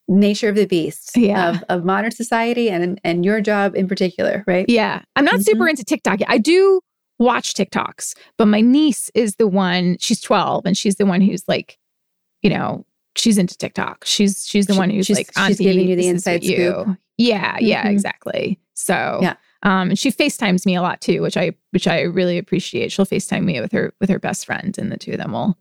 nature 0.08 0.48
of 0.48 0.56
the 0.56 0.66
beast 0.66 1.16
yeah. 1.16 1.50
of, 1.50 1.64
of 1.68 1.84
modern 1.84 2.10
society 2.10 2.70
and 2.70 3.00
and 3.04 3.24
your 3.24 3.40
job 3.40 3.76
in 3.76 3.86
particular, 3.86 4.44
right? 4.46 4.66
Yeah. 4.68 5.02
I'm 5.16 5.24
not 5.24 5.34
mm-hmm. 5.34 5.42
super 5.42 5.68
into 5.68 5.84
TikTok. 5.84 6.20
I 6.26 6.38
do 6.38 6.80
watch 7.18 7.54
TikToks, 7.54 8.16
but 8.36 8.46
my 8.46 8.60
niece 8.60 9.10
is 9.14 9.36
the 9.36 9.48
one, 9.48 9.96
she's 10.00 10.20
12 10.20 10.64
and 10.66 10.76
she's 10.76 10.96
the 10.96 11.06
one 11.06 11.20
who's 11.20 11.42
like, 11.48 11.78
you 12.42 12.50
know, 12.50 12.86
she's 13.18 13.38
into 13.38 13.56
TikTok. 13.56 14.04
She's 14.04 14.46
she's 14.46 14.66
the 14.66 14.74
she, 14.74 14.78
one 14.78 14.90
who's 14.90 15.06
she's, 15.06 15.16
like 15.16 15.30
she's 15.46 15.58
giving 15.58 15.88
you 15.88 15.96
the 15.96 16.08
inside 16.08 16.42
scoop. 16.42 16.58
You. 16.58 16.96
Yeah, 17.16 17.56
yeah, 17.60 17.82
mm-hmm. 17.82 17.90
exactly. 17.90 18.60
So 18.74 19.18
yeah. 19.22 19.34
Um, 19.64 19.90
and 19.90 19.98
she 19.98 20.12
FaceTimes 20.12 20.64
me 20.64 20.76
a 20.76 20.82
lot 20.82 21.00
too, 21.00 21.20
which 21.20 21.36
I 21.36 21.52
which 21.72 21.88
I 21.88 22.02
really 22.02 22.38
appreciate. 22.38 22.92
She'll 22.92 23.06
FaceTime 23.06 23.44
me 23.44 23.60
with 23.60 23.72
her 23.72 23.92
with 24.00 24.08
her 24.08 24.18
best 24.18 24.46
friend, 24.46 24.76
and 24.78 24.92
the 24.92 24.96
two 24.96 25.12
of 25.12 25.18
them 25.18 25.32
will 25.32 25.58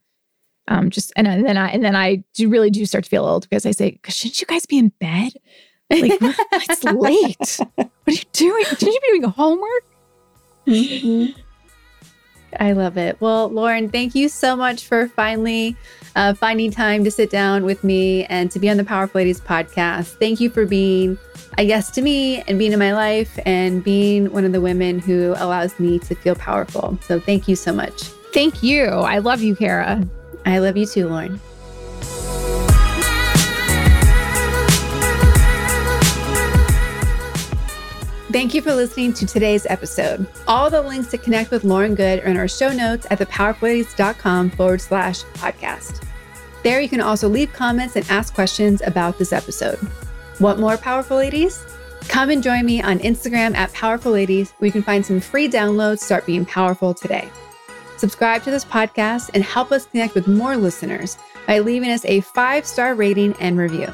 um 0.68 0.90
just 0.90 1.14
and, 1.16 1.28
and 1.28 1.46
then 1.46 1.58
I 1.58 1.70
and 1.70 1.84
then 1.84 1.96
I 1.96 2.24
do 2.34 2.50
really 2.50 2.70
do 2.70 2.86
start 2.86 3.06
to 3.06 3.10
feel 3.10 3.26
old 3.26 3.50
because 3.50 3.66
I 3.66 3.72
say, 3.72 4.00
shouldn't 4.08 4.40
you 4.40 4.48
guys 4.48 4.66
be 4.66 4.78
in 4.78 4.90
bed? 5.00 5.34
Like 5.90 6.18
it's 6.22 6.84
late. 6.84 7.60
What 7.76 7.90
are 8.08 8.12
you 8.12 8.18
doing? 8.34 8.66
Shouldn't 8.66 8.94
you 8.94 9.00
be 9.02 9.20
doing 9.20 9.24
homework? 9.32 9.84
Mm-hmm. 10.68 11.42
I 12.60 12.72
love 12.74 12.98
it. 12.98 13.20
Well, 13.20 13.50
Lauren, 13.50 13.90
thank 13.90 14.16
you 14.16 14.30
so 14.30 14.56
much 14.56 14.86
for 14.86 15.08
finally 15.10 15.76
uh, 16.16 16.34
finding 16.34 16.72
time 16.72 17.04
to 17.04 17.12
sit 17.12 17.30
down 17.30 17.64
with 17.64 17.84
me 17.84 18.26
and 18.26 18.50
to 18.52 18.60
be 18.60 18.70
on 18.70 18.78
the 18.78 18.84
Powerful 18.84 19.20
Ladies 19.20 19.40
podcast. 19.40 20.18
Thank 20.20 20.40
you 20.40 20.50
for 20.50 20.66
being 20.66 21.18
a 21.58 21.64
yes 21.64 21.92
to 21.92 22.02
me 22.02 22.42
and 22.48 22.58
being 22.58 22.72
in 22.72 22.80
my 22.80 22.94
life 22.94 23.40
and 23.46 23.84
being 23.84 24.32
one 24.32 24.46
of 24.46 24.52
the 24.52 24.62
women 24.62 25.00
who 25.00 25.34
allows 25.38 25.80
me 25.80 26.00
to 26.00 26.16
feel 26.16 26.36
powerful. 26.36 26.98
So 27.04 27.20
thank 27.20 27.48
you 27.48 27.56
so 27.56 27.74
much. 27.74 28.04
Thank 28.34 28.64
you. 28.64 28.86
I 28.86 29.20
love 29.20 29.42
you, 29.42 29.56
Kara. 29.56 30.08
I 30.46 30.60
love 30.60 30.78
you 30.78 30.86
too, 30.86 31.10
Lauren. 31.10 31.40
Thank 38.30 38.54
you 38.54 38.62
for 38.62 38.74
listening 38.74 39.14
to 39.14 39.26
today's 39.26 39.66
episode. 39.68 40.28
All 40.48 40.70
the 40.70 40.82
links 40.82 41.10
to 41.12 41.18
connect 41.18 41.50
with 41.50 41.64
Lauren 41.64 41.96
Goode 41.96 42.20
are 42.20 42.28
in 42.28 42.36
our 42.36 42.48
show 42.50 42.74
notes 42.74 43.08
at 43.10 43.20
thepowerfulladies.com 43.20 44.50
forward 44.50 44.82
slash 44.82 45.24
podcast. 45.36 46.06
There 46.62 46.82
you 46.82 46.90
can 46.90 47.00
also 47.00 47.30
leave 47.30 47.54
comments 47.54 47.96
and 47.96 48.06
ask 48.10 48.34
questions 48.34 48.82
about 48.82 49.18
this 49.18 49.32
episode. 49.32 49.80
Want 50.42 50.60
more 50.60 50.76
Powerful 50.76 51.16
Ladies? 51.16 51.64
Come 52.10 52.30
and 52.30 52.44
join 52.44 52.66
me 52.66 52.82
on 52.82 53.00
Instagram 53.00 53.56
at 53.56 53.72
Powerful 53.72 54.12
Ladies, 54.12 54.52
where 54.58 54.68
you 54.68 54.74
can 54.74 54.84
find 54.84 55.06
some 55.06 55.22
free 55.22 55.48
downloads. 55.48 56.00
Start 56.00 56.26
being 56.26 56.46
powerful 56.46 56.94
today. 56.94 57.30
Subscribe 57.96 58.44
to 58.44 58.52
this 58.52 58.66
podcast 58.66 59.32
and 59.34 59.44
help 59.44 59.72
us 59.72 59.86
connect 59.86 60.16
with 60.16 60.28
more 60.28 60.58
listeners 60.58 61.18
by 61.48 61.60
leaving 61.60 61.90
us 61.90 62.04
a 62.04 62.20
five 62.20 62.66
star 62.66 62.94
rating 62.94 63.34
and 63.40 63.58
review. 63.58 63.88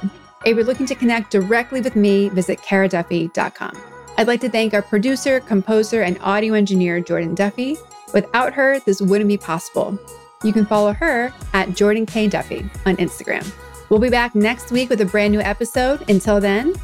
If 0.44 0.58
you're 0.58 0.66
looking 0.66 0.88
to 0.88 0.96
connect 0.96 1.30
directly 1.30 1.82
with 1.82 1.96
me, 1.96 2.30
visit 2.30 2.60
karaduffy.com. 2.60 3.93
I'd 4.18 4.28
like 4.28 4.42
to 4.42 4.50
thank 4.50 4.74
our 4.74 4.82
producer, 4.82 5.40
composer, 5.40 6.04
and 6.04 6.20
audio 6.22 6.54
engineer, 6.54 7.00
Jordan 7.00 7.34
Duffy. 7.34 7.78
Without 8.14 8.54
her, 8.54 8.80
this 8.82 9.02
wouldn't 9.02 9.28
be 9.28 9.38
possible. 9.38 9.98
You 10.44 10.54
can 10.54 10.66
follow 10.66 10.94
her 10.94 11.34
at 11.54 11.76
Jordan 11.76 12.06
K. 12.06 12.28
Duffy 12.28 12.70
on 12.86 12.98
Instagram. 12.98 13.52
We'll 13.90 14.00
be 14.00 14.10
back 14.10 14.36
next 14.36 14.72
week 14.72 14.90
with 14.90 15.02
a 15.02 15.06
brand 15.06 15.32
new 15.32 15.40
episode. 15.40 16.10
Until 16.10 16.40
then, 16.40 16.76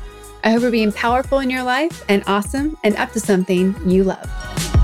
I 0.43 0.51
hope 0.51 0.61
you're 0.61 0.71
being 0.71 0.91
powerful 0.91 1.39
in 1.39 1.49
your 1.49 1.63
life 1.63 2.03
and 2.09 2.23
awesome 2.25 2.77
and 2.83 2.95
up 2.95 3.11
to 3.11 3.19
something 3.19 3.75
you 3.85 4.03
love. 4.03 4.78